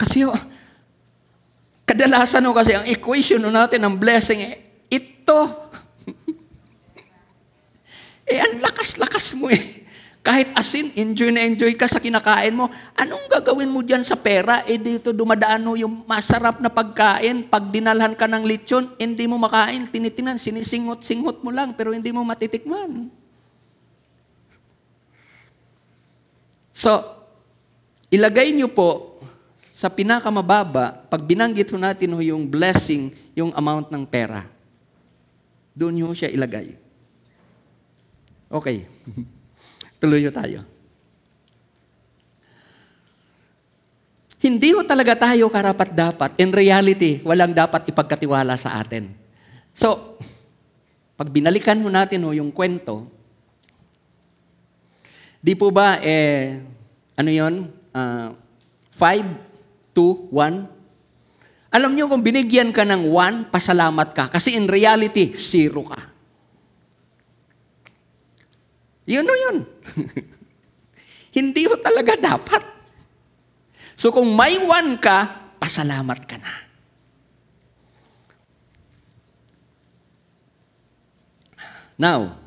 Kasi 0.00 0.24
ho, 0.24 0.32
kadalasan 1.84 2.48
ho 2.48 2.56
kasi 2.56 2.72
ang 2.72 2.86
equation 2.88 3.44
natin 3.44 3.84
ng 3.84 3.94
blessing, 3.98 4.40
eh, 4.40 4.54
ito, 4.88 5.68
eh, 8.28 8.38
ang 8.44 8.60
lakas-lakas 8.60 9.32
mo 9.34 9.48
eh. 9.48 9.88
Kahit 10.28 10.52
asin, 10.52 10.92
enjoy 10.92 11.32
na 11.32 11.40
enjoy 11.40 11.72
ka 11.72 11.88
sa 11.88 11.96
kinakain 11.96 12.52
mo. 12.52 12.68
Anong 12.92 13.32
gagawin 13.32 13.72
mo 13.72 13.80
dyan 13.80 14.04
sa 14.04 14.12
pera? 14.12 14.60
Eh 14.68 14.76
dito 14.76 15.08
dumadaan 15.08 15.64
mo 15.64 15.72
yung 15.72 16.04
masarap 16.04 16.60
na 16.60 16.68
pagkain. 16.68 17.48
Pag 17.48 17.72
dinalhan 17.72 18.12
ka 18.12 18.28
ng 18.28 18.44
lechon, 18.44 18.92
hindi 19.00 19.24
mo 19.24 19.40
makain. 19.40 19.88
Tinitingnan, 19.88 20.36
sinisingot-singot 20.36 21.40
mo 21.40 21.48
lang, 21.48 21.72
pero 21.72 21.96
hindi 21.96 22.12
mo 22.12 22.20
matitikman. 22.28 23.08
So, 26.76 27.00
ilagay 28.12 28.52
niyo 28.52 28.68
po 28.68 29.18
sa 29.72 29.88
pinakamababa, 29.88 31.06
pag 31.08 31.22
binanggit 31.22 31.70
natin 31.72 32.18
yung 32.18 32.44
blessing, 32.44 33.14
yung 33.32 33.54
amount 33.54 33.88
ng 33.94 34.04
pera. 34.04 34.44
Doon 35.72 35.94
niyo 35.94 36.10
siya 36.12 36.28
ilagay. 36.28 36.87
Okay. 38.48 38.88
Tuloy 40.00 40.24
tayo. 40.32 40.64
Hindi 44.38 44.70
ho 44.70 44.86
talaga 44.86 45.18
tayo 45.18 45.50
karapat 45.50 45.90
dapat. 45.92 46.30
In 46.38 46.54
reality, 46.54 47.18
walang 47.26 47.50
dapat 47.50 47.90
ipagkatiwala 47.90 48.54
sa 48.54 48.78
atin. 48.78 49.10
So, 49.74 50.16
pag 51.18 51.28
binalikan 51.34 51.82
mo 51.82 51.90
natin 51.90 52.22
ho 52.22 52.30
yung 52.30 52.54
kwento, 52.54 53.10
di 55.42 55.58
po 55.58 55.74
ba, 55.74 55.98
eh, 55.98 56.62
ano 57.18 57.30
yon? 57.34 57.66
Uh, 57.90 58.30
5, 58.94 59.26
2, 59.92 60.30
1? 60.30 61.74
Alam 61.74 61.92
niyo 61.92 62.06
kung 62.06 62.22
binigyan 62.22 62.70
ka 62.70 62.86
ng 62.86 63.10
1, 63.10 63.50
pasalamat 63.50 64.14
ka. 64.14 64.24
Kasi 64.30 64.54
in 64.54 64.70
reality, 64.70 65.34
zero 65.34 65.82
ka. 65.84 66.07
Yun 69.08 69.24
o 69.24 69.34
yun. 69.48 69.56
Hindi 71.38 71.64
mo 71.64 71.80
talaga 71.80 72.12
dapat. 72.12 72.60
So 73.96 74.12
kung 74.12 74.36
may 74.36 74.60
one 74.60 75.00
ka, 75.00 75.48
pasalamat 75.56 76.28
ka 76.28 76.36
na. 76.36 76.54
Now, 81.98 82.38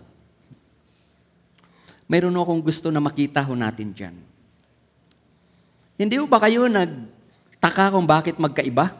mayroon 2.07 2.37
akong 2.39 2.63
gusto 2.63 2.87
na 2.87 3.03
makita 3.03 3.43
ho 3.43 3.51
natin 3.57 3.91
dyan. 3.91 4.15
Hindi 5.99 6.15
ba 6.23 6.39
kayo 6.39 6.71
nagtaka 6.71 7.91
kung 7.91 8.07
bakit 8.07 8.39
magkaiba? 8.39 8.95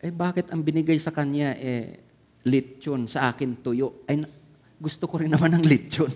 Eh 0.00 0.10
bakit 0.10 0.48
ang 0.50 0.64
binigay 0.64 0.96
sa 0.96 1.12
kanya 1.12 1.54
eh 1.60 2.09
lechon, 2.44 3.08
sa 3.08 3.32
akin 3.32 3.56
tuyo. 3.60 4.04
Ay, 4.08 4.24
gusto 4.80 5.06
ko 5.08 5.18
rin 5.20 5.30
naman 5.32 5.52
ng 5.58 5.64
lechon. 5.64 6.10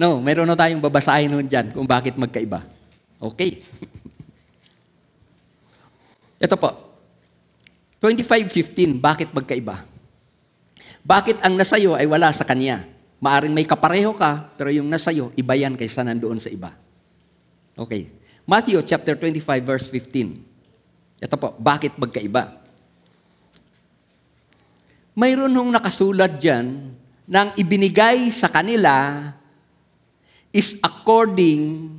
no, 0.00 0.20
meron 0.24 0.48
na 0.48 0.56
tayong 0.56 0.80
babasahin 0.80 1.28
nun 1.28 1.48
dyan 1.48 1.72
kung 1.72 1.84
bakit 1.84 2.16
magkaiba. 2.16 2.64
Okay. 3.18 3.66
Ito 6.44 6.56
po. 6.56 6.70
25.15, 7.98 9.02
bakit 9.02 9.34
magkaiba? 9.34 9.82
Bakit 11.02 11.42
ang 11.42 11.58
nasayo 11.58 11.98
ay 11.98 12.06
wala 12.06 12.30
sa 12.30 12.46
kanya? 12.46 12.86
Maaring 13.18 13.50
may 13.50 13.66
kapareho 13.66 14.14
ka, 14.14 14.54
pero 14.54 14.70
yung 14.70 14.86
nasayo, 14.86 15.34
iba 15.34 15.58
yan 15.58 15.74
kaysa 15.74 16.06
nandoon 16.06 16.38
sa 16.38 16.46
iba. 16.46 16.70
Okay. 17.74 18.06
Matthew 18.46 18.78
chapter 18.86 19.18
25 19.18 19.42
verse 19.66 19.90
15. 19.90 20.47
Ito 21.18 21.34
po, 21.34 21.54
bakit 21.58 21.98
magkaiba? 21.98 22.54
Mayroon 25.18 25.50
hong 25.50 25.74
nakasulat 25.74 26.38
dyan 26.38 26.94
nang 27.26 27.50
ibinigay 27.58 28.30
sa 28.30 28.46
kanila 28.46 29.28
is 30.54 30.78
according, 30.78 31.90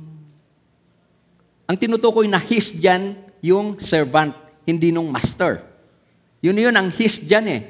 ang 1.68 1.76
tinutukoy 1.76 2.26
na 2.26 2.40
his 2.40 2.72
dyan, 2.72 3.14
yung 3.44 3.76
servant, 3.76 4.32
hindi 4.64 4.88
nung 4.90 5.12
master. 5.12 5.62
Yun 6.40 6.56
yun 6.56 6.74
ang 6.74 6.88
his 6.90 7.20
dyan 7.20 7.46
eh. 7.46 7.62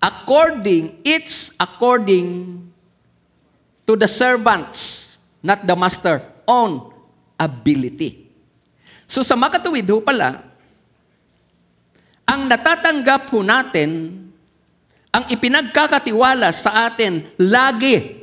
According, 0.00 1.04
it's 1.04 1.52
according 1.60 2.56
to 3.84 3.92
the 4.00 4.08
servants, 4.08 5.14
not 5.44 5.68
the 5.68 5.76
master, 5.76 6.24
own 6.48 6.88
ability. 7.36 8.29
So 9.10 9.26
sa 9.26 9.34
makatuwid 9.34 9.90
ho 9.90 9.98
pala, 9.98 10.46
ang 12.22 12.46
natatanggap 12.46 13.26
ho 13.34 13.42
natin, 13.42 14.22
ang 15.10 15.26
ipinagkakatiwala 15.26 16.54
sa 16.54 16.86
atin 16.86 17.26
lagi 17.34 18.22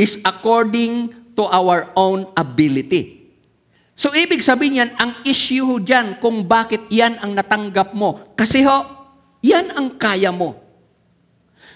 is 0.00 0.16
according 0.24 1.12
to 1.36 1.44
our 1.44 1.92
own 1.92 2.24
ability. 2.32 3.28
So 3.92 4.16
ibig 4.16 4.40
sabihin 4.40 4.80
yan, 4.80 4.90
ang 4.96 5.12
issue 5.28 5.60
ho 5.60 5.76
dyan 5.76 6.16
kung 6.24 6.40
bakit 6.48 6.88
yan 6.88 7.20
ang 7.20 7.36
natanggap 7.36 7.92
mo. 7.92 8.32
Kasi 8.32 8.64
ho, 8.64 8.80
yan 9.44 9.76
ang 9.76 9.92
kaya 9.92 10.32
mo. 10.32 10.56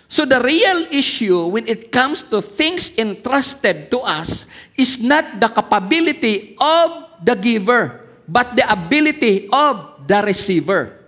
So 0.09 0.25
the 0.25 0.41
real 0.41 0.89
issue 0.89 1.53
when 1.53 1.69
it 1.69 1.93
comes 1.93 2.25
to 2.33 2.41
things 2.41 2.97
entrusted 2.97 3.93
to 3.93 4.01
us 4.01 4.49
is 4.73 4.97
not 5.05 5.37
the 5.37 5.53
capability 5.53 6.57
of 6.57 7.13
the 7.21 7.37
giver, 7.37 8.08
but 8.29 8.53
the 8.53 8.63
ability 8.69 9.49
of 9.49 10.05
the 10.05 10.21
receiver. 10.21 11.01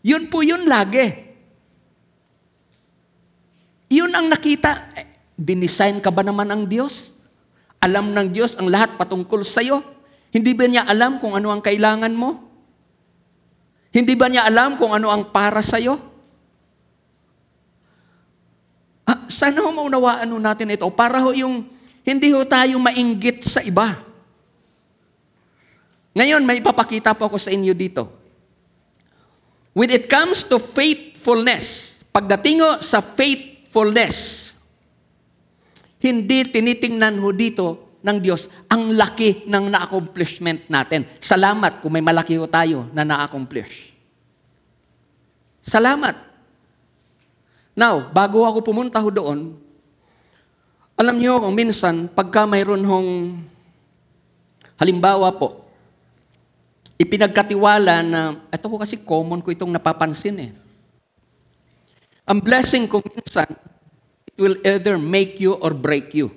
Yun 0.00 0.32
po 0.32 0.40
yun 0.40 0.64
lagi. 0.64 1.30
Yun 3.92 4.10
ang 4.16 4.32
nakita. 4.32 4.88
Eh, 4.96 5.12
Dinesign 5.36 6.00
ka 6.00 6.08
ba 6.08 6.24
naman 6.24 6.48
ang 6.48 6.64
Diyos? 6.64 7.12
Alam 7.82 8.16
ng 8.16 8.32
Diyos 8.32 8.56
ang 8.56 8.72
lahat 8.72 8.96
patungkol 8.96 9.44
sa 9.44 9.60
iyo? 9.60 9.84
Hindi 10.32 10.56
ba 10.56 10.64
niya 10.64 10.88
alam 10.88 11.20
kung 11.20 11.36
ano 11.36 11.52
ang 11.52 11.60
kailangan 11.60 12.14
mo? 12.16 12.40
Hindi 13.92 14.16
ba 14.16 14.32
niya 14.32 14.48
alam 14.48 14.80
kung 14.80 14.96
ano 14.96 15.12
ang 15.12 15.28
para 15.28 15.60
sa 15.60 15.76
iyo? 15.76 16.00
Ah, 19.04 19.28
sana 19.28 19.60
ho 19.60 19.68
maunawaan 19.68 20.30
ho 20.30 20.38
natin 20.40 20.72
ito 20.72 20.86
para 20.94 21.20
ho 21.20 21.34
yung 21.34 21.68
hindi 22.06 22.30
ho 22.32 22.40
tayo 22.46 22.78
mainggit 22.78 23.44
sa 23.44 23.60
iba. 23.60 24.11
Ngayon, 26.12 26.44
may 26.44 26.60
ipapakita 26.60 27.16
po 27.16 27.28
ako 27.28 27.40
sa 27.40 27.48
inyo 27.52 27.72
dito. 27.72 28.08
When 29.72 29.88
it 29.88 30.08
comes 30.12 30.44
to 30.52 30.60
faithfulness, 30.60 31.96
pagdating 32.12 32.60
ho 32.60 32.70
sa 32.84 33.00
faithfulness, 33.00 34.52
hindi 36.02 36.44
tinitingnan 36.44 37.16
ho 37.16 37.32
dito 37.32 37.96
ng 38.04 38.18
Diyos 38.20 38.50
ang 38.68 38.92
laki 38.92 39.48
ng 39.48 39.64
na-accomplishment 39.72 40.68
natin. 40.68 41.08
Salamat 41.22 41.80
kung 41.80 41.94
may 41.94 42.04
malaki 42.04 42.36
ho 42.36 42.44
tayo 42.44 42.90
na 42.92 43.06
na-accomplish. 43.06 43.94
Salamat. 45.62 46.18
Now, 47.72 48.12
bago 48.12 48.44
ako 48.44 48.60
pumunta 48.60 49.00
ho 49.00 49.08
doon, 49.08 49.56
alam 50.98 51.16
niyo 51.16 51.40
kung 51.40 51.56
minsan, 51.56 52.10
pagka 52.10 52.44
mayroon 52.44 52.84
hong, 52.84 53.40
halimbawa 54.76 55.32
po, 55.32 55.61
ipinagkatiwala 57.00 58.04
na, 58.04 58.20
ito 58.48 58.66
ko 58.66 58.76
kasi 58.76 59.00
common 59.00 59.40
ko 59.40 59.52
itong 59.52 59.72
napapansin 59.72 60.36
eh. 60.38 60.52
Ang 62.28 62.38
blessing 62.38 62.86
ko 62.86 63.02
minsan, 63.02 63.48
it 64.26 64.38
will 64.38 64.56
either 64.62 64.96
make 64.96 65.42
you 65.42 65.58
or 65.58 65.74
break 65.74 66.14
you. 66.14 66.30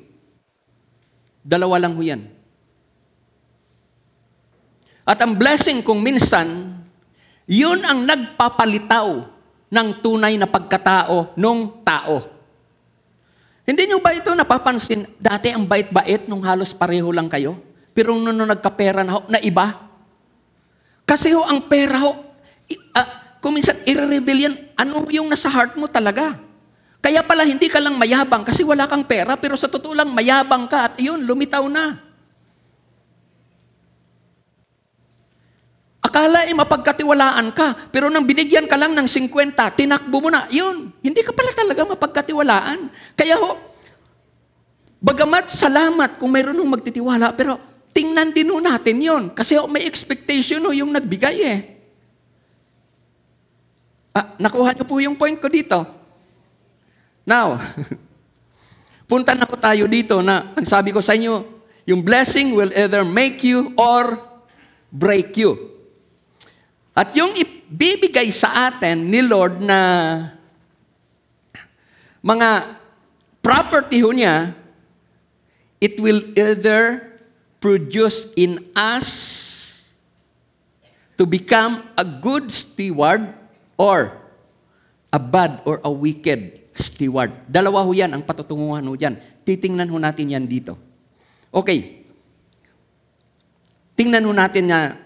Dalawa 1.45 1.77
lang 1.77 1.93
ho 1.93 2.01
yan. 2.01 2.25
At 5.05 5.21
ang 5.21 5.37
blessing 5.37 5.85
kung 5.85 6.01
minsan, 6.01 6.73
yun 7.45 7.85
ang 7.85 8.01
nagpapalitaw 8.09 9.29
ng 9.69 9.87
tunay 10.01 10.33
na 10.33 10.49
pagkatao 10.49 11.37
nung 11.37 11.85
tao. 11.85 12.33
Hindi 13.65 13.89
nyo 13.89 14.01
ba 14.01 14.13
ito 14.13 14.33
napapansin? 14.33 15.05
Dati 15.17 15.53
ang 15.53 15.65
bait-bait 15.65 16.25
nung 16.25 16.41
halos 16.41 16.73
pareho 16.73 17.09
lang 17.13 17.29
kayo. 17.29 17.57
Pero 17.93 18.17
nung, 18.17 18.33
nung 18.33 18.49
nagkapera 18.49 19.05
na, 19.05 19.21
na 19.29 19.41
iba. 19.41 19.85
Kasi 21.05 21.37
ho, 21.37 21.45
ang 21.45 21.69
pera 21.69 22.01
ho, 22.01 22.17
ah, 22.97 23.37
kung 23.37 23.53
minsan 23.53 23.77
i-reveal 23.85 24.49
yan, 24.49 24.55
ano 24.73 25.05
yung 25.13 25.29
nasa 25.29 25.53
heart 25.53 25.77
mo 25.77 25.85
talaga. 25.85 26.33
Kaya 26.97 27.21
pala 27.21 27.45
hindi 27.45 27.69
ka 27.69 27.77
lang 27.77 27.93
mayabang 28.01 28.41
kasi 28.41 28.65
wala 28.65 28.89
kang 28.89 29.05
pera, 29.05 29.37
pero 29.37 29.53
sa 29.53 29.69
totoo 29.69 29.93
lang 29.93 30.09
mayabang 30.09 30.65
ka 30.65 30.89
at 30.89 30.93
yun, 30.97 31.21
lumitaw 31.21 31.61
na. 31.69 32.01
Akala 36.01 36.49
eh 36.49 36.53
mapagkatiwalaan 36.57 37.53
ka, 37.53 37.93
pero 37.93 38.09
nang 38.09 38.25
binigyan 38.25 38.65
ka 38.65 38.73
lang 38.73 38.97
ng 38.97 39.05
50, 39.05 39.77
tinakbo 39.77 40.17
mo 40.17 40.33
na, 40.33 40.49
yun, 40.49 40.89
hindi 41.05 41.21
ka 41.21 41.29
pala 41.29 41.53
talaga 41.53 41.85
mapagkatiwalaan. 41.85 42.89
Kaya 43.13 43.37
ho, 43.37 43.61
bagamat 44.97 45.53
salamat 45.53 46.17
kung 46.17 46.33
mayroon 46.33 46.57
hong 46.57 46.73
magtitiwala, 46.73 47.37
pero 47.37 47.61
tingnan 47.95 48.35
din 48.35 48.51
ho 48.51 48.59
natin 48.59 48.99
yun. 48.99 49.23
Kasi 49.31 49.55
may 49.71 49.87
expectation 49.87 50.59
ho 50.59 50.75
yung 50.75 50.91
nagbigay 50.91 51.37
eh. 51.47 51.59
Ah, 54.11 54.35
nakuha 54.35 54.75
niyo 54.75 54.83
po 54.83 54.99
yung 54.99 55.15
point 55.15 55.39
ko 55.39 55.47
dito. 55.47 55.87
Now, 57.23 57.55
punta 59.09 59.31
na 59.31 59.47
po 59.47 59.55
tayo 59.55 59.87
dito 59.87 60.19
na 60.19 60.51
ang 60.51 60.67
sabi 60.67 60.91
ko 60.91 60.99
sa 60.99 61.15
inyo, 61.15 61.47
yung 61.87 62.03
blessing 62.03 62.51
will 62.51 62.71
either 62.75 63.07
make 63.07 63.39
you 63.47 63.71
or 63.79 64.19
break 64.91 65.39
you. 65.39 65.55
At 66.95 67.15
yung 67.15 67.31
ibibigay 67.35 68.31
sa 68.31 68.71
atin 68.71 69.07
ni 69.07 69.23
Lord 69.23 69.59
na 69.59 69.79
mga 72.23 72.79
property 73.43 73.99
ho 73.99 74.09
niya, 74.15 74.55
it 75.77 75.99
will 75.99 76.23
either 76.33 77.14
produce 77.65 78.29
in 78.37 78.61
us 78.77 79.09
to 81.17 81.25
become 81.25 81.81
a 81.97 82.05
good 82.05 82.53
steward 82.53 83.33
or 83.73 84.21
a 85.09 85.17
bad 85.17 85.65
or 85.65 85.81
a 85.81 85.89
wicked 85.89 86.61
steward. 86.77 87.33
Dalawa 87.49 87.81
ho 87.81 87.89
yan 87.89 88.13
ang 88.13 88.21
patutunguhan 88.21 88.85
ho 88.85 88.93
dyan. 88.93 89.17
Titingnan 89.41 89.89
ho 89.89 89.97
natin 89.97 90.37
yan 90.37 90.45
dito. 90.45 90.77
Okay. 91.49 92.05
Tingnan 93.97 94.29
ho 94.29 94.31
natin 94.35 94.69
na 94.69 95.01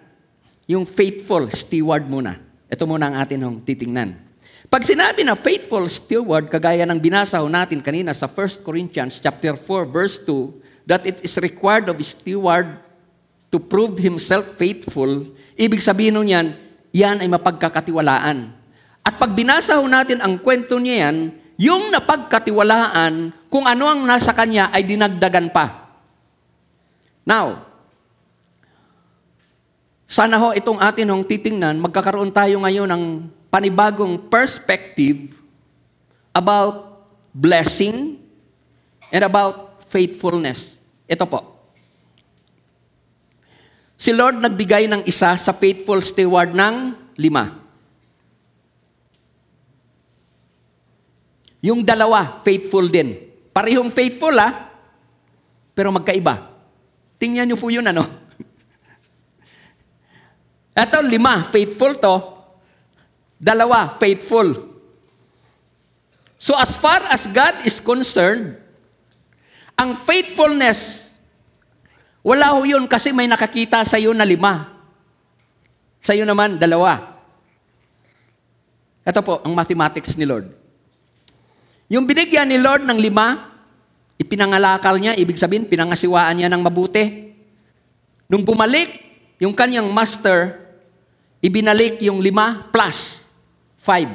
yung 0.67 0.83
faithful 0.83 1.47
steward 1.55 2.11
muna. 2.11 2.43
Ito 2.67 2.83
muna 2.83 3.07
ang 3.07 3.23
atin 3.23 3.39
hong 3.39 3.63
titingnan. 3.63 4.19
Pag 4.67 4.83
sinabi 4.83 5.23
na 5.23 5.39
faithful 5.39 5.87
steward, 5.87 6.51
kagaya 6.51 6.83
ng 6.83 6.99
binasa 6.99 7.39
ho 7.39 7.47
natin 7.47 7.79
kanina 7.79 8.11
sa 8.11 8.27
1 8.27 8.67
Corinthians 8.67 9.23
chapter 9.23 9.55
4 9.55 9.87
verse 9.87 10.19
2, 10.27 10.68
that 10.89 11.05
it 11.05 11.21
is 11.21 11.37
required 11.37 11.85
of 11.85 12.01
a 12.01 12.05
steward 12.05 12.81
to 13.53 13.61
prove 13.61 14.01
himself 14.01 14.57
faithful, 14.57 15.29
ibig 15.53 15.85
sabihin 15.85 16.17
ho 16.17 16.25
niyan, 16.25 16.57
yan 16.89 17.21
ay 17.21 17.29
mapagkakatiwalaan. 17.29 18.49
At 19.05 19.21
pag 19.21 19.37
binasa 19.37 19.77
ho 19.77 19.85
natin 19.85 20.17
ang 20.17 20.41
kwento 20.41 20.81
niya 20.81 21.05
yan, 21.05 21.17
yung 21.61 21.93
napagkatiwalaan, 21.93 23.29
kung 23.53 23.69
ano 23.69 23.85
ang 23.85 24.01
nasa 24.01 24.33
kanya 24.33 24.73
ay 24.73 24.81
dinagdagan 24.81 25.53
pa. 25.53 25.93
Now, 27.21 27.69
sana 30.09 30.41
ho 30.41 30.57
itong 30.57 30.81
atin 30.81 31.13
hong 31.13 31.21
titingnan, 31.21 31.77
magkakaroon 31.77 32.33
tayo 32.33 32.65
ngayon 32.65 32.89
ng 32.89 33.03
panibagong 33.53 34.17
perspective 34.25 35.37
about 36.33 37.05
blessing 37.29 38.17
and 39.13 39.21
about 39.21 39.85
faithfulness. 39.85 40.78
Ito 41.09 41.25
po. 41.25 41.39
Si 43.99 44.13
Lord 44.13 44.39
nagbigay 44.39 44.87
ng 44.87 45.01
isa 45.09 45.35
sa 45.35 45.51
faithful 45.51 45.99
steward 45.99 46.53
ng 46.53 46.95
lima. 47.19 47.59
Yung 51.59 51.83
dalawa, 51.83 52.39
faithful 52.45 52.87
din. 52.87 53.19
Parehong 53.51 53.91
faithful 53.91 54.31
ah, 54.39 54.71
pero 55.75 55.91
magkaiba. 55.91 56.47
Tingnan 57.19 57.51
niyo 57.51 57.59
po 57.59 57.67
yun 57.67 57.83
ano. 57.83 58.07
Ito, 60.79 61.03
lima, 61.03 61.43
faithful 61.51 61.99
to. 61.99 62.15
Dalawa, 63.35 63.99
faithful. 63.99 64.79
So 66.39 66.55
as 66.55 66.79
far 66.79 67.03
as 67.11 67.27
God 67.27 67.67
is 67.67 67.83
concerned, 67.83 68.55
ang 69.79 69.95
faithfulness, 69.95 71.07
wala 72.19 72.51
ho 72.51 72.67
yun 72.67 72.83
kasi 72.83 73.15
may 73.15 73.31
nakakita 73.31 73.87
sa 73.87 73.95
iyo 73.95 74.11
na 74.11 74.27
lima. 74.27 74.75
Sa 76.03 76.11
iyo 76.11 76.27
naman, 76.27 76.59
dalawa. 76.59 77.15
Ito 79.07 79.23
po, 79.23 79.39
ang 79.39 79.55
mathematics 79.55 80.19
ni 80.19 80.27
Lord. 80.27 80.51
Yung 81.87 82.03
binigyan 82.03 82.51
ni 82.51 82.59
Lord 82.59 82.83
ng 82.83 82.99
lima, 82.99 83.55
ipinangalakal 84.19 84.99
niya, 84.99 85.15
ibig 85.15 85.39
sabihin, 85.39 85.63
pinangasiwaan 85.63 86.35
niya 86.35 86.51
ng 86.51 86.59
mabuti. 86.59 87.31
Nung 88.27 88.43
bumalik, 88.43 88.99
yung 89.39 89.55
kanyang 89.55 89.87
master, 89.87 90.59
ibinalik 91.39 92.03
yung 92.03 92.19
lima 92.19 92.67
plus 92.67 93.31
five. 93.79 94.11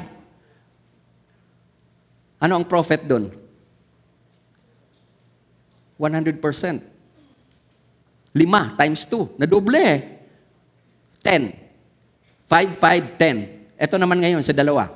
Ano 2.37 2.61
ang 2.61 2.65
profit 2.69 3.01
doon? 3.01 3.44
100%. 5.99 6.81
Lima 8.35 8.75
times 8.75 9.07
two. 9.07 9.31
Nadoble 9.39 9.79
eh. 9.79 9.99
10. 11.23 11.65
5, 12.45 12.77
5, 12.77 13.17
10. 13.17 13.81
Ito 13.81 13.95
naman 13.97 14.21
ngayon 14.21 14.45
sa 14.45 14.53
dalawa. 14.53 14.93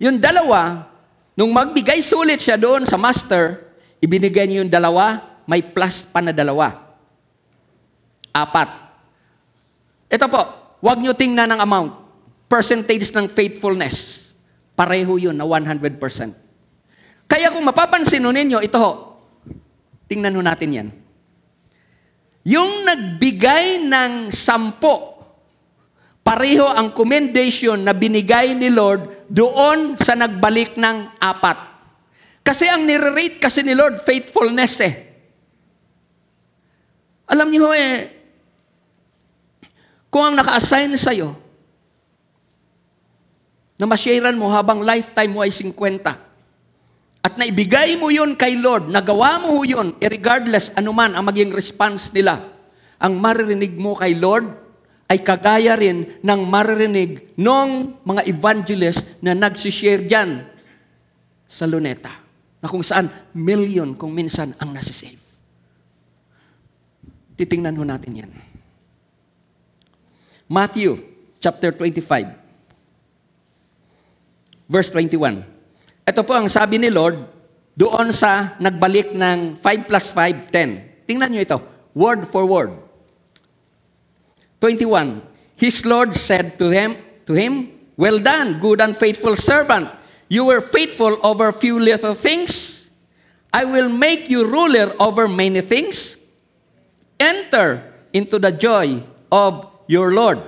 Yung 0.00 0.16
dalawa, 0.16 0.88
nung 1.36 1.52
magbigay 1.52 2.00
sulit 2.00 2.40
siya 2.40 2.56
doon 2.56 2.88
sa 2.88 2.96
master, 2.96 3.68
ibinigay 4.00 4.48
niya 4.48 4.64
yung 4.64 4.72
dalawa, 4.72 5.36
may 5.44 5.60
plus 5.60 6.02
pa 6.08 6.24
na 6.24 6.32
dalawa. 6.32 6.96
Apat. 8.32 8.68
Ito 10.08 10.26
po, 10.28 10.42
huwag 10.80 10.98
niyo 11.00 11.12
tingnan 11.12 11.52
ng 11.56 11.60
amount. 11.60 11.92
Percentage 12.46 13.10
ng 13.12 13.26
faithfulness. 13.28 14.30
Pareho 14.76 15.18
yun 15.18 15.34
na 15.34 15.44
100%. 15.44 15.98
Kaya 17.26 17.50
kung 17.50 17.64
mapapansin 17.64 18.22
ninyo, 18.22 18.62
ito 18.62 18.78
ho, 18.78 19.05
tingnan 20.06 20.34
ho 20.34 20.42
natin 20.42 20.70
yan. 20.74 20.88
Yung 22.46 22.86
nagbigay 22.86 23.82
ng 23.82 24.30
sampo, 24.30 25.18
pareho 26.22 26.70
ang 26.70 26.94
commendation 26.94 27.74
na 27.78 27.90
binigay 27.90 28.54
ni 28.54 28.70
Lord 28.70 29.26
doon 29.26 29.98
sa 29.98 30.14
nagbalik 30.14 30.78
ng 30.78 31.18
apat. 31.18 31.58
Kasi 32.46 32.70
ang 32.70 32.86
nire-rate 32.86 33.42
kasi 33.42 33.66
ni 33.66 33.74
Lord, 33.74 33.98
faithfulness 34.02 34.78
eh. 34.78 34.94
Alam 37.26 37.50
niyo 37.50 37.66
ho 37.66 37.74
eh, 37.74 38.14
kung 40.06 40.22
ang 40.22 40.38
naka-assign 40.38 40.94
sa'yo, 40.94 41.34
na 43.76 43.84
masyaran 43.84 44.38
mo 44.38 44.48
habang 44.48 44.80
lifetime 44.80 45.34
mo 45.34 45.44
ay 45.44 45.52
50, 45.52 46.25
at 47.26 47.34
naibigay 47.34 47.98
mo 47.98 48.06
yun 48.06 48.38
kay 48.38 48.54
Lord, 48.54 48.86
nagawa 48.86 49.42
mo 49.42 49.66
yun, 49.66 49.98
regardless 49.98 50.70
anuman 50.78 51.10
ang 51.10 51.26
maging 51.26 51.50
response 51.50 52.14
nila, 52.14 52.54
ang 53.02 53.18
maririnig 53.18 53.74
mo 53.74 53.98
kay 53.98 54.14
Lord 54.14 54.46
ay 55.10 55.26
kagaya 55.26 55.74
rin 55.74 56.22
ng 56.22 56.40
maririnig 56.46 57.34
ng 57.34 57.98
mga 58.06 58.30
evangelist 58.30 59.18
na 59.18 59.34
nagsishare 59.34 60.06
dyan 60.06 60.46
sa 61.50 61.66
Luneta, 61.66 62.14
na 62.62 62.70
kung 62.70 62.86
saan 62.86 63.10
million 63.34 63.98
kung 63.98 64.14
minsan 64.14 64.54
ang 64.62 64.70
nasisave. 64.70 65.18
Titingnan 67.34 67.74
ho 67.74 67.82
natin 67.82 68.22
yan. 68.22 68.30
Matthew 70.46 71.02
chapter 71.42 71.74
25, 71.74 74.70
verse 74.70 74.94
21. 74.94 75.55
Ito 76.06 76.22
po 76.22 76.38
ang 76.38 76.46
sabi 76.46 76.78
ni 76.78 76.86
Lord 76.86 77.18
doon 77.74 78.14
sa 78.14 78.54
nagbalik 78.62 79.10
ng 79.10 79.58
5 79.58 79.90
plus 79.90 80.14
5, 80.14 80.54
10. 80.54 81.02
Tingnan 81.10 81.28
nyo 81.34 81.42
ito, 81.42 81.58
word 81.98 82.30
for 82.30 82.46
word. 82.46 82.78
21. 84.62 85.20
His 85.58 85.82
Lord 85.82 86.14
said 86.14 86.62
to 86.62 86.70
him, 86.70 86.94
to 87.26 87.34
him, 87.34 87.74
Well 87.98 88.22
done, 88.22 88.60
good 88.60 88.80
and 88.80 88.94
faithful 88.94 89.34
servant. 89.34 89.88
You 90.28 90.44
were 90.46 90.60
faithful 90.60 91.18
over 91.26 91.50
few 91.50 91.80
little 91.80 92.14
things. 92.14 92.86
I 93.52 93.64
will 93.64 93.88
make 93.88 94.28
you 94.28 94.46
ruler 94.46 94.94
over 95.00 95.26
many 95.26 95.60
things. 95.64 96.20
Enter 97.18 97.82
into 98.12 98.38
the 98.38 98.52
joy 98.52 99.02
of 99.32 99.66
your 99.88 100.12
Lord. 100.12 100.44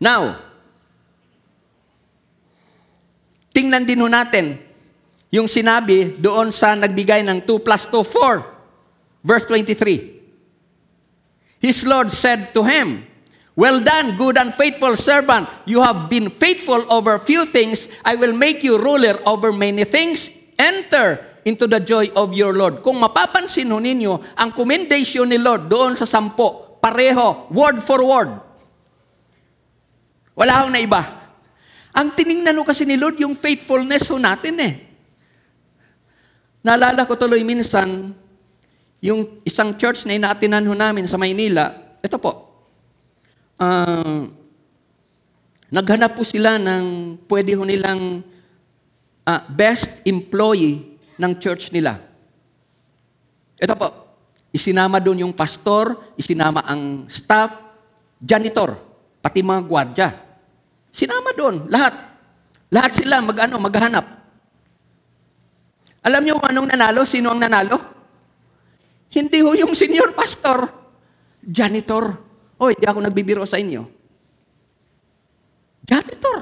Now, 0.00 0.45
tingnan 3.56 3.88
din 3.88 4.04
ho 4.04 4.08
natin 4.12 4.60
yung 5.32 5.48
sinabi 5.48 6.20
doon 6.20 6.52
sa 6.52 6.76
nagbigay 6.76 7.24
ng 7.24 7.48
2 7.48 7.64
plus 7.64 7.88
2, 7.88 8.04
4. 8.04 9.24
Verse 9.24 9.48
23. 9.48 11.64
His 11.64 11.88
Lord 11.88 12.12
said 12.12 12.52
to 12.52 12.60
him, 12.62 13.08
Well 13.56 13.80
done, 13.80 14.20
good 14.20 14.36
and 14.36 14.52
faithful 14.52 14.92
servant. 15.00 15.48
You 15.64 15.80
have 15.80 16.12
been 16.12 16.28
faithful 16.28 16.84
over 16.92 17.16
few 17.16 17.48
things. 17.48 17.88
I 18.04 18.12
will 18.12 18.36
make 18.36 18.60
you 18.60 18.76
ruler 18.76 19.16
over 19.24 19.48
many 19.48 19.88
things. 19.88 20.28
Enter 20.60 21.24
into 21.48 21.64
the 21.64 21.80
joy 21.80 22.12
of 22.12 22.36
your 22.36 22.52
Lord. 22.52 22.84
Kung 22.84 23.00
mapapansin 23.00 23.72
ho 23.72 23.80
ninyo, 23.80 24.36
ang 24.36 24.52
commendation 24.52 25.24
ni 25.24 25.40
Lord 25.40 25.72
doon 25.72 25.96
sa 25.96 26.04
sampo, 26.04 26.76
pareho, 26.84 27.48
word 27.48 27.80
for 27.80 28.04
word. 28.04 28.36
Wala 30.36 30.60
akong 30.60 30.76
na 30.76 30.80
iba. 30.84 31.25
Ang 31.96 32.12
tiningnan 32.12 32.60
ho 32.60 32.62
kasi 32.68 32.84
ni 32.84 33.00
Lord, 33.00 33.16
yung 33.16 33.32
faithfulness 33.32 34.12
ho 34.12 34.20
natin 34.20 34.60
eh. 34.60 34.74
Naalala 36.60 37.08
ko 37.08 37.16
tuloy 37.16 37.40
minsan, 37.40 38.12
yung 39.00 39.40
isang 39.48 39.72
church 39.80 40.04
na 40.04 40.12
inaatinan 40.12 40.66
ho 40.68 40.76
namin 40.76 41.08
sa 41.08 41.16
Maynila, 41.16 41.72
ito 42.04 42.20
po, 42.20 42.52
ah, 43.56 44.28
naghanap 45.72 46.12
po 46.12 46.20
sila 46.20 46.60
ng 46.60 47.16
pwede 47.32 47.56
ho 47.56 47.64
nilang 47.64 48.20
ah, 49.24 49.40
best 49.48 50.04
employee 50.04 51.00
ng 51.16 51.32
church 51.40 51.72
nila. 51.72 51.96
Ito 53.56 53.72
po, 53.72 53.88
isinama 54.52 55.00
doon 55.00 55.24
yung 55.24 55.32
pastor, 55.32 56.12
isinama 56.20 56.60
ang 56.60 57.08
staff, 57.08 57.56
janitor, 58.20 58.76
pati 59.24 59.40
mga 59.40 59.62
gwardya. 59.64 60.25
Sinama 60.96 61.36
doon, 61.36 61.68
lahat. 61.68 61.92
Lahat 62.72 62.96
sila 62.96 63.20
mag-ano, 63.20 63.60
maghanap. 63.60 64.06
Alam 66.00 66.22
niyo 66.24 66.40
kung 66.40 66.48
anong 66.48 66.72
nanalo? 66.72 67.04
Sino 67.04 67.28
ang 67.28 67.36
nanalo? 67.36 67.76
Hindi 69.12 69.44
ho 69.44 69.52
yung 69.52 69.76
senior 69.76 70.16
pastor. 70.16 70.64
Janitor. 71.44 72.16
Oy, 72.56 72.72
di 72.80 72.88
ako 72.88 73.04
nagbibiro 73.04 73.44
sa 73.44 73.60
inyo. 73.60 73.84
Janitor. 75.84 76.38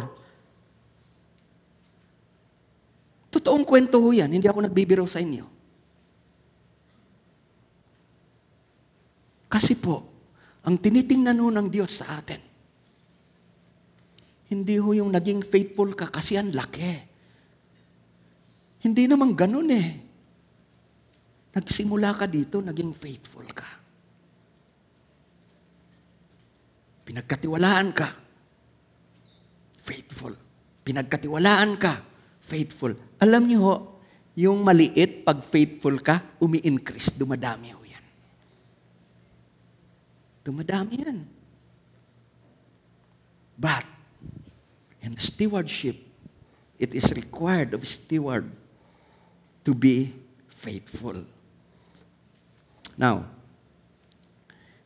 Totoong 3.35 3.67
kwento 3.67 3.99
ho 3.99 4.15
yan. 4.15 4.31
Hindi 4.31 4.47
ako 4.47 4.71
nagbibiro 4.71 5.03
sa 5.11 5.19
inyo. 5.19 5.51
Kasi 9.51 9.75
po, 9.75 10.07
ang 10.63 10.79
tinitingnan 10.79 11.43
ho 11.43 11.51
ng 11.51 11.67
Diyos 11.71 11.99
sa 11.99 12.19
atin, 12.23 12.54
hindi 14.53 14.77
ho 14.77 14.93
yung 14.93 15.13
naging 15.15 15.41
faithful 15.41 15.97
ka 15.97 16.13
kasi 16.13 16.37
ang 16.37 16.53
laki. 16.53 16.93
Hindi 18.85 19.05
naman 19.09 19.33
ganun 19.33 19.71
eh. 19.73 19.89
Nagsimula 21.55 22.13
ka 22.13 22.27
dito, 22.29 22.61
naging 22.61 22.93
faithful 22.93 23.47
ka. 23.49 23.69
Pinagkatiwalaan 27.05 27.89
ka. 27.95 28.09
Faithful. 29.81 30.35
Pinagkatiwalaan 30.85 31.71
ka. 31.81 31.93
Faithful. 32.45 32.93
Alam 33.23 33.43
niyo 33.49 33.61
ho, 33.65 33.75
yung 34.35 34.67
maliit, 34.67 35.23
pag 35.23 35.47
faithful 35.47 36.03
ka, 36.03 36.37
umi-increase, 36.43 37.15
dumadami 37.15 37.71
ho 37.71 37.81
yan. 37.87 38.05
Dumadami 40.43 40.95
yan. 40.99 41.19
But, 43.55 43.87
in 45.05 45.21
stewardship, 45.21 46.01
it 46.81 46.97
is 46.97 47.13
required 47.13 47.77
of 47.77 47.85
steward 47.85 48.49
to 49.61 49.77
be 49.77 50.17
faithful. 50.49 51.29
Now, 52.97 53.29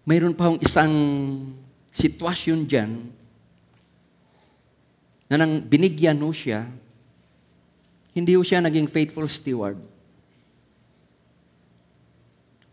mayroon 0.02 0.34
pa 0.34 0.50
hong 0.50 0.58
isang 0.58 0.92
sitwasyon 1.94 2.66
dyan 2.66 2.90
na 5.30 5.38
nang 5.38 5.62
binigyan 5.62 6.18
ho 6.18 6.34
siya, 6.34 6.66
hindi 8.10 8.34
ho 8.34 8.42
siya 8.42 8.58
naging 8.58 8.90
faithful 8.90 9.28
steward. 9.30 9.78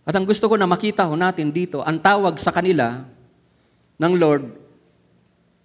At 0.06 0.18
ang 0.18 0.26
gusto 0.26 0.50
ko 0.50 0.58
na 0.58 0.70
makita 0.70 1.06
ho 1.06 1.14
natin 1.14 1.54
dito, 1.54 1.86
ang 1.86 2.02
tawag 2.02 2.42
sa 2.42 2.50
kanila 2.50 3.06
ng 4.02 4.14
Lord, 4.18 4.50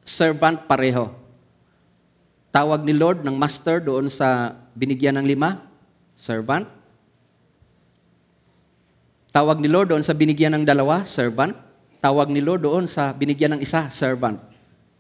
servant 0.05 0.69
pareho. 0.69 1.20
Tawag 2.51 2.83
ni 2.83 2.91
Lord 2.91 3.23
ng 3.23 3.39
master 3.39 3.79
doon 3.79 4.11
sa 4.11 4.59
binigyan 4.75 5.15
ng 5.23 5.27
lima, 5.27 5.63
servant. 6.19 6.67
Tawag 9.31 9.63
ni 9.63 9.71
Lord 9.71 9.95
doon 9.95 10.03
sa 10.03 10.11
binigyan 10.11 10.59
ng 10.59 10.65
dalawa, 10.67 11.07
servant. 11.07 11.55
Tawag 12.03 12.27
ni 12.27 12.43
Lord 12.43 12.67
doon 12.67 12.91
sa 12.91 13.15
binigyan 13.15 13.55
ng 13.55 13.63
isa, 13.63 13.87
servant. 13.95 14.43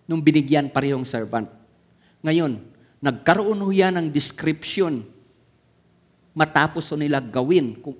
Nung 0.06 0.22
binigyan 0.22 0.70
parehong 0.70 1.02
servant. 1.02 1.50
Ngayon, 2.22 2.62
nagkaroon 3.02 3.58
ho 3.58 3.68
yan 3.74 3.98
ng 3.98 4.06
description 4.14 5.02
matapos 6.30 6.86
ho 6.86 6.94
nila 6.94 7.18
gawin. 7.18 7.74
Kung, 7.82 7.98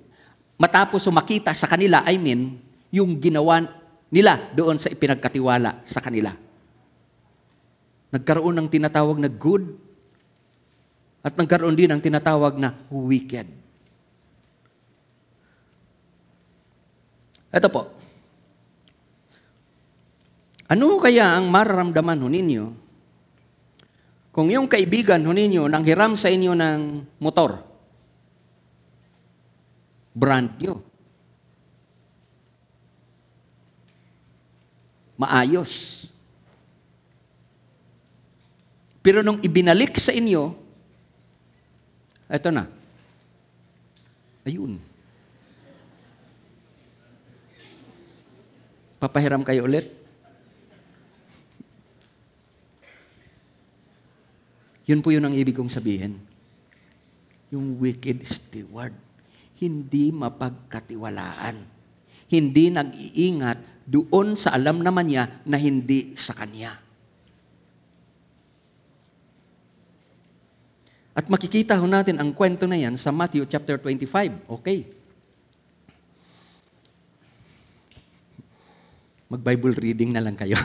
matapos 0.55 1.03
ho 1.03 1.11
makita 1.11 1.51
sa 1.51 1.67
kanila, 1.67 2.07
I 2.07 2.15
mean, 2.15 2.55
yung 2.87 3.19
ginawa 3.19 3.67
nila 4.07 4.47
doon 4.55 4.79
sa 4.79 4.87
ipinagkatiwala 4.87 5.83
sa 5.83 5.99
kanila. 5.99 6.31
Nagkaroon 8.11 8.59
ng 8.59 8.67
tinatawag 8.67 9.17
na 9.23 9.31
good 9.31 9.71
at 11.23 11.33
nagkaroon 11.37 11.77
din 11.77 11.89
ng 11.89 12.01
tinatawag 12.03 12.59
na 12.59 12.75
wicked. 12.91 13.47
Ito 17.51 17.67
po. 17.67 17.91
Ano 20.71 20.95
kaya 21.03 21.35
ang 21.35 21.51
mararamdaman 21.51 22.23
ho 22.23 22.27
ninyo 22.31 22.65
kung 24.31 24.47
yung 24.47 24.71
kaibigan 24.71 25.19
ho 25.27 25.35
ninyo 25.35 25.67
nang 25.67 25.83
hiram 25.83 26.15
sa 26.15 26.31
inyo 26.31 26.55
ng 26.55 26.79
motor? 27.19 27.59
Brand 30.15 30.55
new. 30.59 30.79
Maayos. 35.19 36.00
Pero 39.01 39.25
nung 39.25 39.41
ibinalik 39.41 39.97
sa 39.97 40.13
inyo, 40.13 40.61
Ito 42.31 42.47
na. 42.47 42.63
Ayun. 44.47 44.79
Papahiram 49.03 49.43
kayo 49.43 49.67
ulit. 49.67 49.91
Yun 54.87 55.03
po 55.03 55.11
yun 55.11 55.27
ang 55.27 55.35
ibig 55.35 55.53
kong 55.53 55.69
sabihin. 55.69 56.17
Yung 57.51 57.77
wicked 57.83 58.23
steward. 58.23 58.95
Hindi 59.59 60.09
mapagkatiwalaan. 60.15 61.59
Hindi 62.31 62.65
nag-iingat 62.71 63.85
doon 63.85 64.39
sa 64.39 64.55
alam 64.55 64.81
naman 64.81 65.11
niya 65.11 65.43
na 65.45 65.59
hindi 65.59 66.15
sa 66.15 66.33
kanya. 66.33 66.80
At 71.11 71.27
makikita 71.27 71.75
ho 71.75 71.85
natin 71.87 72.19
ang 72.19 72.31
kwento 72.31 72.63
na 72.63 72.79
yan 72.79 72.95
sa 72.95 73.11
Matthew 73.11 73.43
chapter 73.47 73.75
25. 73.75 74.47
Okay. 74.47 74.87
Mag-Bible 79.27 79.75
reading 79.79 80.11
na 80.15 80.23
lang 80.23 80.35
kayo. 80.35 80.55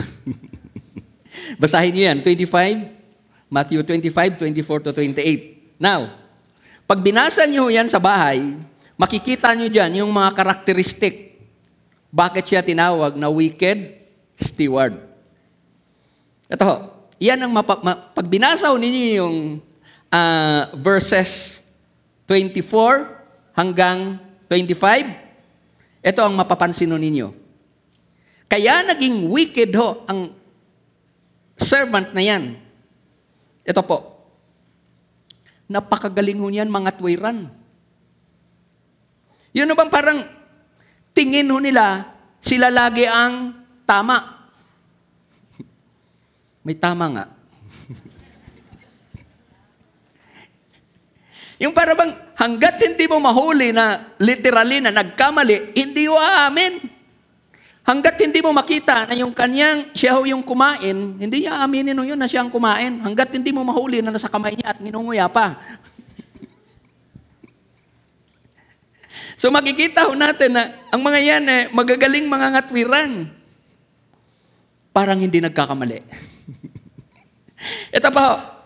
Basahin 1.61 1.95
niyo 1.95 2.03
yan, 2.11 2.19
25, 2.19 3.47
Matthew 3.47 3.79
25, 3.83 4.43
24 4.43 4.85
to 4.87 4.91
28. 4.91 5.79
Now, 5.79 6.15
pag 6.83 6.99
binasa 6.99 7.47
niyo 7.47 7.67
yan 7.71 7.87
sa 7.87 7.99
bahay, 7.99 8.59
makikita 8.99 9.51
niyo 9.55 9.71
dyan 9.71 10.03
yung 10.03 10.11
mga 10.11 10.35
karakteristik. 10.35 11.39
Bakit 12.11 12.43
siya 12.47 12.63
tinawag 12.63 13.15
na 13.19 13.27
wicked 13.27 13.99
steward? 14.39 14.99
Ito 16.47 16.97
yan 17.17 17.41
ang 17.41 17.51
mapa, 17.51 17.81
ma, 17.81 17.93
pag 17.97 18.25
binasa 18.29 18.69
ninyo 18.69 19.03
yung 19.17 19.35
ah, 20.11 20.71
verses 20.75 21.63
24 22.27 23.55
hanggang 23.55 24.19
25, 24.51 26.03
ito 26.03 26.21
ang 26.23 26.33
mapapansin 26.35 26.91
ninyo. 26.99 27.31
Kaya 28.47 28.83
naging 28.83 29.27
wicked 29.27 29.75
ho 29.75 30.07
ang 30.07 30.31
servant 31.59 32.15
na 32.15 32.23
yan. 32.23 32.55
Ito 33.67 33.83
po. 33.83 34.15
Napakagaling 35.67 36.39
ho 36.39 36.47
niyan 36.47 36.71
mga 36.71 36.95
tuwiran. 36.95 37.51
Yun 39.51 39.67
bang 39.75 39.91
parang 39.91 40.23
tingin 41.11 41.51
ho 41.51 41.59
nila, 41.59 42.07
sila 42.39 42.71
lagi 42.71 43.03
ang 43.03 43.51
tama. 43.83 44.47
May 46.63 46.75
tama 46.75 47.05
nga. 47.11 47.36
Yung 51.57 51.73
para 51.73 51.97
bang 51.97 52.13
hanggat 52.37 52.77
hindi 52.85 53.09
mo 53.09 53.17
mahuli 53.17 53.73
na 53.73 54.13
literally 54.21 54.77
na 54.77 54.93
nagkamali, 54.93 55.73
hindi 55.73 56.05
mo 56.05 56.21
aamin. 56.21 56.97
Hanggat 57.87 58.19
hindi 58.19 58.43
mo 58.43 58.51
makita 58.51 59.07
na 59.07 59.15
yung 59.15 59.31
kanyang, 59.31 59.95
siya 59.95 60.19
ho 60.19 60.27
yung 60.27 60.43
kumain, 60.43 61.15
hindi 61.17 61.47
niya 61.47 61.63
aminin 61.63 61.95
ho 61.97 62.03
yun 62.03 62.19
na 62.19 62.27
siya 62.27 62.43
ang 62.43 62.51
kumain. 62.51 62.99
Hanggat 63.01 63.31
hindi 63.31 63.49
mo 63.49 63.63
mahuli 63.63 64.03
na 64.03 64.11
nasa 64.11 64.29
kamay 64.29 64.59
niya 64.59 64.75
at 64.75 64.83
nginunguya 64.83 65.31
pa. 65.31 65.55
so 69.41 69.49
makikita 69.49 70.03
ho 70.03 70.13
natin 70.13 70.51
na 70.51 70.75
ang 70.91 71.01
mga 71.01 71.19
yan 71.25 71.43
eh, 71.47 71.71
magagaling 71.71 72.27
mga 72.27 72.59
ngatwiran. 72.59 73.31
Parang 74.91 75.17
hindi 75.17 75.39
nagkakamali. 75.41 76.03
Ito 77.97 78.09
pa 78.11 78.21
ho, 78.21 78.56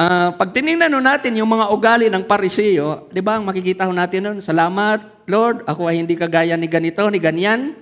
Ah, 0.00 0.32
pag 0.32 0.48
tinignan 0.56 0.88
natin 0.88 1.36
yung 1.36 1.52
mga 1.52 1.68
ugali 1.68 2.08
ng 2.08 2.24
pariseo, 2.24 3.12
di 3.12 3.20
ba, 3.20 3.36
ang 3.36 3.44
makikita 3.44 3.84
natin 3.84 4.32
nun, 4.32 4.38
salamat, 4.40 5.28
Lord, 5.28 5.68
ako 5.68 5.92
ay 5.92 6.00
hindi 6.00 6.16
kagaya 6.16 6.56
ni 6.56 6.72
ganito, 6.72 7.04
ni 7.12 7.20
ganyan. 7.20 7.76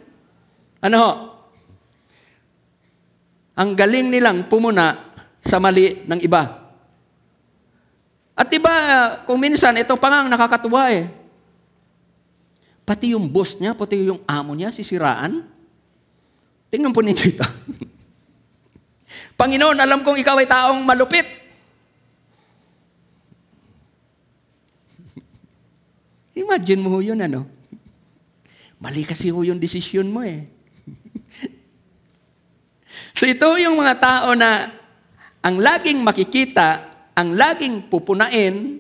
Ano? 0.83 1.31
Ang 3.55 3.71
galing 3.79 4.11
nilang 4.11 4.51
pumuna 4.51 5.14
sa 5.47 5.62
mali 5.62 6.03
ng 6.11 6.19
iba. 6.19 6.59
At 8.35 8.51
iba, 8.51 8.75
kung 9.23 9.39
minsan, 9.39 9.79
ito 9.79 9.95
pa 9.95 10.11
nga 10.11 10.19
ang 10.27 10.31
nakakatuwa 10.35 10.91
eh. 10.91 11.07
Pati 12.83 13.14
yung 13.14 13.31
boss 13.31 13.62
niya, 13.62 13.79
pati 13.79 14.11
yung 14.11 14.27
amo 14.27 14.59
niya, 14.59 14.75
sisiraan. 14.75 15.47
Tingnan 16.66 16.91
po 16.91 16.99
ninyo 16.99 17.25
ito. 17.31 17.47
Panginoon, 19.39 19.79
alam 19.79 20.03
kong 20.03 20.19
ikaw 20.19 20.35
ay 20.35 20.51
taong 20.51 20.83
malupit. 20.83 21.47
Imagine 26.39 26.80
mo 26.80 27.03
yun, 27.03 27.18
ano? 27.18 27.51
Mali 28.78 29.03
kasi 29.03 29.34
ho 29.34 29.43
yung 29.43 29.59
desisyon 29.59 30.07
mo 30.07 30.22
eh. 30.22 30.47
so 33.18 33.26
ito 33.26 33.47
yung 33.59 33.74
mga 33.74 33.95
tao 33.99 34.39
na 34.39 34.70
ang 35.43 35.59
laging 35.59 35.99
makikita, 35.99 36.86
ang 37.18 37.34
laging 37.34 37.91
pupunain 37.91 38.78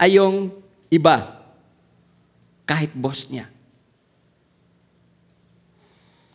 ay 0.00 0.16
yung 0.16 0.48
iba. 0.88 1.44
Kahit 2.64 2.96
boss 2.96 3.28
niya. 3.28 3.52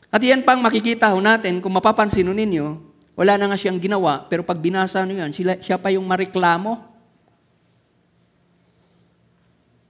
At 0.09 0.21
yan 0.21 0.41
pang 0.41 0.61
makikita 0.61 1.13
ho 1.13 1.21
natin, 1.21 1.61
kung 1.61 1.73
mapapansin 1.73 2.25
ninyo, 2.25 2.81
wala 3.13 3.37
na 3.37 3.53
nga 3.53 3.57
siyang 3.57 3.77
ginawa, 3.77 4.25
pero 4.25 4.41
pag 4.41 4.57
binasa 4.57 5.05
nyo 5.05 5.21
yan, 5.21 5.33
sila, 5.33 5.57
siya 5.61 5.77
pa 5.77 5.93
yung 5.93 6.05
mareklamo. 6.05 6.88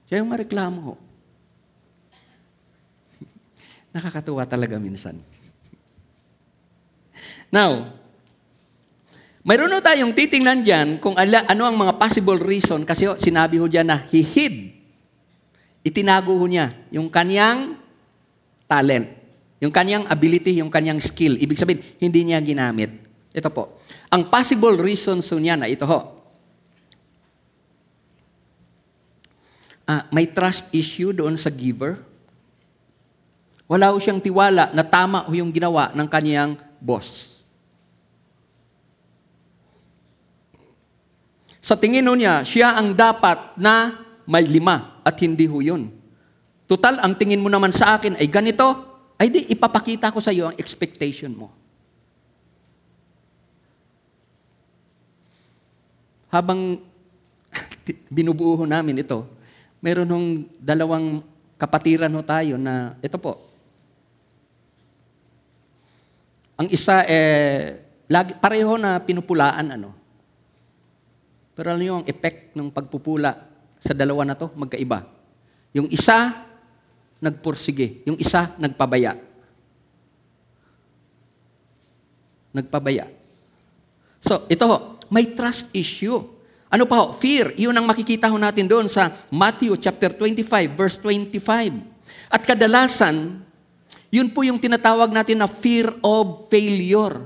Siya 0.09 0.25
yung 0.25 0.33
mareklamo. 0.33 0.97
Nakakatuwa 3.93 4.41
talaga 4.49 4.81
minsan. 4.81 5.21
Now, 7.53 7.93
mayroon 9.45 9.69
ho 9.69 9.77
tayong 9.77 10.09
titingnan 10.17 10.65
dyan 10.65 10.87
kung 10.97 11.13
ala, 11.13 11.45
ano 11.45 11.69
ang 11.69 11.77
mga 11.77 12.01
possible 12.01 12.41
reason 12.41 12.81
kasi 12.89 13.05
sinabi 13.21 13.61
ho 13.61 13.69
dyan 13.69 13.85
na 13.85 14.01
he 14.09 14.25
hid. 14.25 14.73
Itinago 15.85 16.33
ho 16.33 16.45
niya 16.49 16.73
yung 16.89 17.13
kanyang 17.13 17.77
talent, 18.65 19.13
yung 19.61 19.73
kanyang 19.73 20.09
ability, 20.09 20.57
yung 20.57 20.73
kanyang 20.73 20.97
skill. 20.97 21.37
Ibig 21.37 21.57
sabihin, 21.57 21.81
hindi 22.01 22.25
niya 22.25 22.41
ginamit. 22.41 22.97
Ito 23.29 23.53
po. 23.53 23.77
Ang 24.09 24.33
possible 24.33 24.73
reasons 24.73 25.29
ho 25.29 25.37
niya 25.37 25.53
na 25.53 25.69
ito 25.69 25.85
ho. 25.85 26.18
Ah, 29.89 30.05
may 30.13 30.29
trust 30.29 30.69
issue 30.69 31.09
doon 31.09 31.33
sa 31.33 31.49
giver. 31.49 31.97
Wala 33.65 33.89
ho 33.89 33.97
siyang 33.97 34.21
tiwala 34.21 34.69
na 34.69 34.85
tama 34.85 35.25
ho 35.25 35.33
yung 35.33 35.49
ginawa 35.49 35.89
ng 35.97 36.05
kaniyang 36.05 36.53
boss. 36.77 37.41
Sa 41.57 41.73
tingin 41.73 42.05
ho 42.05 42.13
niya, 42.13 42.45
siya 42.45 42.77
ang 42.77 42.93
dapat 42.93 43.57
na 43.57 44.05
may 44.29 44.45
lima 44.45 45.01
at 45.01 45.17
hindi 45.25 45.49
ho 45.49 45.57
yun. 45.57 45.89
Total, 46.69 47.01
ang 47.01 47.17
tingin 47.17 47.41
mo 47.41 47.49
naman 47.49 47.73
sa 47.73 47.97
akin 47.97 48.13
ay 48.21 48.29
ganito, 48.29 48.85
ay 49.17 49.33
di 49.33 49.49
ipapakita 49.49 50.13
ko 50.13 50.21
sa 50.21 50.29
iyo 50.29 50.53
ang 50.53 50.57
expectation 50.61 51.33
mo. 51.33 51.49
Habang 56.29 56.77
binubuo 58.13 58.69
namin 58.69 59.01
ito, 59.01 59.38
meron 59.79 60.11
hong 60.11 60.29
dalawang 60.59 61.23
kapatiran 61.59 62.11
ho 62.11 62.21
tayo 62.23 62.55
na, 62.55 62.95
ito 63.03 63.15
po, 63.19 63.49
ang 66.59 66.67
isa, 66.67 67.07
eh, 67.07 67.79
lagi, 68.11 68.35
pareho 68.35 68.75
na 68.75 68.99
pinupulaan, 68.99 69.79
ano. 69.79 69.95
Pero 71.55 71.71
alam 71.71 71.79
niyo, 71.79 71.93
ang 71.99 72.07
effect 72.07 72.51
ng 72.55 72.67
pagpupula 72.67 73.47
sa 73.79 73.95
dalawa 73.95 74.27
na 74.27 74.35
to, 74.35 74.51
magkaiba. 74.55 75.07
Yung 75.71 75.87
isa, 75.87 76.47
nagpursige. 77.23 78.03
Yung 78.03 78.19
isa, 78.19 78.55
nagpabaya. 78.59 79.15
Nagpabaya. 82.51 83.07
So, 84.19 84.43
ito 84.51 84.63
ho, 84.67 84.77
may 85.07 85.31
trust 85.31 85.71
issue. 85.71 86.38
Ano 86.69 86.85
pa 86.85 87.01
ho? 87.01 87.05
Fear. 87.17 87.57
Yun 87.57 87.73
ang 87.73 87.89
makikita 87.89 88.29
ho 88.29 88.37
natin 88.37 88.69
doon 88.69 88.85
sa 88.85 89.09
Matthew 89.33 89.73
chapter 89.81 90.13
25, 90.13 90.77
verse 90.77 91.01
25. 91.01 91.81
At 92.29 92.45
kadalasan, 92.45 93.41
yun 94.13 94.29
po 94.29 94.45
yung 94.45 94.61
tinatawag 94.61 95.09
natin 95.09 95.41
na 95.41 95.49
fear 95.49 95.89
of 96.05 96.45
failure. 96.53 97.25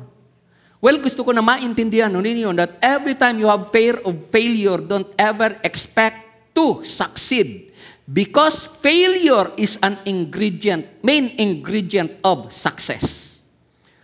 Well, 0.80 1.00
gusto 1.00 1.28
ko 1.28 1.36
na 1.36 1.44
maintindihan 1.44 2.12
ninyo 2.12 2.56
that 2.56 2.80
every 2.80 3.20
time 3.20 3.40
you 3.40 3.48
have 3.52 3.68
fear 3.72 4.00
of 4.04 4.32
failure, 4.32 4.80
don't 4.80 5.12
ever 5.20 5.60
expect 5.64 6.24
to 6.56 6.80
succeed. 6.88 7.72
Because 8.04 8.68
failure 8.80 9.52
is 9.60 9.76
an 9.80 10.00
ingredient, 10.08 10.88
main 11.04 11.36
ingredient 11.40 12.20
of 12.24 12.52
success. 12.52 13.40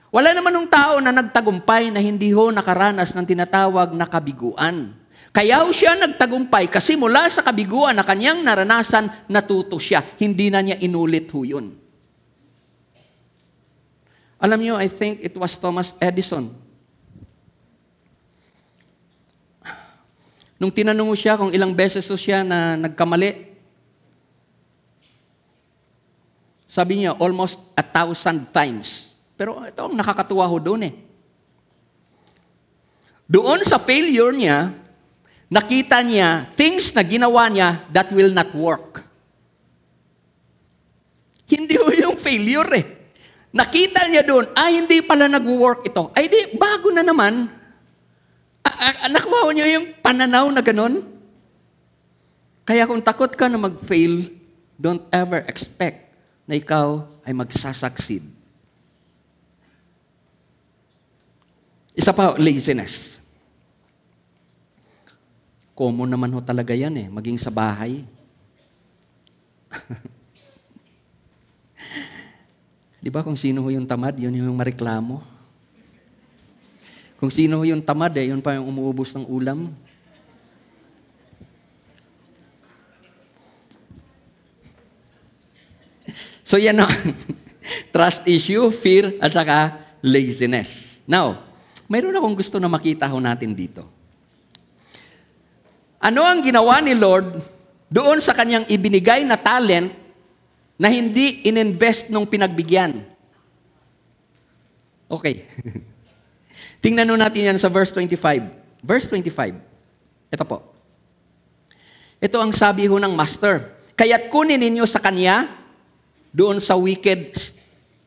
Wala 0.08 0.36
naman 0.36 0.56
ng 0.56 0.68
tao 0.72 1.00
na 1.04 1.16
nagtagumpay 1.16 1.92
na 1.96 2.00
hindi 2.04 2.32
ho 2.32 2.48
nakaranas 2.52 3.12
ng 3.16 3.24
tinatawag 3.28 3.96
na 3.96 4.08
kabiguan. 4.08 4.99
Kaya 5.30 5.62
siya 5.70 5.94
nagtagumpay 5.94 6.66
kasi 6.74 6.98
mula 6.98 7.30
sa 7.30 7.46
kabiguan 7.46 7.94
na 7.94 8.02
kanyang 8.02 8.42
naranasan, 8.42 9.14
natuto 9.30 9.78
siya. 9.78 10.02
Hindi 10.18 10.50
na 10.50 10.66
niya 10.66 10.82
inulit 10.82 11.30
ho 11.30 11.46
yun. 11.46 11.78
Alam 14.40 14.60
niyo, 14.64 14.76
I 14.80 14.90
think 14.90 15.22
it 15.22 15.36
was 15.38 15.54
Thomas 15.60 15.94
Edison. 16.00 16.50
Nung 20.60 20.74
tinanong 20.74 21.16
siya 21.16 21.40
kung 21.40 21.54
ilang 21.54 21.72
beses 21.72 22.08
ho 22.10 22.18
siya 22.18 22.44
na 22.44 22.76
nagkamali, 22.76 23.48
sabi 26.68 27.04
niya, 27.04 27.16
almost 27.20 27.62
a 27.78 27.84
thousand 27.86 28.50
times. 28.52 29.14
Pero 29.40 29.62
ito 29.64 29.80
ang 29.80 29.96
nakakatuwa 29.96 30.44
ho 30.48 30.58
doon 30.60 30.90
eh. 30.90 30.94
Doon 33.30 33.62
sa 33.62 33.78
failure 33.78 34.34
niya, 34.34 34.74
nakita 35.50 36.06
niya 36.06 36.46
things 36.54 36.94
na 36.94 37.02
ginawa 37.02 37.50
niya 37.50 37.84
that 37.90 38.14
will 38.14 38.30
not 38.30 38.54
work. 38.54 39.02
Hindi 41.50 41.76
ho 41.82 41.90
yung 41.90 42.18
failure 42.22 42.70
eh. 42.78 42.86
Nakita 43.50 44.06
niya 44.06 44.22
doon, 44.22 44.54
ay 44.54 44.78
hindi 44.78 45.02
pala 45.02 45.26
nag-work 45.26 45.90
ito. 45.90 46.14
Ay 46.14 46.30
di, 46.30 46.54
bago 46.54 46.94
na 46.94 47.02
naman. 47.02 47.50
Nakuha 49.10 49.50
niyo 49.50 49.66
yung 49.66 49.88
pananaw 50.06 50.54
na 50.54 50.62
ganun? 50.62 51.02
Kaya 52.62 52.86
kung 52.86 53.02
takot 53.02 53.34
ka 53.34 53.50
na 53.50 53.58
mag-fail, 53.58 54.30
don't 54.78 55.02
ever 55.10 55.42
expect 55.50 56.14
na 56.46 56.62
ikaw 56.62 57.02
ay 57.26 57.34
magsasucceed. 57.34 58.22
Isa 61.98 62.14
pa, 62.14 62.38
laziness. 62.38 63.19
Common 65.80 66.12
naman 66.12 66.36
ho 66.36 66.44
talaga 66.44 66.76
yan 66.76 66.92
eh, 67.00 67.08
maging 67.08 67.40
sa 67.40 67.48
bahay. 67.48 68.04
Di 73.00 73.08
ba 73.08 73.24
kung 73.24 73.40
sino 73.40 73.64
ho 73.64 73.72
yung 73.72 73.88
tamad, 73.88 74.20
yun 74.20 74.36
yung 74.36 74.60
mareklamo. 74.60 75.24
Kung 77.16 77.32
sino 77.32 77.56
ho 77.56 77.64
yung 77.64 77.80
tamad, 77.80 78.12
eh, 78.20 78.28
yun 78.28 78.44
pa 78.44 78.60
yung 78.60 78.68
umuubos 78.68 79.16
ng 79.16 79.24
ulam. 79.24 79.72
So 86.44 86.60
yan 86.60 86.84
o. 86.84 86.88
Trust 87.96 88.28
issue, 88.28 88.68
fear, 88.68 89.16
at 89.24 89.32
saka 89.32 89.80
laziness. 90.04 91.00
Now, 91.08 91.40
mayroon 91.88 92.20
akong 92.20 92.36
gusto 92.36 92.60
na 92.60 92.68
makita 92.68 93.08
ho 93.08 93.16
natin 93.24 93.56
dito. 93.56 93.99
Ano 96.00 96.24
ang 96.24 96.40
ginawa 96.40 96.80
ni 96.80 96.96
Lord 96.96 97.44
doon 97.92 98.24
sa 98.24 98.32
kanyang 98.32 98.64
ibinigay 98.72 99.28
na 99.28 99.36
talent 99.36 99.92
na 100.80 100.88
hindi 100.88 101.44
ininvest 101.44 102.08
nung 102.08 102.24
pinagbigyan? 102.24 103.04
Okay. 105.12 105.44
Tingnan 106.84 107.04
nun 107.04 107.20
natin 107.20 107.52
yan 107.52 107.60
sa 107.60 107.68
verse 107.68 107.92
25. 107.92 108.80
Verse 108.80 109.06
25. 109.12 109.60
Ito 110.32 110.44
po. 110.48 110.64
Ito 112.24 112.40
ang 112.40 112.56
sabi 112.56 112.88
ho 112.88 112.96
ng 112.96 113.12
master. 113.12 113.76
Kaya't 114.00 114.32
kunin 114.32 114.64
ninyo 114.64 114.88
sa 114.88 115.04
kanya, 115.04 115.52
doon 116.32 116.64
sa 116.64 116.80
wicked 116.80 117.36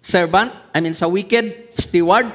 servant, 0.01 0.49
I 0.73 0.81
mean 0.81 0.97
sa 0.97 1.11
wicked 1.11 1.77
steward, 1.77 2.33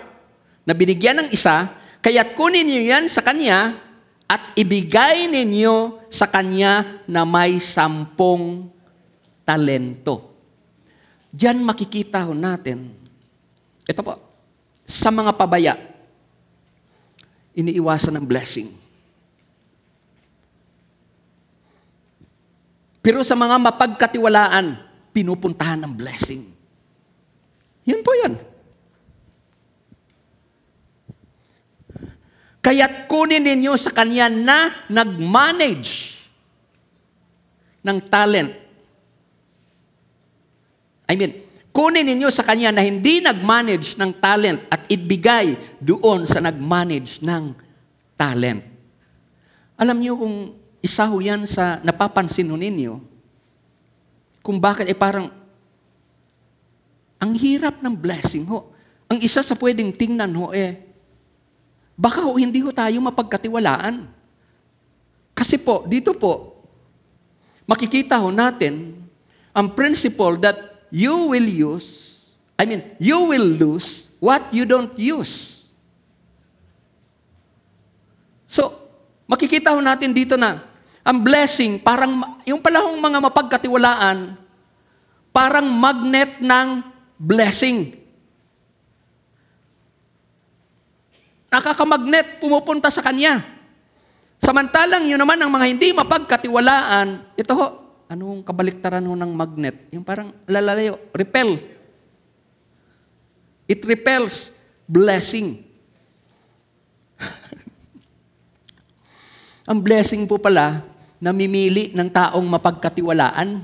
na 0.67 0.77
binigyan 0.77 1.25
ng 1.25 1.29
isa, 1.34 1.73
kaya't 2.05 2.38
kunin 2.38 2.67
niyo 2.67 2.84
yan 2.85 3.09
sa 3.09 3.25
kanya 3.25 3.86
at 4.27 4.51
ibigay 4.59 5.31
ninyo 5.31 6.03
sa 6.11 6.27
kanya 6.27 6.99
na 7.07 7.23
may 7.23 7.63
sampung 7.63 8.67
talento. 9.47 10.35
Diyan 11.31 11.63
makikita 11.63 12.27
ho 12.27 12.35
natin, 12.35 12.91
ito 13.87 14.01
po, 14.03 14.19
sa 14.83 15.07
mga 15.07 15.31
pabaya, 15.31 15.79
iniiwasan 17.55 18.19
ng 18.19 18.25
blessing. 18.27 18.67
Pero 22.99 23.23
sa 23.23 23.39
mga 23.39 23.55
mapagkatiwalaan, 23.63 24.83
pinupuntahan 25.15 25.79
ng 25.87 25.93
blessing. 25.95 26.43
Yan 27.87 28.03
po 28.03 28.11
yan. 28.19 28.35
Kaya't 32.68 33.07
kunin 33.07 33.48
ninyo 33.48 33.80
sa 33.80 33.95
kanya 33.95 34.27
na 34.27 34.76
nag-manage 34.91 36.19
ng 37.80 37.95
talent. 38.11 38.52
I 41.07 41.15
mean, 41.15 41.31
kunin 41.72 42.03
ninyo 42.03 42.27
sa 42.27 42.44
kanya 42.44 42.76
na 42.76 42.84
hindi 42.84 43.23
nag-manage 43.23 43.95
ng 43.95 44.11
talent 44.19 44.68
at 44.68 44.84
ibigay 44.91 45.56
doon 45.80 46.27
sa 46.27 46.44
nag-manage 46.44 47.23
ng 47.23 47.56
talent. 48.19 48.60
Alam 49.80 50.03
niyo 50.03 50.19
kung 50.19 50.52
isa 50.84 51.07
ho 51.07 51.23
yan 51.23 51.48
sa 51.48 51.80
napapansin 51.80 52.52
ninyo, 52.52 52.99
kung 54.44 54.60
bakit 54.60 54.91
eh 54.91 54.98
parang 54.99 55.31
ang 57.15 57.31
hirap 57.31 57.80
ng 57.80 57.95
blessing 57.95 58.44
ho. 58.52 58.76
Ang 59.07 59.23
isa 59.23 59.39
sa 59.39 59.56
pwedeng 59.56 59.95
tingnan 59.95 60.35
ho 60.35 60.52
eh, 60.52 60.86
baka 61.97 62.21
ho 62.21 62.37
hindi 62.37 62.61
ho 62.61 62.69
tayo 62.69 63.01
mapagkatiwalaan. 63.01 64.05
Kasi 65.33 65.57
po, 65.57 65.81
dito 65.89 66.13
po, 66.13 66.61
makikita 67.65 68.21
ho 68.21 68.29
natin 68.29 69.01
ang 69.49 69.73
principle 69.73 70.37
that 70.37 70.85
you 70.93 71.33
will 71.33 71.49
use, 71.49 72.21
I 72.53 72.69
mean, 72.69 72.85
you 73.01 73.17
will 73.25 73.45
lose 73.45 74.13
what 74.21 74.45
you 74.53 74.69
don't 74.69 74.93
use. 74.97 75.65
So, 78.45 78.73
makikita 79.25 79.73
ho 79.73 79.81
natin 79.81 80.13
dito 80.13 80.37
na 80.37 80.61
ang 81.01 81.17
blessing, 81.21 81.81
parang, 81.81 82.41
yung 82.45 82.61
pala 82.61 82.85
hong 82.85 82.97
mga 83.01 83.19
mapagkatiwalaan, 83.25 84.37
parang 85.33 85.67
magnet 85.69 86.41
ng 86.41 86.81
blessing. 87.17 88.06
Nakakamagnet, 91.47 92.43
pumupunta 92.43 92.91
sa 92.91 92.99
kanya. 92.99 93.43
Samantalang 94.37 95.07
yun 95.07 95.17
naman 95.17 95.39
ang 95.39 95.49
mga 95.49 95.65
hindi 95.71 95.89
mapagkatiwalaan, 95.95 97.33
ito 97.33 97.53
ho, 97.57 97.67
anong 98.07 98.45
kabaliktaran 98.45 99.03
ho 99.03 99.13
ng 99.15 99.31
magnet? 99.33 99.89
Yung 99.91 100.05
parang 100.05 100.31
lalalayo, 100.45 100.99
repel. 101.15 101.57
It 103.67 103.83
repels 103.83 104.51
blessing. 104.87 105.63
ang 109.71 109.79
blessing 109.83 110.23
po 110.29 110.39
pala, 110.39 110.85
namimili 111.19 111.91
ng 111.91 112.09
taong 112.11 112.45
mapagkatiwalaan. 112.47 113.59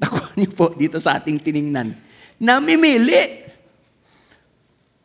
Nakuha 0.00 0.28
niyo 0.36 0.50
po 0.54 0.72
dito 0.72 0.96
sa 1.00 1.18
ating 1.20 1.40
tiningnan. 1.40 1.96
Namimili. 2.40 3.43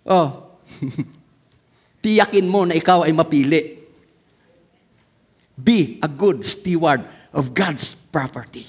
Oh, 0.09 0.57
tiyakin 2.03 2.49
mo 2.49 2.65
na 2.65 2.73
ikaw 2.73 3.05
ay 3.05 3.13
mapili. 3.13 3.77
Be 5.53 6.01
a 6.01 6.09
good 6.09 6.41
steward 6.41 7.05
of 7.29 7.53
God's 7.53 7.93
property. 8.09 8.65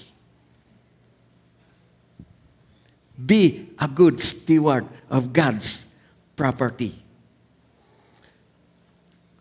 Be 3.16 3.72
a 3.80 3.88
good 3.88 4.20
steward 4.20 4.84
of 5.08 5.32
God's 5.32 5.88
property. 6.36 6.92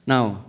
Now, 0.07 0.45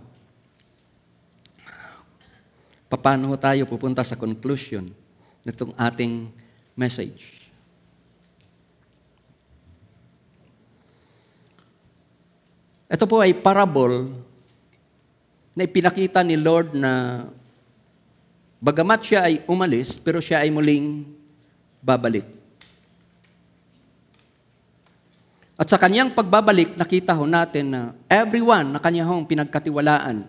paano 2.87 3.35
tayo 3.39 3.67
pupunta 3.67 4.03
sa 4.03 4.19
conclusion 4.19 4.91
nitong 5.43 5.75
ating 5.75 6.31
message? 6.77 7.40
Ito 12.91 13.07
po 13.07 13.23
ay 13.23 13.31
parable 13.31 14.11
na 15.55 15.63
ipinakita 15.63 16.19
ni 16.27 16.35
Lord 16.35 16.75
na 16.75 17.23
bagamat 18.59 18.99
siya 18.99 19.31
ay 19.31 19.47
umalis, 19.47 19.95
pero 19.95 20.19
siya 20.19 20.43
ay 20.43 20.51
muling 20.51 21.07
babalik. 21.79 22.27
At 25.55 25.71
sa 25.71 25.79
kanyang 25.79 26.11
pagbabalik, 26.11 26.75
nakita 26.75 27.15
ho 27.15 27.23
natin 27.23 27.71
na 27.71 27.81
everyone 28.11 28.75
na 28.75 28.83
kanya 28.83 29.07
hong 29.07 29.23
pinagkatiwalaan 29.23 30.27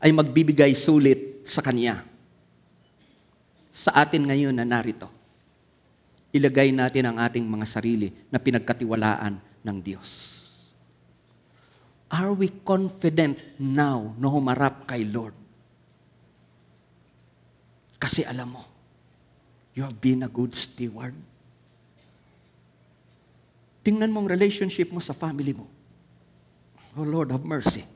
ay 0.00 0.10
magbibigay 0.16 0.72
sulit 0.72 1.44
sa 1.44 1.60
kanya. 1.60 2.08
Sa 3.68 3.92
atin 3.92 4.24
ngayon 4.24 4.56
na 4.56 4.64
narito, 4.64 5.12
ilagay 6.32 6.72
natin 6.72 7.04
ang 7.04 7.16
ating 7.20 7.44
mga 7.44 7.66
sarili 7.68 8.08
na 8.32 8.40
pinagkatiwalaan 8.40 9.36
ng 9.60 9.76
Diyos. 9.84 10.39
Are 12.10 12.34
we 12.34 12.50
confident 12.66 13.38
now 13.54 14.10
na 14.18 14.26
humarap 14.26 14.90
kay 14.90 15.06
Lord? 15.06 15.38
Kasi 18.02 18.26
alam 18.26 18.58
mo, 18.58 18.66
you 19.78 19.86
have 19.86 19.94
been 20.02 20.26
a 20.26 20.30
good 20.30 20.50
steward. 20.58 21.14
Tingnan 23.86 24.10
mo 24.10 24.26
ang 24.26 24.28
relationship 24.28 24.90
mo 24.90 24.98
sa 24.98 25.14
family 25.14 25.54
mo. 25.54 25.70
Oh 26.98 27.06
Lord, 27.06 27.30
have 27.30 27.46
mercy. 27.46 27.86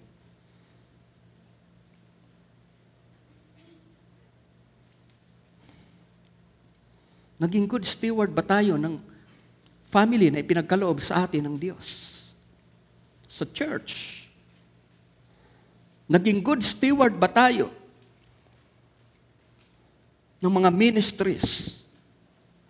Naging 7.35 7.66
good 7.66 7.82
steward 7.82 8.31
ba 8.31 8.47
tayo 8.47 8.78
ng 8.78 8.95
family 9.91 10.31
na 10.31 10.39
ipinagkaloob 10.39 11.03
sa 11.03 11.27
atin 11.27 11.51
ng 11.51 11.57
Diyos? 11.59 12.14
Sa 13.35 13.43
church. 13.51 14.23
Naging 16.06 16.39
good 16.39 16.62
steward 16.62 17.19
ba 17.19 17.27
tayo 17.27 17.74
ng 20.39 20.52
mga 20.55 20.70
ministries 20.70 21.82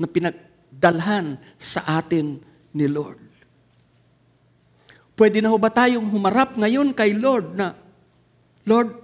na 0.01 0.09
pinagdalhan 0.09 1.37
sa 1.61 2.01
atin 2.01 2.41
ni 2.73 2.89
Lord? 2.89 3.21
Pwede 5.13 5.45
na 5.45 5.53
ho 5.53 5.61
ba 5.61 5.69
tayong 5.69 6.09
humarap 6.09 6.57
ngayon 6.57 6.97
kay 6.97 7.13
Lord 7.13 7.53
na, 7.53 7.77
Lord, 8.65 8.97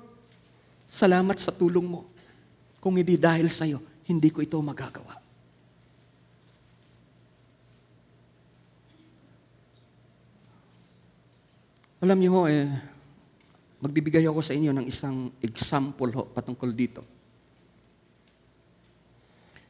salamat 0.89 1.37
sa 1.37 1.53
tulong 1.53 1.85
mo. 1.85 2.09
Kung 2.81 2.97
hindi 2.97 3.21
dahil 3.21 3.53
sa 3.53 3.69
iyo, 3.69 3.85
hindi 4.09 4.33
ko 4.33 4.41
ito 4.41 4.57
magagawa. 4.57 5.20
Alam 12.01 12.17
niyo 12.17 12.33
ho, 12.33 12.43
eh, 12.49 12.65
magbibigay 13.85 14.25
ako 14.25 14.41
sa 14.41 14.57
inyo 14.57 14.73
ng 14.73 14.89
isang 14.89 15.29
example 15.45 16.09
ho 16.17 16.25
patungkol 16.33 16.73
dito. 16.73 17.05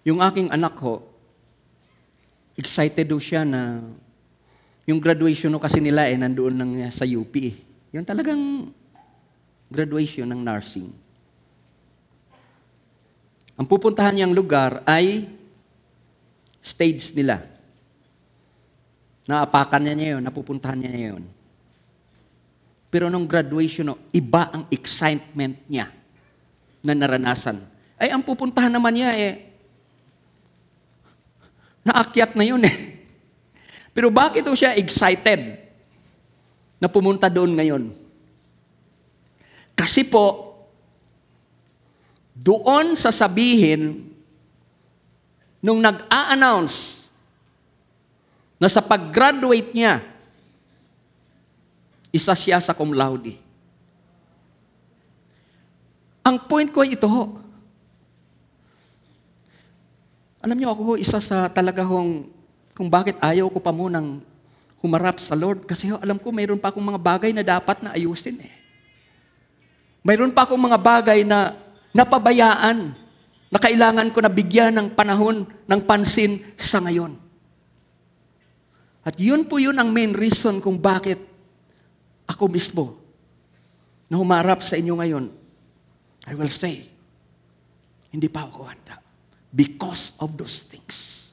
Yung 0.07 0.23
aking 0.23 0.47
anak 0.55 0.79
ho, 0.79 1.03
excited 2.55 3.11
ho 3.11 3.19
siya 3.19 3.43
na 3.43 3.83
yung 4.87 5.03
graduation 5.03 5.51
ho 5.51 5.59
kasi 5.59 5.83
nila 5.83 6.07
eh 6.07 6.15
nandoon 6.15 6.55
lang 6.55 6.71
sa 6.95 7.03
UP 7.03 7.35
eh. 7.35 7.55
Yung 7.91 8.07
talagang 8.07 8.71
graduation 9.67 10.31
ng 10.31 10.39
nursing. 10.47 10.87
Ang 13.59 13.67
pupuntahan 13.67 14.15
niyang 14.15 14.35
lugar 14.35 14.87
ay 14.87 15.27
stage 16.63 17.11
nila. 17.11 17.43
Naapakan 19.27 19.83
niya 19.83 19.95
niya 19.99 20.09
yun, 20.15 20.23
napupuntahan 20.23 20.79
niya 20.79 20.91
niya 20.95 21.09
yun. 21.19 21.40
Pero 22.91 23.07
nung 23.07 23.25
graduation, 23.25 23.95
no, 23.95 23.97
iba 24.11 24.51
ang 24.51 24.67
excitement 24.67 25.55
niya 25.71 25.87
na 26.83 26.93
naranasan. 26.93 27.63
Ay, 27.95 28.11
ang 28.11 28.21
pupuntahan 28.27 28.73
naman 28.75 28.91
niya 28.91 29.15
eh, 29.15 29.47
naakyat 31.87 32.35
na 32.35 32.45
yun 32.45 32.61
eh. 32.67 32.77
Pero 33.95 34.11
bakit 34.11 34.43
ho 34.43 34.55
siya 34.59 34.75
excited 34.75 35.71
na 36.83 36.91
pumunta 36.91 37.31
doon 37.31 37.55
ngayon? 37.55 37.95
Kasi 39.79 40.03
po, 40.03 40.51
doon 42.35 42.99
sasabihin, 42.99 44.11
nung 45.61 45.79
nag-a-announce 45.79 47.07
na 48.61 48.69
sa 48.69 48.81
pag-graduate 48.81 49.73
niya, 49.77 50.01
isa 52.11 52.35
siya 52.35 52.59
sa 52.59 52.75
cum 52.75 52.91
laude. 52.91 53.39
Ang 56.27 56.37
point 56.47 56.69
ko 56.69 56.83
ay 56.85 56.95
ito 56.95 57.09
ho. 57.09 57.39
Alam 60.41 60.57
niyo 60.57 60.71
ako 60.73 60.97
isa 61.01 61.19
sa 61.19 61.49
talaga 61.49 61.85
hong 61.87 62.29
kung 62.77 62.89
bakit 62.89 63.17
ayaw 63.21 63.49
ko 63.53 63.61
pa 63.61 63.73
munang 63.73 64.25
humarap 64.81 65.21
sa 65.21 65.37
Lord. 65.37 65.65
Kasi 65.69 65.93
ho, 65.93 66.01
alam 66.01 66.17
ko 66.17 66.33
mayroon 66.33 66.61
pa 66.61 66.73
akong 66.73 66.85
mga 66.85 67.01
bagay 67.01 67.31
na 67.33 67.45
dapat 67.45 67.85
na 67.85 67.93
ayusin 67.93 68.41
eh. 68.41 68.53
Mayroon 70.01 70.33
pa 70.33 70.49
akong 70.49 70.61
mga 70.61 70.81
bagay 70.81 71.21
na 71.29 71.53
napabayaan 71.93 72.97
na 73.51 73.59
kailangan 73.59 74.09
ko 74.15 74.19
na 74.25 74.33
bigyan 74.33 74.73
ng 74.73 74.89
panahon, 74.97 75.45
ng 75.45 75.81
pansin 75.85 76.41
sa 76.57 76.81
ngayon. 76.81 77.19
At 79.05 79.17
yun 79.21 79.45
po 79.45 79.61
yun 79.61 79.77
ang 79.77 79.93
main 79.93 80.13
reason 80.17 80.61
kung 80.61 80.81
bakit 80.81 81.30
ako 82.31 82.47
mismo 82.47 82.95
na 84.07 84.15
humarap 84.15 84.63
sa 84.63 84.79
inyo 84.79 84.95
ngayon, 84.95 85.27
I 86.31 86.33
will 86.39 86.51
say, 86.51 86.87
hindi 88.15 88.31
pa 88.31 88.47
ako 88.47 88.71
handa. 88.71 89.03
Because 89.51 90.15
of 90.23 90.39
those 90.39 90.63
things. 90.63 91.31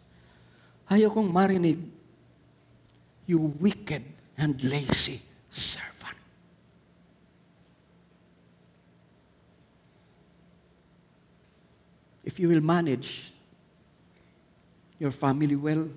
Ayaw 0.90 1.14
kong 1.14 1.30
marinig, 1.30 1.78
you 3.30 3.38
wicked 3.62 4.02
and 4.38 4.58
lazy 4.66 5.22
servant. 5.54 6.18
If 12.26 12.42
you 12.42 12.50
will 12.50 12.64
manage 12.64 13.34
your 14.98 15.12
family 15.14 15.56
well, 15.56 15.90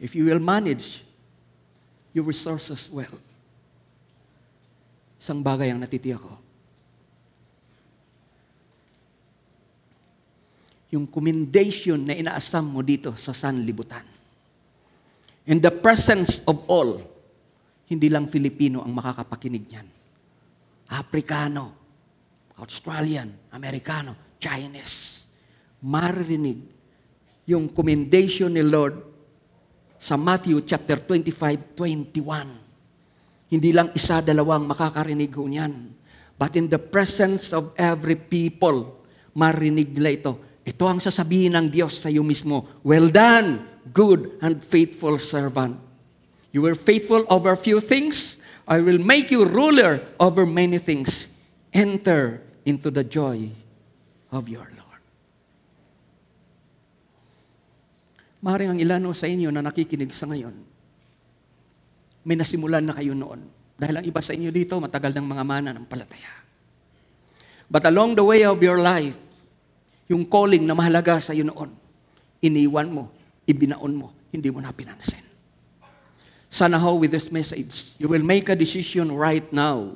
if 0.00 0.14
you 0.14 0.24
will 0.24 0.40
manage 0.40 1.04
your 2.12 2.24
resources 2.24 2.88
well, 2.88 3.20
isang 5.26 5.42
bagay 5.42 5.74
ang 5.74 5.82
natitiyak 5.82 6.22
ko. 6.22 6.38
Yung 10.94 11.10
commendation 11.10 11.98
na 11.98 12.14
inaasam 12.14 12.62
mo 12.62 12.78
dito 12.78 13.10
sa 13.18 13.34
sanlibutan. 13.34 14.06
In 15.50 15.58
the 15.58 15.74
presence 15.74 16.46
of 16.46 16.62
all, 16.70 17.02
hindi 17.90 18.06
lang 18.06 18.30
Filipino 18.30 18.86
ang 18.86 18.94
makakapakinig 18.94 19.66
niyan. 19.66 19.88
Afrikano, 20.94 21.74
Australian, 22.62 23.50
Amerikano, 23.50 24.38
Chinese. 24.38 25.26
Maririnig 25.82 26.62
yung 27.50 27.66
commendation 27.74 28.54
ni 28.54 28.62
Lord 28.62 28.94
sa 29.98 30.14
Matthew 30.14 30.62
chapter 30.62 31.02
25, 31.02 31.74
21. 31.74 32.65
Hindi 33.46 33.70
lang 33.70 33.94
isa, 33.94 34.18
dalawang 34.18 34.66
makakarinig 34.66 35.30
ho 35.38 35.46
niyan. 35.46 35.94
But 36.36 36.58
in 36.58 36.66
the 36.68 36.82
presence 36.82 37.54
of 37.54 37.72
every 37.78 38.18
people, 38.18 39.06
marinig 39.32 39.94
nila 39.94 40.10
ito. 40.12 40.32
Ito 40.66 40.84
ang 40.90 40.98
sasabihin 40.98 41.54
ng 41.54 41.70
Diyos 41.70 42.02
sa 42.02 42.10
iyo 42.10 42.26
mismo. 42.26 42.82
Well 42.82 43.06
done, 43.08 43.62
good 43.94 44.34
and 44.42 44.58
faithful 44.60 45.14
servant. 45.22 45.78
You 46.50 46.66
were 46.66 46.74
faithful 46.74 47.22
over 47.30 47.54
few 47.54 47.78
things. 47.78 48.42
I 48.66 48.82
will 48.82 48.98
make 48.98 49.30
you 49.30 49.46
ruler 49.46 50.02
over 50.18 50.42
many 50.42 50.82
things. 50.82 51.30
Enter 51.70 52.42
into 52.66 52.90
the 52.90 53.06
joy 53.06 53.54
of 54.34 54.50
your 54.50 54.66
Lord. 54.74 55.02
Maring 58.42 58.74
ang 58.74 58.80
ilan 58.82 59.06
sa 59.14 59.30
inyo 59.30 59.54
na 59.54 59.62
nakikinig 59.62 60.10
sa 60.10 60.26
ngayon, 60.26 60.65
may 62.26 62.34
nasimulan 62.34 62.82
na 62.82 62.90
kayo 62.90 63.14
noon. 63.14 63.46
Dahil 63.78 64.02
ang 64.02 64.04
iba 64.04 64.18
sa 64.18 64.34
inyo 64.34 64.50
dito, 64.50 64.74
matagal 64.82 65.14
ng 65.14 65.26
mga 65.30 65.44
mana 65.46 65.70
ng 65.70 65.86
palataya. 65.86 66.42
But 67.70 67.86
along 67.86 68.18
the 68.18 68.26
way 68.26 68.42
of 68.42 68.58
your 68.58 68.82
life, 68.82 69.14
yung 70.10 70.26
calling 70.26 70.66
na 70.66 70.74
mahalaga 70.74 71.22
sa 71.22 71.30
iyo 71.30 71.46
noon, 71.46 71.70
iniwan 72.42 72.90
mo, 72.90 73.14
ibinaon 73.46 73.94
mo, 73.94 74.10
hindi 74.34 74.50
mo 74.50 74.58
na 74.58 74.74
pinansin. 74.74 75.22
Sana 76.50 76.82
ho 76.82 76.98
with 76.98 77.14
this 77.14 77.30
message, 77.30 77.94
you 77.98 78.10
will 78.10 78.22
make 78.22 78.50
a 78.50 78.58
decision 78.58 79.14
right 79.14 79.46
now. 79.54 79.94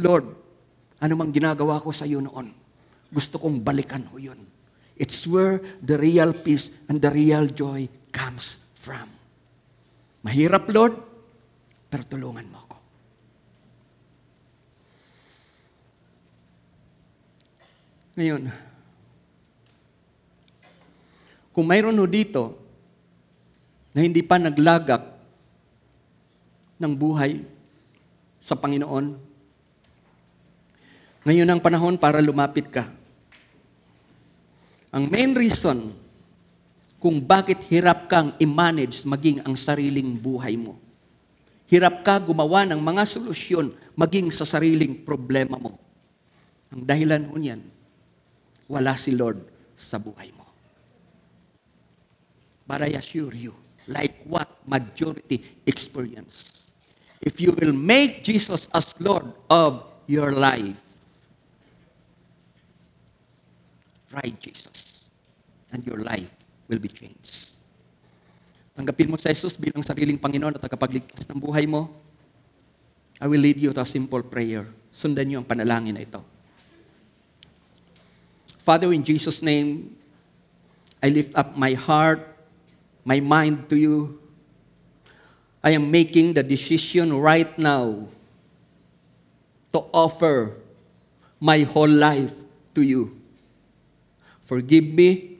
Lord, 0.00 0.36
ano 1.00 1.12
mang 1.16 1.32
ginagawa 1.32 1.80
ko 1.80 1.92
sa 1.92 2.04
iyo 2.04 2.20
noon, 2.20 2.52
gusto 3.08 3.40
kong 3.40 3.64
balikan 3.64 4.04
ho 4.12 4.20
yun. 4.20 4.40
It's 5.00 5.24
where 5.24 5.64
the 5.80 5.96
real 5.96 6.36
peace 6.36 6.68
and 6.88 7.00
the 7.00 7.08
real 7.08 7.48
joy 7.48 7.88
comes 8.12 8.60
from. 8.76 9.08
Mahirap, 10.20 10.68
Lord, 10.68 11.09
pero 11.90 12.06
tulungan 12.06 12.46
mo 12.46 12.58
ako. 12.62 12.76
Ngayon, 18.14 18.42
kung 21.50 21.66
mayroon 21.66 21.98
ho 21.98 22.06
dito 22.06 22.54
na 23.90 24.06
hindi 24.06 24.22
pa 24.22 24.38
naglagak 24.38 25.02
ng 26.78 26.92
buhay 26.94 27.42
sa 28.38 28.54
Panginoon, 28.54 29.06
ngayon 31.26 31.48
ang 31.50 31.60
panahon 31.60 32.00
para 32.00 32.22
lumapit 32.22 32.70
ka. 32.70 32.88
Ang 34.90 35.06
main 35.10 35.36
reason 35.36 35.92
kung 37.00 37.20
bakit 37.20 37.62
hirap 37.68 38.10
kang 38.10 38.36
i-manage 38.36 39.04
maging 39.08 39.40
ang 39.44 39.56
sariling 39.56 40.16
buhay 40.16 40.56
mo, 40.56 40.76
Hirap 41.70 42.02
ka 42.02 42.18
gumawa 42.18 42.66
ng 42.66 42.82
mga 42.82 43.06
solusyon 43.06 43.70
maging 43.94 44.34
sa 44.34 44.42
sariling 44.42 45.06
problema 45.06 45.54
mo. 45.54 45.78
Ang 46.74 46.82
dahilan 46.82 47.30
ho 47.30 47.38
niyan, 47.38 47.62
wala 48.66 48.98
si 48.98 49.14
Lord 49.14 49.38
sa 49.78 50.02
buhay 50.02 50.34
mo. 50.34 50.46
But 52.66 52.82
I 52.82 52.98
assure 52.98 53.34
you, 53.34 53.54
like 53.86 54.18
what 54.26 54.50
majority 54.66 55.62
experience, 55.66 56.66
if 57.22 57.38
you 57.38 57.54
will 57.54 57.74
make 57.74 58.26
Jesus 58.26 58.66
as 58.74 58.90
Lord 58.98 59.30
of 59.50 59.86
your 60.10 60.34
life, 60.34 60.78
try 64.10 64.26
Jesus, 64.42 65.06
and 65.70 65.86
your 65.86 66.02
life 66.02 66.30
will 66.66 66.82
be 66.82 66.90
changed. 66.90 67.49
Tanggapin 68.80 69.12
mo 69.12 69.20
sa 69.20 69.28
Jesus 69.28 69.60
bilang 69.60 69.84
sariling 69.84 70.16
Panginoon 70.16 70.56
at 70.56 70.64
tagapagligtas 70.64 71.28
ng 71.28 71.36
buhay 71.36 71.68
mo. 71.68 71.92
I 73.20 73.28
will 73.28 73.44
lead 73.44 73.60
you 73.60 73.76
to 73.76 73.84
a 73.84 73.84
simple 73.84 74.24
prayer. 74.24 74.64
Sundan 74.88 75.28
niyo 75.28 75.44
ang 75.44 75.44
panalangin 75.44 75.92
na 75.92 76.00
ito. 76.00 76.24
Father, 78.64 78.88
in 78.96 79.04
Jesus' 79.04 79.44
name, 79.44 79.92
I 81.04 81.12
lift 81.12 81.36
up 81.36 81.60
my 81.60 81.76
heart, 81.76 82.24
my 83.04 83.20
mind 83.20 83.68
to 83.68 83.76
you. 83.76 84.16
I 85.60 85.76
am 85.76 85.92
making 85.92 86.32
the 86.32 86.40
decision 86.40 87.12
right 87.12 87.52
now 87.60 88.08
to 89.76 89.84
offer 89.92 90.56
my 91.36 91.68
whole 91.68 91.92
life 91.92 92.32
to 92.72 92.80
you. 92.80 93.12
Forgive 94.48 94.88
me 94.88 95.36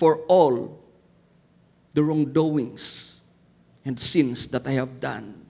for 0.00 0.24
all 0.24 0.79
the 1.94 2.02
wrongdoings 2.02 3.20
and 3.84 3.98
sins 3.98 4.46
that 4.48 4.66
I 4.66 4.72
have 4.72 5.00
done. 5.00 5.46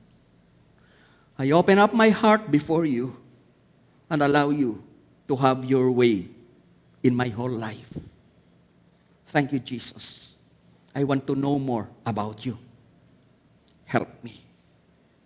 I 1.38 1.50
open 1.52 1.78
up 1.78 1.94
my 1.94 2.10
heart 2.10 2.50
before 2.50 2.84
you 2.84 3.16
and 4.08 4.22
allow 4.22 4.50
you 4.50 4.82
to 5.28 5.36
have 5.36 5.64
your 5.64 5.90
way 5.90 6.28
in 7.02 7.14
my 7.14 7.28
whole 7.28 7.50
life. 7.50 7.88
Thank 9.28 9.52
you, 9.52 9.58
Jesus. 9.58 10.32
I 10.94 11.04
want 11.04 11.26
to 11.26 11.34
know 11.34 11.58
more 11.58 11.88
about 12.04 12.44
you. 12.44 12.58
Help 13.84 14.08
me. 14.22 14.44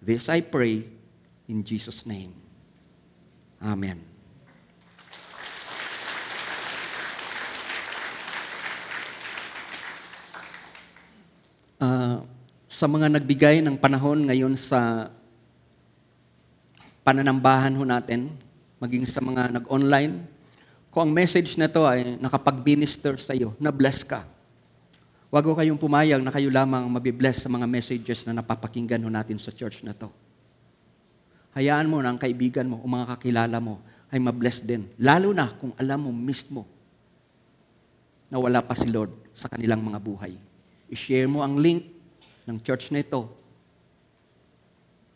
This 0.01 0.29
I 0.29 0.41
pray 0.41 0.85
in 1.49 1.65
Jesus' 1.65 2.05
name. 2.07 2.35
Amen. 3.63 4.14
Ah, 11.79 12.23
sa 12.71 12.87
mga 12.87 13.11
nagbigay 13.11 13.59
ng 13.63 13.75
panahon 13.79 14.31
ngayon 14.31 14.55
sa 14.55 15.11
pananambahan 17.03 17.75
ho 17.75 17.83
natin, 17.83 18.31
maging 18.79 19.07
sa 19.11 19.19
mga 19.19 19.61
nag-online, 19.61 20.23
kung 20.95 21.11
ang 21.11 21.13
message 21.13 21.59
na 21.59 21.67
to 21.67 21.83
ay 21.83 22.15
nakapag-minister 22.23 23.19
sa 23.19 23.35
iyo, 23.35 23.55
na-bless 23.59 24.07
ka, 24.07 24.23
huwag 25.35 25.43
kayong 25.43 25.79
pumayag 25.79 26.23
na 26.23 26.31
kayo 26.31 26.47
lamang 26.47 26.87
mabibless 26.87 27.43
sa 27.43 27.51
mga 27.51 27.67
messages 27.67 28.23
na 28.23 28.39
napapakinggan 28.39 29.03
ho 29.03 29.11
natin 29.11 29.35
sa 29.43 29.51
church 29.51 29.83
na 29.83 29.91
to. 29.91 30.07
Hayaan 31.59 31.91
mo 31.91 31.99
na 31.99 32.15
ang 32.15 32.19
kaibigan 32.19 32.67
mo 32.67 32.79
o 32.83 32.87
mga 32.87 33.19
kakilala 33.19 33.59
mo 33.59 33.83
ay 34.15 34.23
mabless 34.23 34.63
din. 34.63 34.87
Lalo 34.99 35.35
na 35.35 35.51
kung 35.51 35.75
alam 35.75 36.07
mo 36.07 36.11
mismo 36.15 36.67
na 38.31 38.39
wala 38.39 38.63
pa 38.63 38.79
si 38.79 38.87
Lord 38.87 39.11
sa 39.35 39.51
kanilang 39.51 39.83
mga 39.83 39.99
buhay. 39.99 40.54
I-share 40.95 41.27
mo 41.27 41.43
ang 41.43 41.59
link 41.59 41.91
ng 42.47 42.63
church 42.63 42.95
na 42.95 43.03
ito 43.03 43.27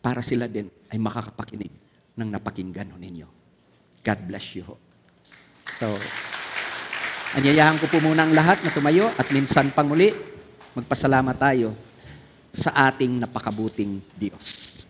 para 0.03 0.19
sila 0.19 0.51
din 0.51 0.67
ay 0.91 0.99
makakapakinig 0.99 1.71
ng 2.19 2.27
napakinggan 2.27 2.91
ninyo. 2.99 3.27
God 4.03 4.19
bless 4.27 4.59
you. 4.59 4.67
So, 5.79 5.87
anyayahan 7.39 7.79
ko 7.79 7.87
po 7.87 8.03
muna 8.03 8.27
ang 8.27 8.35
lahat 8.35 8.59
na 8.59 8.75
tumayo 8.75 9.07
at 9.15 9.31
minsan 9.31 9.71
pang 9.71 9.87
muli, 9.87 10.11
magpasalamat 10.75 11.37
tayo 11.39 11.71
sa 12.51 12.91
ating 12.91 13.23
napakabuting 13.23 14.03
Diyos. 14.19 14.83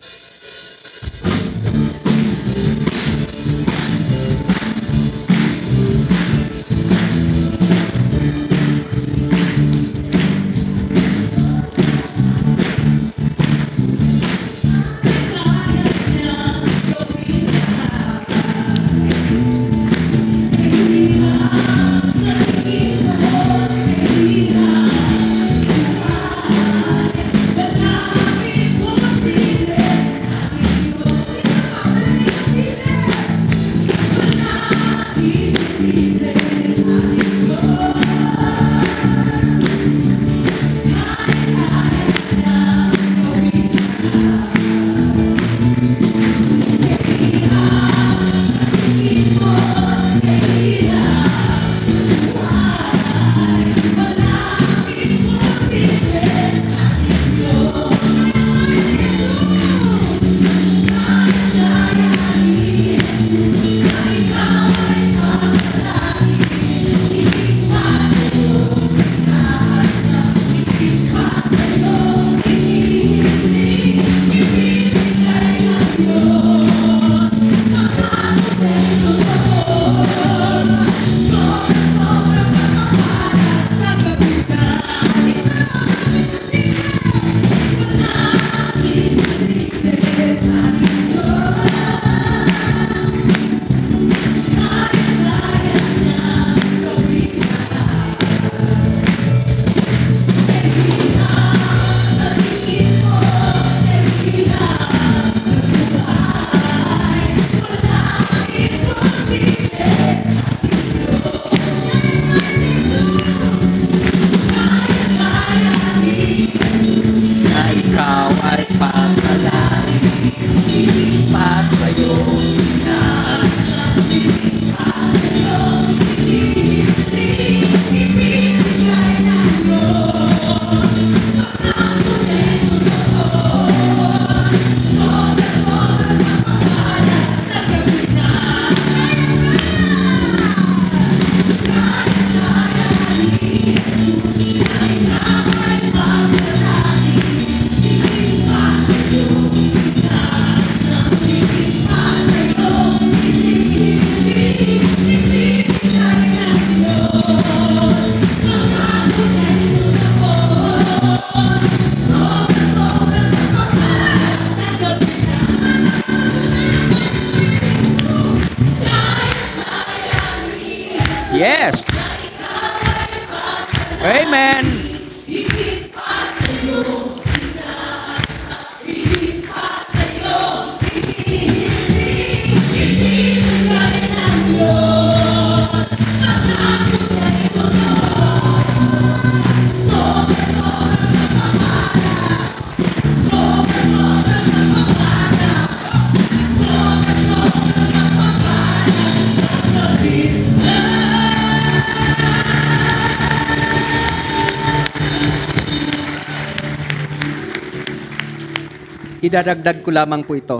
Idadagdag 209.30 209.86
ko 209.86 209.94
lamang 209.94 210.26
po 210.26 210.34
ito. 210.34 210.58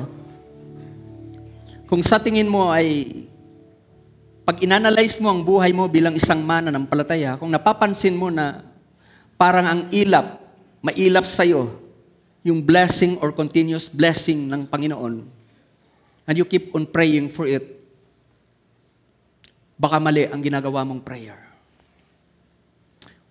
Kung 1.90 2.06
sa 2.06 2.22
tingin 2.22 2.46
mo 2.46 2.70
ay 2.70 3.26
pag 4.46 4.62
inanalyze 4.62 5.18
mo 5.18 5.26
ang 5.26 5.42
buhay 5.42 5.74
mo 5.74 5.90
bilang 5.90 6.14
isang 6.14 6.38
mana 6.38 6.70
ng 6.70 6.86
palataya, 6.86 7.34
kung 7.34 7.50
napapansin 7.50 8.14
mo 8.14 8.30
na 8.30 8.62
parang 9.34 9.66
ang 9.66 9.80
ilap, 9.90 10.38
mailap 10.86 11.26
sa'yo, 11.26 11.82
yung 12.46 12.62
blessing 12.62 13.18
or 13.18 13.34
continuous 13.34 13.90
blessing 13.90 14.46
ng 14.46 14.70
Panginoon, 14.70 15.26
and 16.30 16.34
you 16.38 16.46
keep 16.46 16.70
on 16.70 16.86
praying 16.86 17.26
for 17.26 17.50
it, 17.50 17.74
baka 19.74 19.98
mali 19.98 20.30
ang 20.30 20.38
ginagawa 20.38 20.86
mong 20.86 21.02
prayer. 21.02 21.42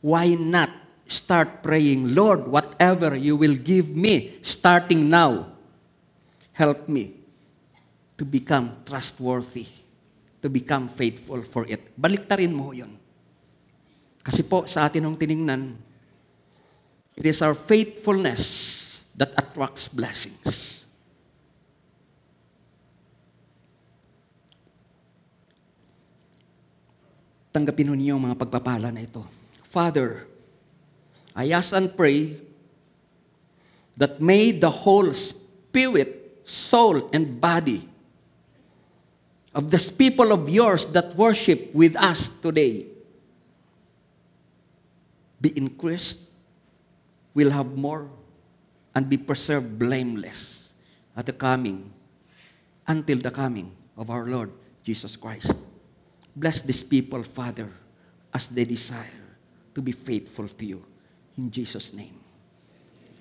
Why 0.03 0.35
not 0.35 0.88
start 1.09 1.65
praying, 1.65 2.13
Lord, 2.13 2.45
whatever 2.45 3.17
you 3.17 3.33
will 3.33 3.57
give 3.57 3.89
me 3.89 4.37
starting 4.45 5.09
now, 5.09 5.49
help 6.53 6.85
me 6.85 7.17
to 8.13 8.23
become 8.23 8.85
trustworthy, 8.85 9.65
to 10.45 10.47
become 10.47 10.85
faithful 10.85 11.41
for 11.41 11.65
it. 11.65 11.89
Baliktarin 11.97 12.53
mo 12.53 12.69
yun. 12.69 12.93
Kasi 14.21 14.45
po, 14.45 14.69
sa 14.69 14.85
atin 14.85 15.09
ang 15.09 15.17
tiningnan, 15.17 15.73
it 17.17 17.25
is 17.25 17.41
our 17.41 17.57
faithfulness 17.57 19.01
that 19.17 19.33
attracts 19.33 19.89
blessings. 19.89 20.85
Tanggapin 27.49 27.89
ho 27.89 27.97
ninyo 27.97 28.13
ang 28.13 28.23
mga 28.29 28.37
pagpapala 28.45 28.93
na 28.93 29.01
ito. 29.01 29.25
Father, 29.65 30.28
I 31.35 31.51
ask 31.51 31.73
and 31.73 31.95
pray 31.95 32.37
that 33.97 34.21
may 34.21 34.51
the 34.51 34.69
whole 34.69 35.13
spirit, 35.13 36.41
soul, 36.45 37.09
and 37.13 37.39
body 37.39 37.87
of 39.53 39.71
this 39.71 39.91
people 39.91 40.31
of 40.31 40.47
yours 40.47 40.85
that 40.87 41.15
worship 41.15 41.73
with 41.73 41.95
us 41.95 42.29
today 42.29 42.85
be 45.41 45.55
increased, 45.57 46.19
will 47.33 47.49
have 47.51 47.75
more, 47.77 48.09
and 48.93 49.09
be 49.09 49.17
preserved 49.17 49.79
blameless 49.79 50.73
at 51.15 51.25
the 51.25 51.33
coming, 51.33 51.91
until 52.87 53.19
the 53.19 53.31
coming 53.31 53.71
of 53.97 54.09
our 54.09 54.25
Lord 54.25 54.51
Jesus 54.83 55.15
Christ. 55.15 55.55
Bless 56.35 56.61
these 56.61 56.83
people, 56.83 57.23
Father, 57.23 57.71
as 58.33 58.47
they 58.47 58.65
desire 58.65 59.37
to 59.75 59.81
be 59.81 59.91
faithful 59.91 60.47
to 60.47 60.65
you. 60.65 60.88
In 61.39 61.47
Jesus' 61.47 61.95
name. 61.95 62.19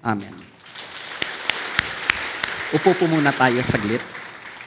Amen. 0.03 0.35
Upo 2.75 2.91
po 2.99 3.07
muna 3.07 3.31
tayo 3.31 3.63
saglit. 3.63 4.18